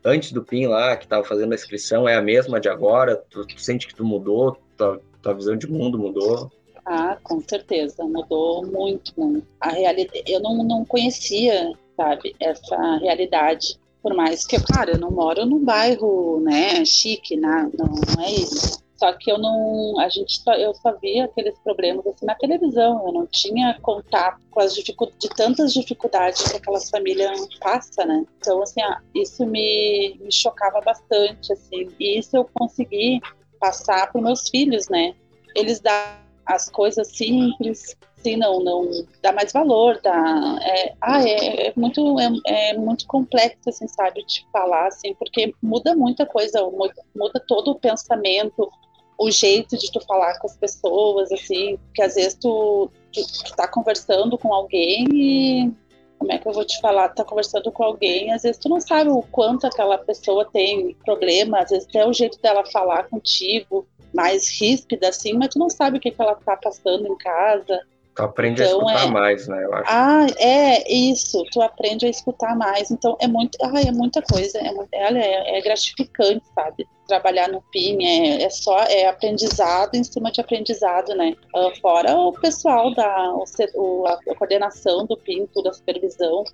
antes 0.02 0.32
do 0.32 0.42
PIN 0.42 0.66
lá, 0.66 0.96
que 0.96 1.04
estava 1.04 1.22
fazendo 1.22 1.52
a 1.52 1.54
inscrição, 1.54 2.08
é 2.08 2.16
a 2.16 2.22
mesma 2.22 2.58
de 2.58 2.68
agora? 2.68 3.22
Tu, 3.28 3.46
tu 3.46 3.60
sente 3.60 3.86
que 3.86 3.94
tu 3.94 4.04
mudou? 4.04 4.56
Tua, 4.76 5.00
tua 5.20 5.34
visão 5.34 5.54
de 5.54 5.70
mundo 5.70 5.98
mudou? 5.98 6.50
Ah, 6.86 7.16
com 7.22 7.40
certeza, 7.40 8.04
mudou 8.04 8.66
muito, 8.66 9.12
muito. 9.16 9.46
A 9.60 9.70
realidade, 9.70 10.22
eu 10.26 10.40
não, 10.40 10.62
não 10.62 10.84
conhecia, 10.84 11.72
sabe, 11.96 12.34
essa 12.38 12.96
realidade. 12.98 13.78
Por 14.02 14.14
mais 14.14 14.46
que, 14.46 14.60
claro, 14.60 14.90
eu 14.90 14.98
não 14.98 15.10
moro 15.10 15.46
num 15.46 15.64
bairro, 15.64 16.40
né, 16.40 16.84
chique, 16.84 17.36
né, 17.36 17.70
não, 17.78 17.86
não 17.86 18.24
é 18.24 18.30
isso. 18.30 18.84
Só 18.96 19.12
que 19.12 19.30
eu 19.30 19.38
não, 19.38 19.98
a 19.98 20.08
gente 20.08 20.40
só, 20.40 20.54
eu 20.54 20.74
só 20.74 20.92
via 20.98 21.24
aqueles 21.24 21.58
problemas 21.58 22.06
assim 22.06 22.24
na 22.24 22.34
televisão. 22.36 23.06
Eu 23.06 23.12
não 23.12 23.26
tinha 23.26 23.78
contato 23.82 24.40
com 24.50 24.60
as 24.60 24.74
dificuldades, 24.74 25.18
de 25.20 25.28
tantas 25.30 25.74
dificuldades 25.74 26.42
que 26.42 26.56
aquelas 26.56 26.88
famílias 26.88 27.46
passam, 27.60 28.06
né? 28.06 28.24
Então 28.38 28.62
assim, 28.62 28.80
isso 29.14 29.44
me, 29.44 30.16
me 30.20 30.30
chocava 30.30 30.80
bastante, 30.80 31.52
assim. 31.52 31.88
E 31.98 32.18
isso 32.18 32.36
eu 32.36 32.48
consegui 32.54 33.20
passar 33.58 34.10
para 34.12 34.22
meus 34.22 34.48
filhos, 34.48 34.88
né? 34.88 35.14
Eles 35.54 35.80
dão 35.80 36.23
as 36.46 36.68
coisas 36.68 37.08
simples, 37.08 37.96
sim, 38.16 38.36
não, 38.36 38.60
não 38.60 38.88
dá 39.22 39.32
mais 39.32 39.52
valor, 39.52 40.00
dá, 40.02 40.58
é, 40.62 40.94
ah, 41.00 41.22
é, 41.22 41.68
é 41.68 41.72
muito, 41.76 42.18
é, 42.18 42.30
é, 42.46 42.76
muito 42.76 43.06
complexo, 43.06 43.68
assim, 43.68 43.86
sabe, 43.88 44.24
de 44.24 44.46
falar, 44.52 44.88
assim, 44.88 45.14
porque 45.14 45.54
muda 45.62 45.94
muita 45.94 46.26
coisa, 46.26 46.62
muda, 46.70 46.94
muda 47.14 47.42
todo 47.46 47.72
o 47.72 47.78
pensamento, 47.78 48.70
o 49.18 49.30
jeito 49.30 49.76
de 49.76 49.92
tu 49.92 50.00
falar 50.06 50.38
com 50.38 50.46
as 50.46 50.56
pessoas, 50.56 51.30
assim, 51.30 51.78
que 51.94 52.02
às 52.02 52.14
vezes 52.14 52.34
tu, 52.34 52.90
tu, 53.12 53.20
tu 53.44 53.56
tá 53.56 53.68
conversando 53.68 54.36
com 54.36 54.52
alguém 54.52 55.06
e 55.12 55.72
como 56.18 56.32
é 56.32 56.38
que 56.38 56.48
eu 56.48 56.52
vou 56.52 56.64
te 56.64 56.80
falar, 56.80 57.10
tá 57.10 57.22
conversando 57.22 57.70
com 57.70 57.82
alguém, 57.82 58.32
às 58.32 58.42
vezes 58.42 58.58
tu 58.58 58.68
não 58.68 58.80
sabe 58.80 59.10
o 59.10 59.22
quanto 59.22 59.66
aquela 59.66 59.98
pessoa 59.98 60.48
tem 60.50 60.96
problema, 61.04 61.60
às 61.60 61.70
vezes 61.70 61.86
até 61.86 62.06
o 62.06 62.12
jeito 62.12 62.40
dela 62.40 62.64
falar 62.64 63.04
contigo, 63.04 63.86
mais 64.14 64.48
ríspida, 64.48 65.08
assim, 65.08 65.34
mas 65.34 65.48
tu 65.48 65.58
não 65.58 65.68
sabe 65.68 65.98
o 65.98 66.00
que, 66.00 66.10
que 66.10 66.22
ela 66.22 66.34
tá 66.36 66.56
passando 66.56 67.06
em 67.06 67.16
casa. 67.16 67.80
Tu 68.14 68.22
aprende 68.22 68.62
então, 68.62 68.86
a 68.86 68.92
escutar 68.92 69.08
é... 69.08 69.10
mais, 69.10 69.48
né? 69.48 69.64
Eu 69.64 69.74
acho. 69.74 69.90
Ah, 69.90 70.26
é 70.38 70.92
isso. 70.92 71.44
Tu 71.50 71.60
aprende 71.60 72.06
a 72.06 72.08
escutar 72.08 72.56
mais. 72.56 72.90
Então 72.90 73.16
é 73.20 73.26
muito, 73.26 73.58
ah, 73.60 73.80
é 73.80 73.90
muita 73.90 74.22
coisa. 74.22 74.58
É, 74.58 74.72
é, 74.92 75.58
é 75.58 75.60
gratificante, 75.60 76.44
sabe? 76.54 76.86
Trabalhar 77.08 77.48
no 77.48 77.60
PIM 77.72 78.04
é, 78.04 78.44
é, 78.44 78.50
só 78.50 78.78
é 78.84 79.08
aprendizado 79.08 79.96
em 79.96 80.04
cima 80.04 80.30
de 80.30 80.40
aprendizado, 80.40 81.14
né? 81.16 81.34
Uh, 81.54 81.80
fora 81.80 82.16
o 82.16 82.32
pessoal 82.32 82.94
da 82.94 83.34
o, 83.74 84.06
a, 84.06 84.18
coordenação 84.36 85.04
do 85.06 85.16
PIM, 85.16 85.46
toda 85.52 85.70
a 85.70 85.74
supervisão, 85.74 86.44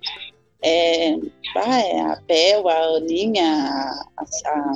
é, 0.63 1.15
ah, 1.55 1.79
é 1.79 2.01
a 2.01 2.15
Bel, 2.27 2.67
a 2.67 2.97
Aninha, 2.97 3.43
a, 4.17 4.23
a, 4.23 4.73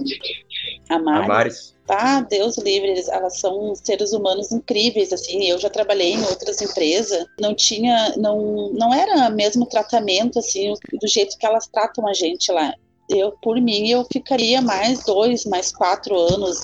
a 0.89 0.99
Maris. 0.99 1.23
A 1.23 1.27
Maris. 1.27 1.75
Ah, 1.87 2.21
Deus 2.21 2.57
livre, 2.57 3.03
elas 3.09 3.37
são 3.37 3.75
seres 3.75 4.11
humanos 4.11 4.51
incríveis, 4.51 5.13
assim, 5.13 5.43
eu 5.43 5.59
já 5.59 5.69
trabalhei 5.69 6.13
em 6.13 6.23
outras 6.23 6.59
empresas, 6.59 7.25
não 7.39 7.53
tinha, 7.53 8.15
não, 8.17 8.71
não 8.73 8.91
era 8.91 9.29
mesmo 9.29 9.67
tratamento, 9.67 10.39
assim, 10.39 10.73
do 10.99 11.07
jeito 11.07 11.37
que 11.37 11.45
elas 11.45 11.67
tratam 11.67 12.07
a 12.07 12.13
gente 12.13 12.51
lá. 12.51 12.73
Eu, 13.07 13.33
por 13.39 13.61
mim, 13.61 13.87
eu 13.87 14.03
ficaria 14.11 14.63
mais 14.63 15.03
dois, 15.03 15.45
mais 15.45 15.71
quatro 15.71 16.17
anos, 16.17 16.63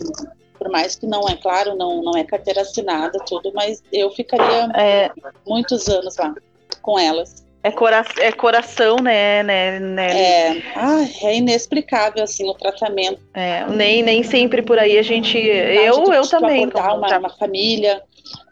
por 0.58 0.72
mais 0.72 0.96
que 0.96 1.06
não 1.06 1.28
é 1.30 1.36
claro, 1.36 1.76
não, 1.76 2.02
não 2.02 2.18
é 2.18 2.24
carteira 2.24 2.62
assinada, 2.62 3.20
tudo, 3.28 3.52
mas 3.54 3.82
eu 3.94 4.10
ficaria 4.10 4.72
é... 4.76 5.12
muitos 5.46 5.88
anos 5.88 6.18
lá 6.18 6.34
com 6.82 6.98
elas. 6.98 7.41
É, 7.64 7.72
cora 7.72 8.04
é 8.18 8.32
coração, 8.32 8.96
né, 8.98 9.44
né, 9.44 9.80
né? 9.80 10.58
É, 10.58 10.64
ah, 10.76 11.06
é 11.24 11.38
inexplicável, 11.38 12.24
assim, 12.24 12.50
o 12.50 12.54
tratamento. 12.56 13.22
É, 13.34 13.66
nem, 13.68 14.02
nem 14.02 14.24
sempre 14.24 14.62
por 14.62 14.80
aí 14.80 14.98
a 14.98 15.04
gente... 15.04 15.38
Eu, 15.38 16.04
tu, 16.04 16.14
eu 16.14 16.24
tu 16.24 16.30
também. 16.30 16.64
Abordar 16.64 16.98
uma, 16.98 17.18
uma 17.20 17.30
família, 17.30 18.02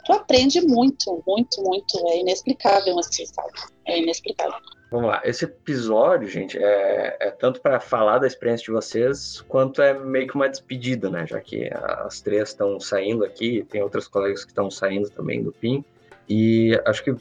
tu 0.05 0.13
aprende 0.13 0.61
muito, 0.61 1.23
muito, 1.25 1.61
muito. 1.63 1.97
É 2.09 2.19
inexplicável, 2.19 2.99
assim, 2.99 3.25
sabe? 3.25 3.49
É 3.85 3.99
inexplicável. 3.99 4.59
Vamos 4.91 5.09
lá, 5.09 5.21
esse 5.23 5.45
episódio, 5.45 6.27
gente, 6.27 6.57
é, 6.57 7.15
é 7.19 7.29
tanto 7.29 7.61
para 7.61 7.79
falar 7.79 8.17
da 8.17 8.25
experiência 8.25 8.65
de 8.65 8.71
vocês, 8.71 9.39
quanto 9.47 9.83
é 9.83 9.93
meio 9.93 10.27
que 10.27 10.33
uma 10.35 10.49
despedida, 10.49 11.11
né? 11.11 11.27
Já 11.27 11.39
que 11.39 11.69
as 11.71 12.21
três 12.21 12.49
estão 12.49 12.79
saindo 12.79 13.23
aqui, 13.23 13.63
tem 13.69 13.83
outras 13.83 14.07
colegas 14.07 14.43
que 14.43 14.49
estão 14.49 14.71
saindo 14.71 15.09
também 15.11 15.43
do 15.43 15.51
PIN. 15.51 15.85
E 16.27 16.79
acho 16.85 17.03
que 17.03 17.15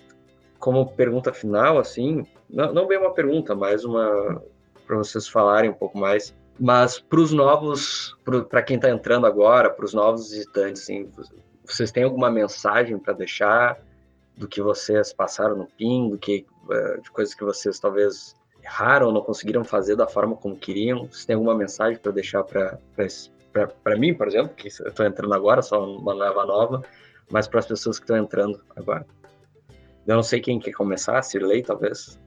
como 0.58 0.92
pergunta 0.92 1.32
final, 1.32 1.78
assim, 1.78 2.26
não, 2.48 2.72
não 2.72 2.86
bem 2.86 2.98
uma 2.98 3.12
pergunta, 3.12 3.54
mas 3.54 3.84
uma 3.84 4.42
para 4.86 4.96
vocês 4.96 5.28
falarem 5.28 5.70
um 5.70 5.74
pouco 5.74 5.98
mais. 5.98 6.34
Mas 6.58 6.98
para 6.98 7.20
os 7.20 7.32
novos, 7.32 8.16
para 8.48 8.62
quem 8.62 8.76
está 8.76 8.90
entrando 8.90 9.26
agora, 9.26 9.70
para 9.70 9.84
os 9.84 9.94
novos 9.94 10.30
visitantes, 10.30 10.82
assim, 10.82 11.08
vocês 11.64 11.92
têm 11.92 12.02
alguma 12.02 12.30
mensagem 12.30 12.98
para 12.98 13.12
deixar 13.12 13.78
do 14.36 14.48
que 14.48 14.62
vocês 14.62 15.12
passaram 15.12 15.56
no 15.56 15.66
PIN, 15.66 16.08
do 16.10 16.18
que 16.18 16.46
eh, 16.70 17.00
de 17.02 17.10
coisas 17.10 17.34
que 17.34 17.44
vocês 17.44 17.78
talvez 17.78 18.34
erraram, 18.62 19.12
não 19.12 19.20
conseguiram 19.20 19.62
fazer 19.62 19.94
da 19.94 20.06
forma 20.06 20.34
como 20.36 20.56
queriam? 20.56 21.06
Vocês 21.06 21.26
têm 21.26 21.34
alguma 21.36 21.54
mensagem 21.54 21.98
para 21.98 22.12
deixar 22.12 22.42
para 22.42 22.78
para 23.82 23.96
mim, 23.96 24.14
por 24.14 24.28
exemplo, 24.28 24.54
que 24.54 24.68
estou 24.68 25.04
entrando 25.04 25.34
agora, 25.34 25.62
só 25.62 25.84
uma 25.84 26.14
leva 26.14 26.44
nova, 26.44 26.82
mas 27.30 27.48
para 27.48 27.60
as 27.60 27.66
pessoas 27.66 27.98
que 27.98 28.04
estão 28.04 28.16
entrando 28.16 28.60
agora? 28.76 29.06
Eu 30.08 30.16
não 30.16 30.22
sei 30.22 30.40
quem 30.40 30.58
quer 30.58 30.72
começar, 30.72 31.20
Sirley, 31.22 31.62
talvez. 31.62 32.18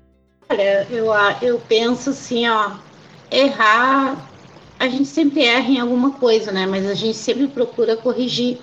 Olha, 0.47 0.85
eu, 0.91 1.07
eu 1.41 1.59
penso 1.67 2.11
assim, 2.11 2.47
ó, 2.47 2.73
errar, 3.31 4.29
a 4.77 4.87
gente 4.87 5.05
sempre 5.05 5.43
erra 5.45 5.67
em 5.67 5.79
alguma 5.79 6.11
coisa, 6.11 6.51
né? 6.51 6.67
Mas 6.67 6.85
a 6.85 6.93
gente 6.93 7.17
sempre 7.17 7.47
procura 7.47 7.97
corrigir 7.97 8.59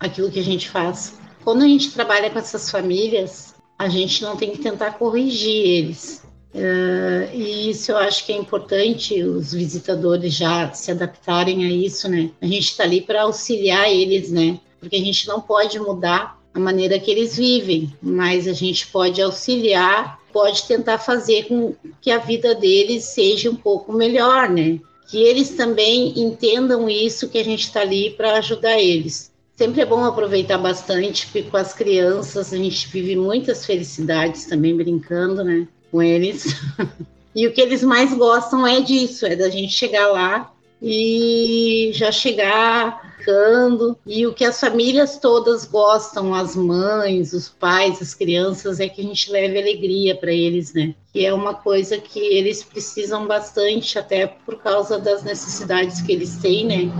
aquilo 0.00 0.28
que 0.28 0.40
a 0.40 0.44
gente 0.44 0.68
faz. 0.68 1.20
Quando 1.44 1.62
a 1.62 1.68
gente 1.68 1.92
trabalha 1.92 2.30
com 2.30 2.38
essas 2.40 2.68
famílias, 2.68 3.54
a 3.78 3.88
gente 3.88 4.24
não 4.24 4.36
tem 4.36 4.50
que 4.50 4.58
tentar 4.58 4.98
corrigir 4.98 5.64
eles. 5.64 6.24
Uh, 6.52 7.32
e 7.32 7.70
isso 7.70 7.92
eu 7.92 7.96
acho 7.98 8.26
que 8.26 8.32
é 8.32 8.36
importante 8.36 9.22
os 9.22 9.52
visitadores 9.52 10.34
já 10.34 10.72
se 10.72 10.90
adaptarem 10.90 11.64
a 11.64 11.70
isso, 11.70 12.08
né? 12.08 12.32
A 12.40 12.46
gente 12.46 12.70
está 12.70 12.82
ali 12.82 13.02
para 13.02 13.22
auxiliar 13.22 13.88
eles, 13.88 14.32
né? 14.32 14.58
Porque 14.80 14.96
a 14.96 15.04
gente 15.04 15.28
não 15.28 15.40
pode 15.40 15.78
mudar 15.78 16.37
a 16.58 16.60
maneira 16.60 16.98
que 16.98 17.10
eles 17.10 17.36
vivem, 17.36 17.92
mas 18.02 18.48
a 18.48 18.52
gente 18.52 18.88
pode 18.88 19.22
auxiliar, 19.22 20.18
pode 20.32 20.64
tentar 20.64 20.98
fazer 20.98 21.44
com 21.46 21.72
que 22.00 22.10
a 22.10 22.18
vida 22.18 22.52
deles 22.54 23.04
seja 23.04 23.48
um 23.48 23.54
pouco 23.54 23.92
melhor, 23.92 24.50
né? 24.50 24.80
Que 25.08 25.22
eles 25.22 25.50
também 25.50 26.12
entendam 26.20 26.88
isso, 26.88 27.28
que 27.28 27.38
a 27.38 27.44
gente 27.44 27.60
está 27.60 27.80
ali 27.80 28.10
para 28.10 28.38
ajudar 28.38 28.78
eles. 28.78 29.30
Sempre 29.56 29.82
é 29.82 29.86
bom 29.86 30.04
aproveitar 30.04 30.58
bastante, 30.58 31.26
porque 31.26 31.44
com 31.44 31.56
as 31.56 31.72
crianças 31.72 32.52
a 32.52 32.56
gente 32.56 32.88
vive 32.88 33.14
muitas 33.14 33.64
felicidades 33.64 34.44
também 34.44 34.76
brincando, 34.76 35.44
né? 35.44 35.66
Com 35.92 36.02
eles. 36.02 36.56
e 37.34 37.46
o 37.46 37.52
que 37.52 37.60
eles 37.60 37.84
mais 37.84 38.12
gostam 38.12 38.66
é 38.66 38.80
disso, 38.80 39.24
é 39.24 39.36
da 39.36 39.48
gente 39.48 39.72
chegar 39.72 40.08
lá 40.08 40.52
e 40.80 41.90
já 41.94 42.12
chegar 42.12 43.08
ficando. 43.28 43.98
E 44.06 44.26
o 44.26 44.32
que 44.32 44.44
as 44.44 44.58
famílias 44.58 45.18
todas 45.18 45.64
gostam, 45.64 46.34
as 46.34 46.56
mães, 46.56 47.32
os 47.32 47.48
pais, 47.48 48.00
as 48.00 48.14
crianças, 48.14 48.80
é 48.80 48.88
que 48.88 49.00
a 49.00 49.04
gente 49.04 49.30
leve 49.30 49.58
alegria 49.58 50.14
para 50.16 50.32
eles, 50.32 50.72
né? 50.72 50.94
Que 51.12 51.26
é 51.26 51.34
uma 51.34 51.54
coisa 51.54 51.98
que 51.98 52.18
eles 52.18 52.62
precisam 52.62 53.26
bastante, 53.26 53.98
até 53.98 54.26
por 54.26 54.58
causa 54.62 54.98
das 54.98 55.22
necessidades 55.22 56.00
que 56.00 56.12
eles 56.12 56.36
têm, 56.38 56.66
né? 56.66 56.92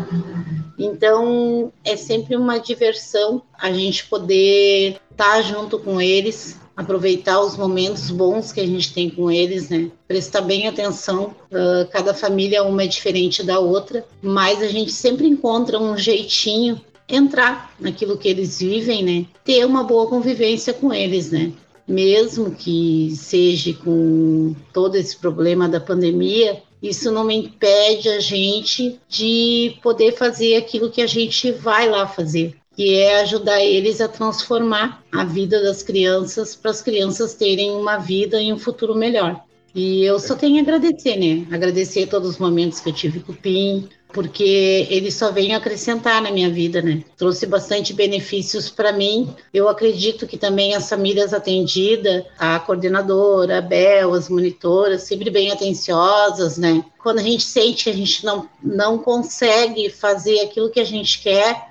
Então, 0.78 1.72
é 1.84 1.96
sempre 1.96 2.36
uma 2.36 2.58
diversão 2.58 3.42
a 3.58 3.72
gente 3.72 4.06
poder 4.06 5.00
estar 5.10 5.34
tá 5.36 5.42
junto 5.42 5.78
com 5.78 6.00
eles, 6.00 6.58
aproveitar 6.78 7.40
os 7.40 7.56
momentos 7.56 8.08
bons 8.08 8.52
que 8.52 8.60
a 8.60 8.66
gente 8.66 8.94
tem 8.94 9.10
com 9.10 9.28
eles, 9.28 9.68
né? 9.68 9.90
Prestar 10.06 10.42
bem 10.42 10.68
atenção. 10.68 11.34
Uh, 11.50 11.90
cada 11.90 12.14
família 12.14 12.62
uma 12.62 12.84
é 12.84 12.86
diferente 12.86 13.42
da 13.42 13.58
outra, 13.58 14.06
mas 14.22 14.62
a 14.62 14.68
gente 14.68 14.92
sempre 14.92 15.26
encontra 15.26 15.76
um 15.76 15.98
jeitinho 15.98 16.80
entrar 17.08 17.74
naquilo 17.80 18.16
que 18.16 18.28
eles 18.28 18.60
vivem, 18.60 19.02
né? 19.02 19.26
Ter 19.44 19.66
uma 19.66 19.82
boa 19.82 20.06
convivência 20.06 20.72
com 20.72 20.94
eles, 20.94 21.32
né? 21.32 21.52
Mesmo 21.86 22.52
que 22.52 23.12
seja 23.16 23.72
com 23.72 24.54
todo 24.72 24.94
esse 24.94 25.16
problema 25.16 25.68
da 25.68 25.80
pandemia, 25.80 26.62
isso 26.80 27.10
não 27.10 27.28
impede 27.28 28.08
a 28.08 28.20
gente 28.20 29.00
de 29.08 29.74
poder 29.82 30.12
fazer 30.12 30.54
aquilo 30.54 30.90
que 30.90 31.02
a 31.02 31.08
gente 31.08 31.50
vai 31.50 31.88
lá 31.88 32.06
fazer, 32.06 32.54
que 32.78 32.94
é 32.94 33.22
ajudar 33.22 33.60
eles 33.60 34.00
a 34.00 34.06
transformar 34.06 35.02
a 35.10 35.24
vida 35.24 35.60
das 35.60 35.82
crianças 35.82 36.54
para 36.54 36.70
as 36.70 36.80
crianças 36.80 37.34
terem 37.34 37.72
uma 37.72 37.96
vida 37.96 38.40
e 38.40 38.52
um 38.52 38.56
futuro 38.56 38.94
melhor. 38.94 39.42
E 39.74 40.04
eu 40.04 40.20
só 40.20 40.36
tenho 40.36 40.58
a 40.58 40.60
agradecer, 40.60 41.16
né? 41.16 41.44
Agradecer 41.50 42.06
todos 42.06 42.28
os 42.28 42.38
momentos 42.38 42.78
que 42.78 42.88
eu 42.88 42.92
tive 42.92 43.18
com 43.18 43.32
o 43.32 43.36
PIN, 43.36 43.88
porque 44.12 44.86
ele 44.88 45.10
só 45.10 45.32
veio 45.32 45.56
acrescentar 45.56 46.22
na 46.22 46.30
minha 46.30 46.48
vida, 46.48 46.80
né? 46.80 47.02
Trouxe 47.16 47.46
bastante 47.46 47.92
benefícios 47.92 48.70
para 48.70 48.92
mim. 48.92 49.34
Eu 49.52 49.68
acredito 49.68 50.24
que 50.24 50.38
também 50.38 50.76
as 50.76 50.88
famílias 50.88 51.34
atendidas, 51.34 52.26
a 52.38 52.60
coordenadora, 52.60 53.58
a 53.58 53.60
Bel, 53.60 54.14
as 54.14 54.28
monitoras, 54.28 55.02
sempre 55.02 55.30
bem 55.30 55.50
atenciosas, 55.50 56.56
né? 56.56 56.84
Quando 57.02 57.18
a 57.18 57.22
gente 57.22 57.42
sente 57.42 57.84
que 57.84 57.90
a 57.90 57.94
gente 57.94 58.24
não, 58.24 58.48
não 58.62 58.98
consegue 58.98 59.90
fazer 59.90 60.42
aquilo 60.42 60.70
que 60.70 60.78
a 60.78 60.84
gente 60.84 61.20
quer, 61.20 61.67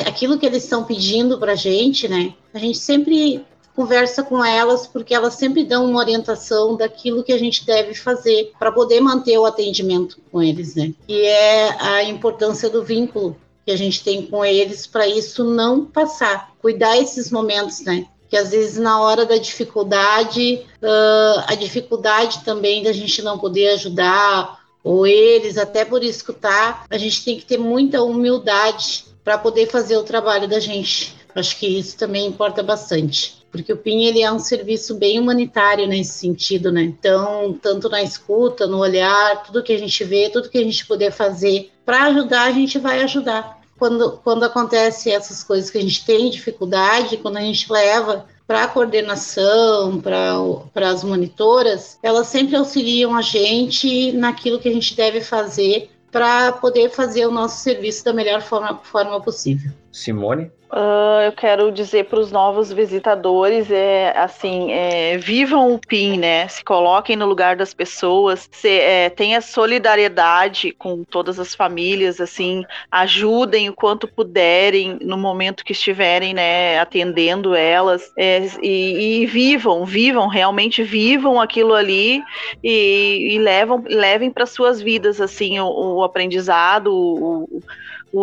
aquilo 0.00 0.38
que 0.38 0.46
eles 0.46 0.64
estão 0.64 0.84
pedindo 0.84 1.38
para 1.38 1.52
a 1.52 1.56
gente, 1.56 2.08
né? 2.08 2.34
A 2.52 2.58
gente 2.58 2.78
sempre 2.78 3.44
conversa 3.74 4.22
com 4.22 4.44
elas 4.44 4.86
porque 4.86 5.14
elas 5.14 5.34
sempre 5.34 5.64
dão 5.64 5.86
uma 5.86 6.00
orientação 6.00 6.76
daquilo 6.76 7.22
que 7.22 7.32
a 7.32 7.38
gente 7.38 7.64
deve 7.64 7.94
fazer 7.94 8.52
para 8.58 8.70
poder 8.70 9.00
manter 9.00 9.38
o 9.38 9.46
atendimento 9.46 10.18
com 10.30 10.42
eles, 10.42 10.74
né? 10.74 10.92
E 11.08 11.20
é 11.22 11.76
a 11.80 12.04
importância 12.04 12.68
do 12.68 12.82
vínculo 12.82 13.36
que 13.64 13.72
a 13.72 13.76
gente 13.76 14.02
tem 14.02 14.26
com 14.26 14.44
eles 14.44 14.86
para 14.86 15.06
isso 15.06 15.44
não 15.44 15.84
passar, 15.84 16.52
cuidar 16.60 16.98
esses 16.98 17.30
momentos, 17.30 17.80
né? 17.80 18.06
Que 18.28 18.36
às 18.36 18.50
vezes 18.50 18.78
na 18.78 19.00
hora 19.00 19.24
da 19.24 19.36
dificuldade, 19.36 20.66
uh, 20.82 21.44
a 21.46 21.54
dificuldade 21.54 22.44
também 22.44 22.82
da 22.82 22.92
gente 22.92 23.22
não 23.22 23.38
poder 23.38 23.68
ajudar 23.70 24.60
ou 24.82 25.06
eles 25.06 25.56
até 25.56 25.84
por 25.84 26.02
escutar, 26.02 26.86
a 26.90 26.98
gente 26.98 27.24
tem 27.24 27.38
que 27.38 27.44
ter 27.44 27.58
muita 27.58 28.02
humildade 28.02 29.04
para 29.24 29.38
poder 29.38 29.68
fazer 29.68 29.96
o 29.96 30.02
trabalho 30.02 30.48
da 30.48 30.60
gente. 30.60 31.16
Acho 31.34 31.58
que 31.58 31.66
isso 31.66 31.96
também 31.96 32.26
importa 32.26 32.62
bastante 32.62 33.42
porque 33.52 33.70
o 33.70 33.76
PIN 33.76 34.04
ele 34.04 34.22
é 34.22 34.32
um 34.32 34.38
serviço 34.38 34.94
bem 34.94 35.20
humanitário 35.20 35.86
nesse 35.86 36.14
sentido, 36.14 36.72
né? 36.72 36.82
Então, 36.82 37.52
tanto 37.60 37.90
na 37.90 38.02
escuta, 38.02 38.66
no 38.66 38.78
olhar, 38.78 39.42
tudo 39.42 39.62
que 39.62 39.74
a 39.74 39.78
gente 39.78 40.02
vê, 40.02 40.30
tudo 40.30 40.48
que 40.48 40.56
a 40.56 40.64
gente 40.64 40.86
puder 40.86 41.12
fazer 41.12 41.70
para 41.84 42.04
ajudar, 42.04 42.44
a 42.44 42.50
gente 42.50 42.78
vai 42.78 43.02
ajudar. 43.02 43.60
Quando, 43.78 44.12
quando 44.24 44.44
acontece 44.44 45.10
essas 45.10 45.44
coisas 45.44 45.68
que 45.68 45.76
a 45.76 45.82
gente 45.82 46.04
tem 46.04 46.30
dificuldade, 46.30 47.18
quando 47.18 47.36
a 47.36 47.42
gente 47.42 47.70
leva 47.70 48.24
para 48.46 48.64
a 48.64 48.68
coordenação, 48.68 50.00
para 50.00 50.88
as 50.88 51.04
monitoras, 51.04 51.98
elas 52.02 52.28
sempre 52.28 52.56
auxiliam 52.56 53.14
a 53.14 53.22
gente 53.22 54.12
naquilo 54.12 54.58
que 54.58 54.68
a 54.68 54.72
gente 54.72 54.94
deve 54.96 55.20
fazer 55.20 55.90
para 56.12 56.52
poder 56.52 56.90
fazer 56.90 57.26
o 57.26 57.30
nosso 57.30 57.62
serviço 57.62 58.04
da 58.04 58.12
melhor 58.12 58.42
forma, 58.42 58.78
forma 58.84 59.20
possível. 59.20 59.72
Simone? 59.92 60.50
Uh, 60.72 61.20
eu 61.26 61.32
quero 61.32 61.70
dizer 61.70 62.06
para 62.06 62.18
os 62.18 62.32
novos 62.32 62.72
visitadores 62.72 63.70
é 63.70 64.16
assim 64.16 64.72
é, 64.72 65.18
vivam 65.18 65.74
o 65.74 65.78
PIN, 65.78 66.18
né? 66.18 66.48
Se 66.48 66.64
coloquem 66.64 67.14
no 67.14 67.26
lugar 67.26 67.56
das 67.56 67.74
pessoas, 67.74 68.48
se, 68.50 68.70
é, 68.70 69.10
tenha 69.10 69.42
solidariedade 69.42 70.72
com 70.72 71.04
todas 71.04 71.38
as 71.38 71.54
famílias, 71.54 72.22
assim, 72.22 72.64
ajudem 72.90 73.68
o 73.68 73.74
quanto 73.74 74.08
puderem 74.08 74.96
no 75.02 75.18
momento 75.18 75.62
que 75.62 75.72
estiverem, 75.72 76.32
né, 76.32 76.78
atendendo 76.78 77.54
elas 77.54 78.10
é, 78.16 78.48
e, 78.62 79.24
e, 79.24 79.26
vivam, 79.26 79.84
vivam 79.84 80.26
realmente 80.26 80.82
vivam 80.82 81.38
aquilo 81.38 81.74
ali 81.74 82.22
e, 82.64 83.34
e 83.34 83.38
levam, 83.38 83.84
levem 83.86 84.30
para 84.30 84.46
suas 84.46 84.80
vidas 84.80 85.20
assim 85.20 85.60
o, 85.60 85.66
o 85.96 86.02
aprendizado, 86.02 86.86
o, 86.86 87.44
o 87.44 87.62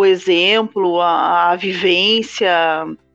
exemplo, 0.05 1.01
a, 1.01 1.51
a 1.51 1.55
vivência, 1.55 2.51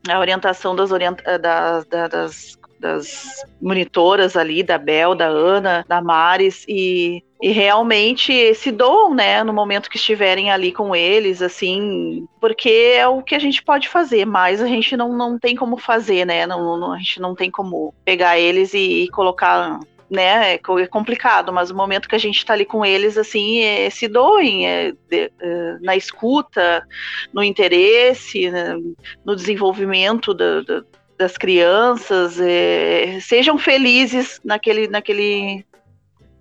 a 0.07 0.19
orientação 0.19 0.75
das, 0.75 0.91
orienta 0.91 1.39
das, 1.39 1.85
das, 1.85 2.57
monitoras 3.61 4.35
ali, 4.37 4.61
da 4.61 4.77
Bel, 4.77 5.15
da 5.15 5.25
Ana, 5.25 5.85
da 5.87 6.01
Maris, 6.01 6.65
e, 6.67 7.23
e 7.41 7.51
realmente 7.51 8.53
se 8.53 8.71
doam, 8.71 9.13
né, 9.13 9.43
no 9.43 9.53
momento 9.53 9.89
que 9.89 9.97
estiverem 9.97 10.51
ali 10.51 10.71
com 10.71 10.95
eles, 10.95 11.41
assim, 11.41 12.27
porque 12.39 12.93
é 12.95 13.07
o 13.07 13.23
que 13.23 13.33
a 13.33 13.39
gente 13.39 13.63
pode 13.63 13.89
fazer, 13.89 14.25
mas 14.25 14.61
a 14.61 14.67
gente 14.67 14.95
não, 14.95 15.13
não 15.13 15.39
tem 15.39 15.55
como 15.55 15.77
fazer, 15.77 16.25
né, 16.25 16.45
não, 16.45 16.77
não 16.77 16.93
a 16.93 16.97
gente 16.97 17.19
não 17.19 17.33
tem 17.33 17.49
como 17.49 17.93
pegar 18.03 18.37
eles 18.37 18.73
e, 18.73 19.03
e 19.03 19.09
colocar 19.09 19.79
né, 20.09 20.53
é, 20.53 20.55
é 20.55 20.87
complicado, 20.87 21.51
mas 21.51 21.71
o 21.71 21.75
momento 21.75 22.07
que 22.07 22.15
a 22.15 22.19
gente 22.19 22.37
está 22.37 22.53
ali 22.53 22.65
com 22.65 22.85
eles, 22.85 23.17
assim, 23.17 23.59
é, 23.59 23.89
se 23.89 24.07
doem 24.07 24.67
é, 24.67 24.91
de, 25.09 25.31
é, 25.39 25.77
na 25.81 25.95
escuta, 25.95 26.85
no 27.33 27.43
interesse, 27.43 28.49
né, 28.49 28.75
no 29.25 29.35
desenvolvimento 29.35 30.33
da, 30.33 30.61
da, 30.61 30.83
das 31.17 31.37
crianças, 31.37 32.39
é, 32.39 33.19
sejam 33.19 33.57
felizes 33.57 34.39
naquele, 34.43 34.87
naquele, 34.87 35.65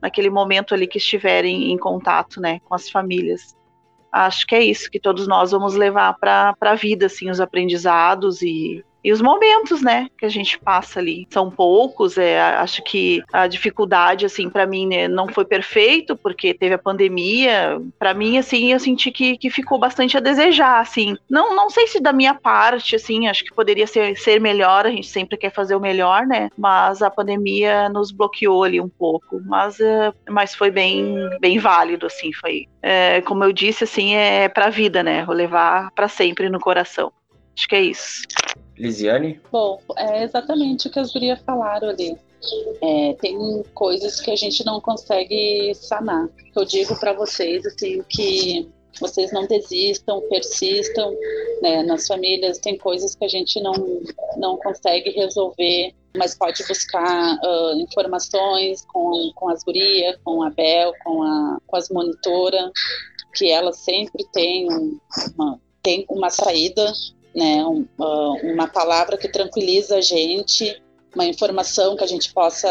naquele 0.00 0.30
momento 0.30 0.74
ali 0.74 0.86
que 0.86 0.98
estiverem 0.98 1.72
em 1.72 1.78
contato, 1.78 2.40
né, 2.40 2.60
com 2.64 2.74
as 2.74 2.90
famílias. 2.90 3.56
Acho 4.12 4.46
que 4.46 4.54
é 4.54 4.62
isso 4.62 4.90
que 4.90 5.00
todos 5.00 5.26
nós 5.26 5.50
vamos 5.50 5.74
levar 5.74 6.14
para 6.14 6.54
a 6.60 6.74
vida, 6.74 7.06
assim, 7.06 7.30
os 7.30 7.40
aprendizados 7.40 8.42
e 8.42 8.84
e 9.04 9.12
os 9.12 9.20
momentos, 9.20 9.82
né, 9.82 10.08
que 10.16 10.24
a 10.24 10.30
gente 10.30 10.58
passa 10.58 10.98
ali. 10.98 11.26
São 11.30 11.50
poucos, 11.50 12.16
é, 12.16 12.40
acho 12.40 12.82
que 12.82 13.22
a 13.30 13.46
dificuldade, 13.46 14.24
assim, 14.24 14.48
para 14.48 14.66
mim, 14.66 14.86
né, 14.86 15.06
não 15.06 15.28
foi 15.28 15.44
perfeito, 15.44 16.16
porque 16.16 16.54
teve 16.54 16.74
a 16.74 16.78
pandemia. 16.78 17.78
Para 17.98 18.14
mim, 18.14 18.38
assim, 18.38 18.72
eu 18.72 18.80
senti 18.80 19.10
que, 19.10 19.36
que 19.36 19.50
ficou 19.50 19.78
bastante 19.78 20.16
a 20.16 20.20
desejar, 20.20 20.80
assim. 20.80 21.18
Não, 21.28 21.54
não 21.54 21.68
sei 21.68 21.86
se 21.86 22.00
da 22.00 22.14
minha 22.14 22.32
parte, 22.32 22.96
assim, 22.96 23.28
acho 23.28 23.44
que 23.44 23.54
poderia 23.54 23.86
ser, 23.86 24.16
ser 24.16 24.40
melhor, 24.40 24.86
a 24.86 24.90
gente 24.90 25.08
sempre 25.08 25.36
quer 25.36 25.50
fazer 25.50 25.76
o 25.76 25.80
melhor, 25.80 26.26
né, 26.26 26.48
mas 26.56 27.02
a 27.02 27.10
pandemia 27.10 27.90
nos 27.90 28.10
bloqueou 28.10 28.64
ali 28.64 28.80
um 28.80 28.88
pouco. 28.88 29.38
Mas, 29.44 29.78
é, 29.80 30.12
mas 30.30 30.54
foi 30.54 30.70
bem, 30.70 31.14
bem 31.40 31.58
válido, 31.58 32.06
assim, 32.06 32.32
foi, 32.32 32.66
é, 32.80 33.20
como 33.20 33.44
eu 33.44 33.52
disse, 33.52 33.84
assim, 33.84 34.14
é 34.14 34.48
pra 34.48 34.70
vida, 34.70 35.02
né, 35.02 35.26
vou 35.26 35.34
levar 35.34 35.90
para 35.90 36.08
sempre 36.08 36.48
no 36.48 36.58
coração. 36.58 37.12
Acho 37.54 37.68
que 37.68 37.76
é 37.76 37.82
isso. 37.82 38.22
Lisiane? 38.76 39.40
Bom, 39.50 39.80
é 39.96 40.24
exatamente 40.24 40.88
o 40.88 40.90
que 40.90 40.98
as 40.98 41.12
gurias 41.12 41.40
falaram 41.40 41.88
ali. 41.88 42.16
É, 42.82 43.14
tem 43.14 43.62
coisas 43.74 44.20
que 44.20 44.30
a 44.30 44.36
gente 44.36 44.64
não 44.64 44.80
consegue 44.80 45.72
sanar. 45.74 46.28
Eu 46.54 46.64
digo 46.64 46.98
para 46.98 47.12
vocês 47.12 47.64
assim 47.64 48.02
que 48.08 48.68
vocês 49.00 49.32
não 49.32 49.46
desistam, 49.46 50.22
persistam. 50.28 51.16
Né? 51.62 51.82
Nas 51.82 52.06
famílias 52.06 52.58
tem 52.58 52.76
coisas 52.76 53.14
que 53.14 53.24
a 53.24 53.28
gente 53.28 53.60
não, 53.60 53.72
não 54.36 54.56
consegue 54.58 55.10
resolver, 55.10 55.94
mas 56.16 56.34
pode 56.36 56.66
buscar 56.66 57.36
uh, 57.36 57.80
informações 57.80 58.84
com, 58.86 59.32
com 59.34 59.48
as 59.48 59.62
gurias, 59.64 60.16
com 60.24 60.42
a 60.42 60.50
Bel, 60.50 60.92
com, 61.02 61.22
a, 61.22 61.58
com 61.66 61.76
as 61.76 61.88
monitoras, 61.88 62.70
que 63.34 63.50
elas 63.50 63.78
sempre 63.78 64.24
têm 64.32 64.68
uma, 65.36 65.60
tem 65.82 66.04
uma 66.08 66.30
saída 66.30 66.92
né, 67.34 67.64
um, 67.64 67.86
uma 68.42 68.68
palavra 68.68 69.16
que 69.16 69.28
tranquiliza 69.28 69.96
a 69.96 70.00
gente, 70.00 70.80
uma 71.14 71.24
informação 71.26 71.96
que 71.96 72.04
a 72.04 72.06
gente 72.06 72.32
possa, 72.32 72.68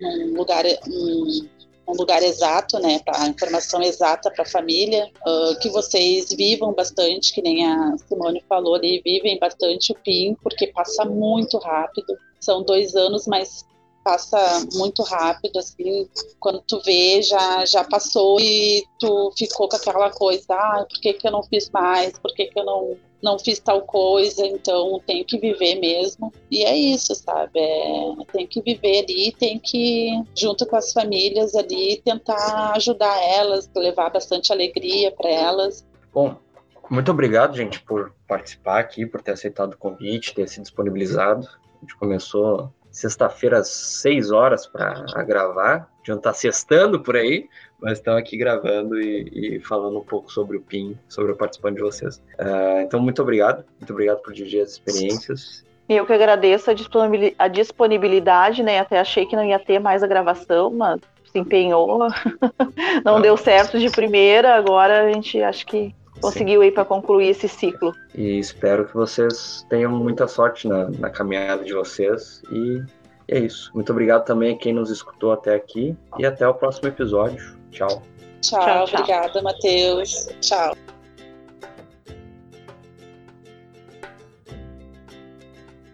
num 0.00 0.34
lugar, 0.34 0.64
um, 0.88 1.48
um 1.88 1.92
lugar 1.92 2.22
exato, 2.22 2.78
né, 2.78 3.00
para 3.04 3.28
informação 3.28 3.82
exata 3.82 4.30
para 4.30 4.42
a 4.42 4.48
família, 4.48 5.10
uh, 5.26 5.58
que 5.60 5.68
vocês 5.70 6.30
vivam 6.30 6.72
bastante, 6.72 7.32
que 7.34 7.42
nem 7.42 7.66
a 7.66 7.96
Simone 8.08 8.42
falou 8.48 8.74
ali, 8.74 9.00
vivem 9.04 9.38
bastante 9.38 9.92
o 9.92 9.94
PIN, 9.94 10.34
porque 10.42 10.68
passa 10.68 11.04
muito 11.04 11.58
rápido. 11.58 12.16
São 12.40 12.62
dois 12.62 12.94
anos, 12.94 13.26
mas 13.26 13.64
passa 14.06 14.38
muito 14.74 15.02
rápido, 15.02 15.58
assim, 15.58 16.08
quando 16.38 16.62
tu 16.62 16.80
vê, 16.84 17.20
já, 17.22 17.66
já 17.66 17.82
passou 17.82 18.38
e 18.40 18.84
tu 19.00 19.32
ficou 19.36 19.68
com 19.68 19.74
aquela 19.74 20.10
coisa, 20.10 20.44
ah, 20.48 20.86
por 20.88 21.00
que, 21.00 21.14
que 21.14 21.26
eu 21.26 21.32
não 21.32 21.42
fiz 21.42 21.68
mais, 21.70 22.16
por 22.16 22.32
que, 22.32 22.46
que 22.46 22.56
eu 22.56 22.64
não, 22.64 22.96
não 23.20 23.36
fiz 23.36 23.58
tal 23.58 23.82
coisa, 23.82 24.46
então 24.46 25.02
tenho 25.04 25.24
que 25.24 25.40
viver 25.40 25.80
mesmo. 25.80 26.32
E 26.48 26.62
é 26.62 26.76
isso, 26.76 27.16
sabe? 27.16 27.58
É, 27.58 28.14
tem 28.32 28.46
que 28.46 28.62
viver 28.62 29.02
ali, 29.02 29.32
tem 29.32 29.58
que, 29.58 30.12
junto 30.38 30.64
com 30.66 30.76
as 30.76 30.92
famílias 30.92 31.56
ali, 31.56 32.00
tentar 32.04 32.74
ajudar 32.76 33.20
elas, 33.24 33.68
levar 33.74 34.10
bastante 34.10 34.52
alegria 34.52 35.10
para 35.10 35.28
elas. 35.28 35.84
Bom, 36.14 36.36
muito 36.88 37.10
obrigado, 37.10 37.56
gente, 37.56 37.80
por 37.82 38.12
participar 38.28 38.78
aqui, 38.78 39.04
por 39.04 39.20
ter 39.20 39.32
aceitado 39.32 39.72
o 39.72 39.78
convite, 39.78 40.32
ter 40.32 40.48
se 40.48 40.60
disponibilizado. 40.60 41.48
A 41.74 41.80
gente 41.80 41.96
começou 41.96 42.72
sexta-feira 42.96 43.58
às 43.58 43.68
6 43.68 44.30
horas 44.30 44.66
para 44.66 45.22
gravar. 45.22 45.88
Já 46.02 46.16
tá 46.16 46.32
sextando 46.32 47.00
por 47.00 47.14
aí, 47.14 47.46
mas 47.78 47.98
estão 47.98 48.16
aqui 48.16 48.36
gravando 48.38 48.98
e, 48.98 49.56
e, 49.56 49.60
falando 49.60 49.98
um 49.98 50.04
pouco 50.04 50.32
sobre 50.32 50.56
o 50.56 50.62
PIN, 50.62 50.98
sobre 51.08 51.32
o 51.32 51.36
participante 51.36 51.76
de 51.76 51.82
vocês. 51.82 52.22
Uh, 52.38 52.80
então, 52.80 52.98
muito 52.98 53.20
obrigado. 53.20 53.64
Muito 53.78 53.92
obrigado 53.92 54.22
por 54.22 54.32
dividir 54.32 54.62
as 54.62 54.70
experiências. 54.70 55.64
Eu 55.88 56.06
que 56.06 56.12
agradeço 56.12 56.70
a 57.38 57.48
disponibilidade, 57.48 58.62
né? 58.62 58.80
Até 58.80 58.98
achei 58.98 59.26
que 59.26 59.36
não 59.36 59.44
ia 59.44 59.58
ter 59.58 59.78
mais 59.78 60.02
a 60.02 60.06
gravação, 60.06 60.70
mas 60.70 61.00
se 61.30 61.38
empenhou. 61.38 61.98
não 63.04 63.16
ah, 63.16 63.20
deu 63.20 63.36
certo 63.36 63.78
de 63.78 63.90
primeira, 63.90 64.54
agora 64.54 65.04
a 65.04 65.12
gente 65.12 65.40
acho 65.42 65.66
que 65.66 65.94
conseguiu 66.20 66.62
ir 66.62 66.72
para 66.72 66.84
concluir 66.84 67.28
esse 67.28 67.48
ciclo. 67.48 67.94
E 68.14 68.38
espero 68.38 68.86
que 68.86 68.94
vocês 68.94 69.66
tenham 69.68 69.92
muita 69.92 70.26
sorte 70.26 70.66
na, 70.68 70.88
na 70.90 71.10
caminhada 71.10 71.64
de 71.64 71.72
vocês. 71.72 72.42
E 72.50 72.82
é 73.28 73.38
isso. 73.38 73.70
Muito 73.74 73.90
obrigado 73.92 74.24
também 74.24 74.54
a 74.54 74.58
quem 74.58 74.72
nos 74.72 74.90
escutou 74.90 75.32
até 75.32 75.54
aqui. 75.54 75.96
E 76.18 76.26
até 76.26 76.46
o 76.46 76.54
próximo 76.54 76.88
episódio. 76.88 77.56
Tchau. 77.70 78.02
Tchau, 78.40 78.60
tchau, 78.60 78.86
tchau. 78.86 79.00
obrigada, 79.00 79.42
Matheus. 79.42 80.28
Tchau. 80.40 80.76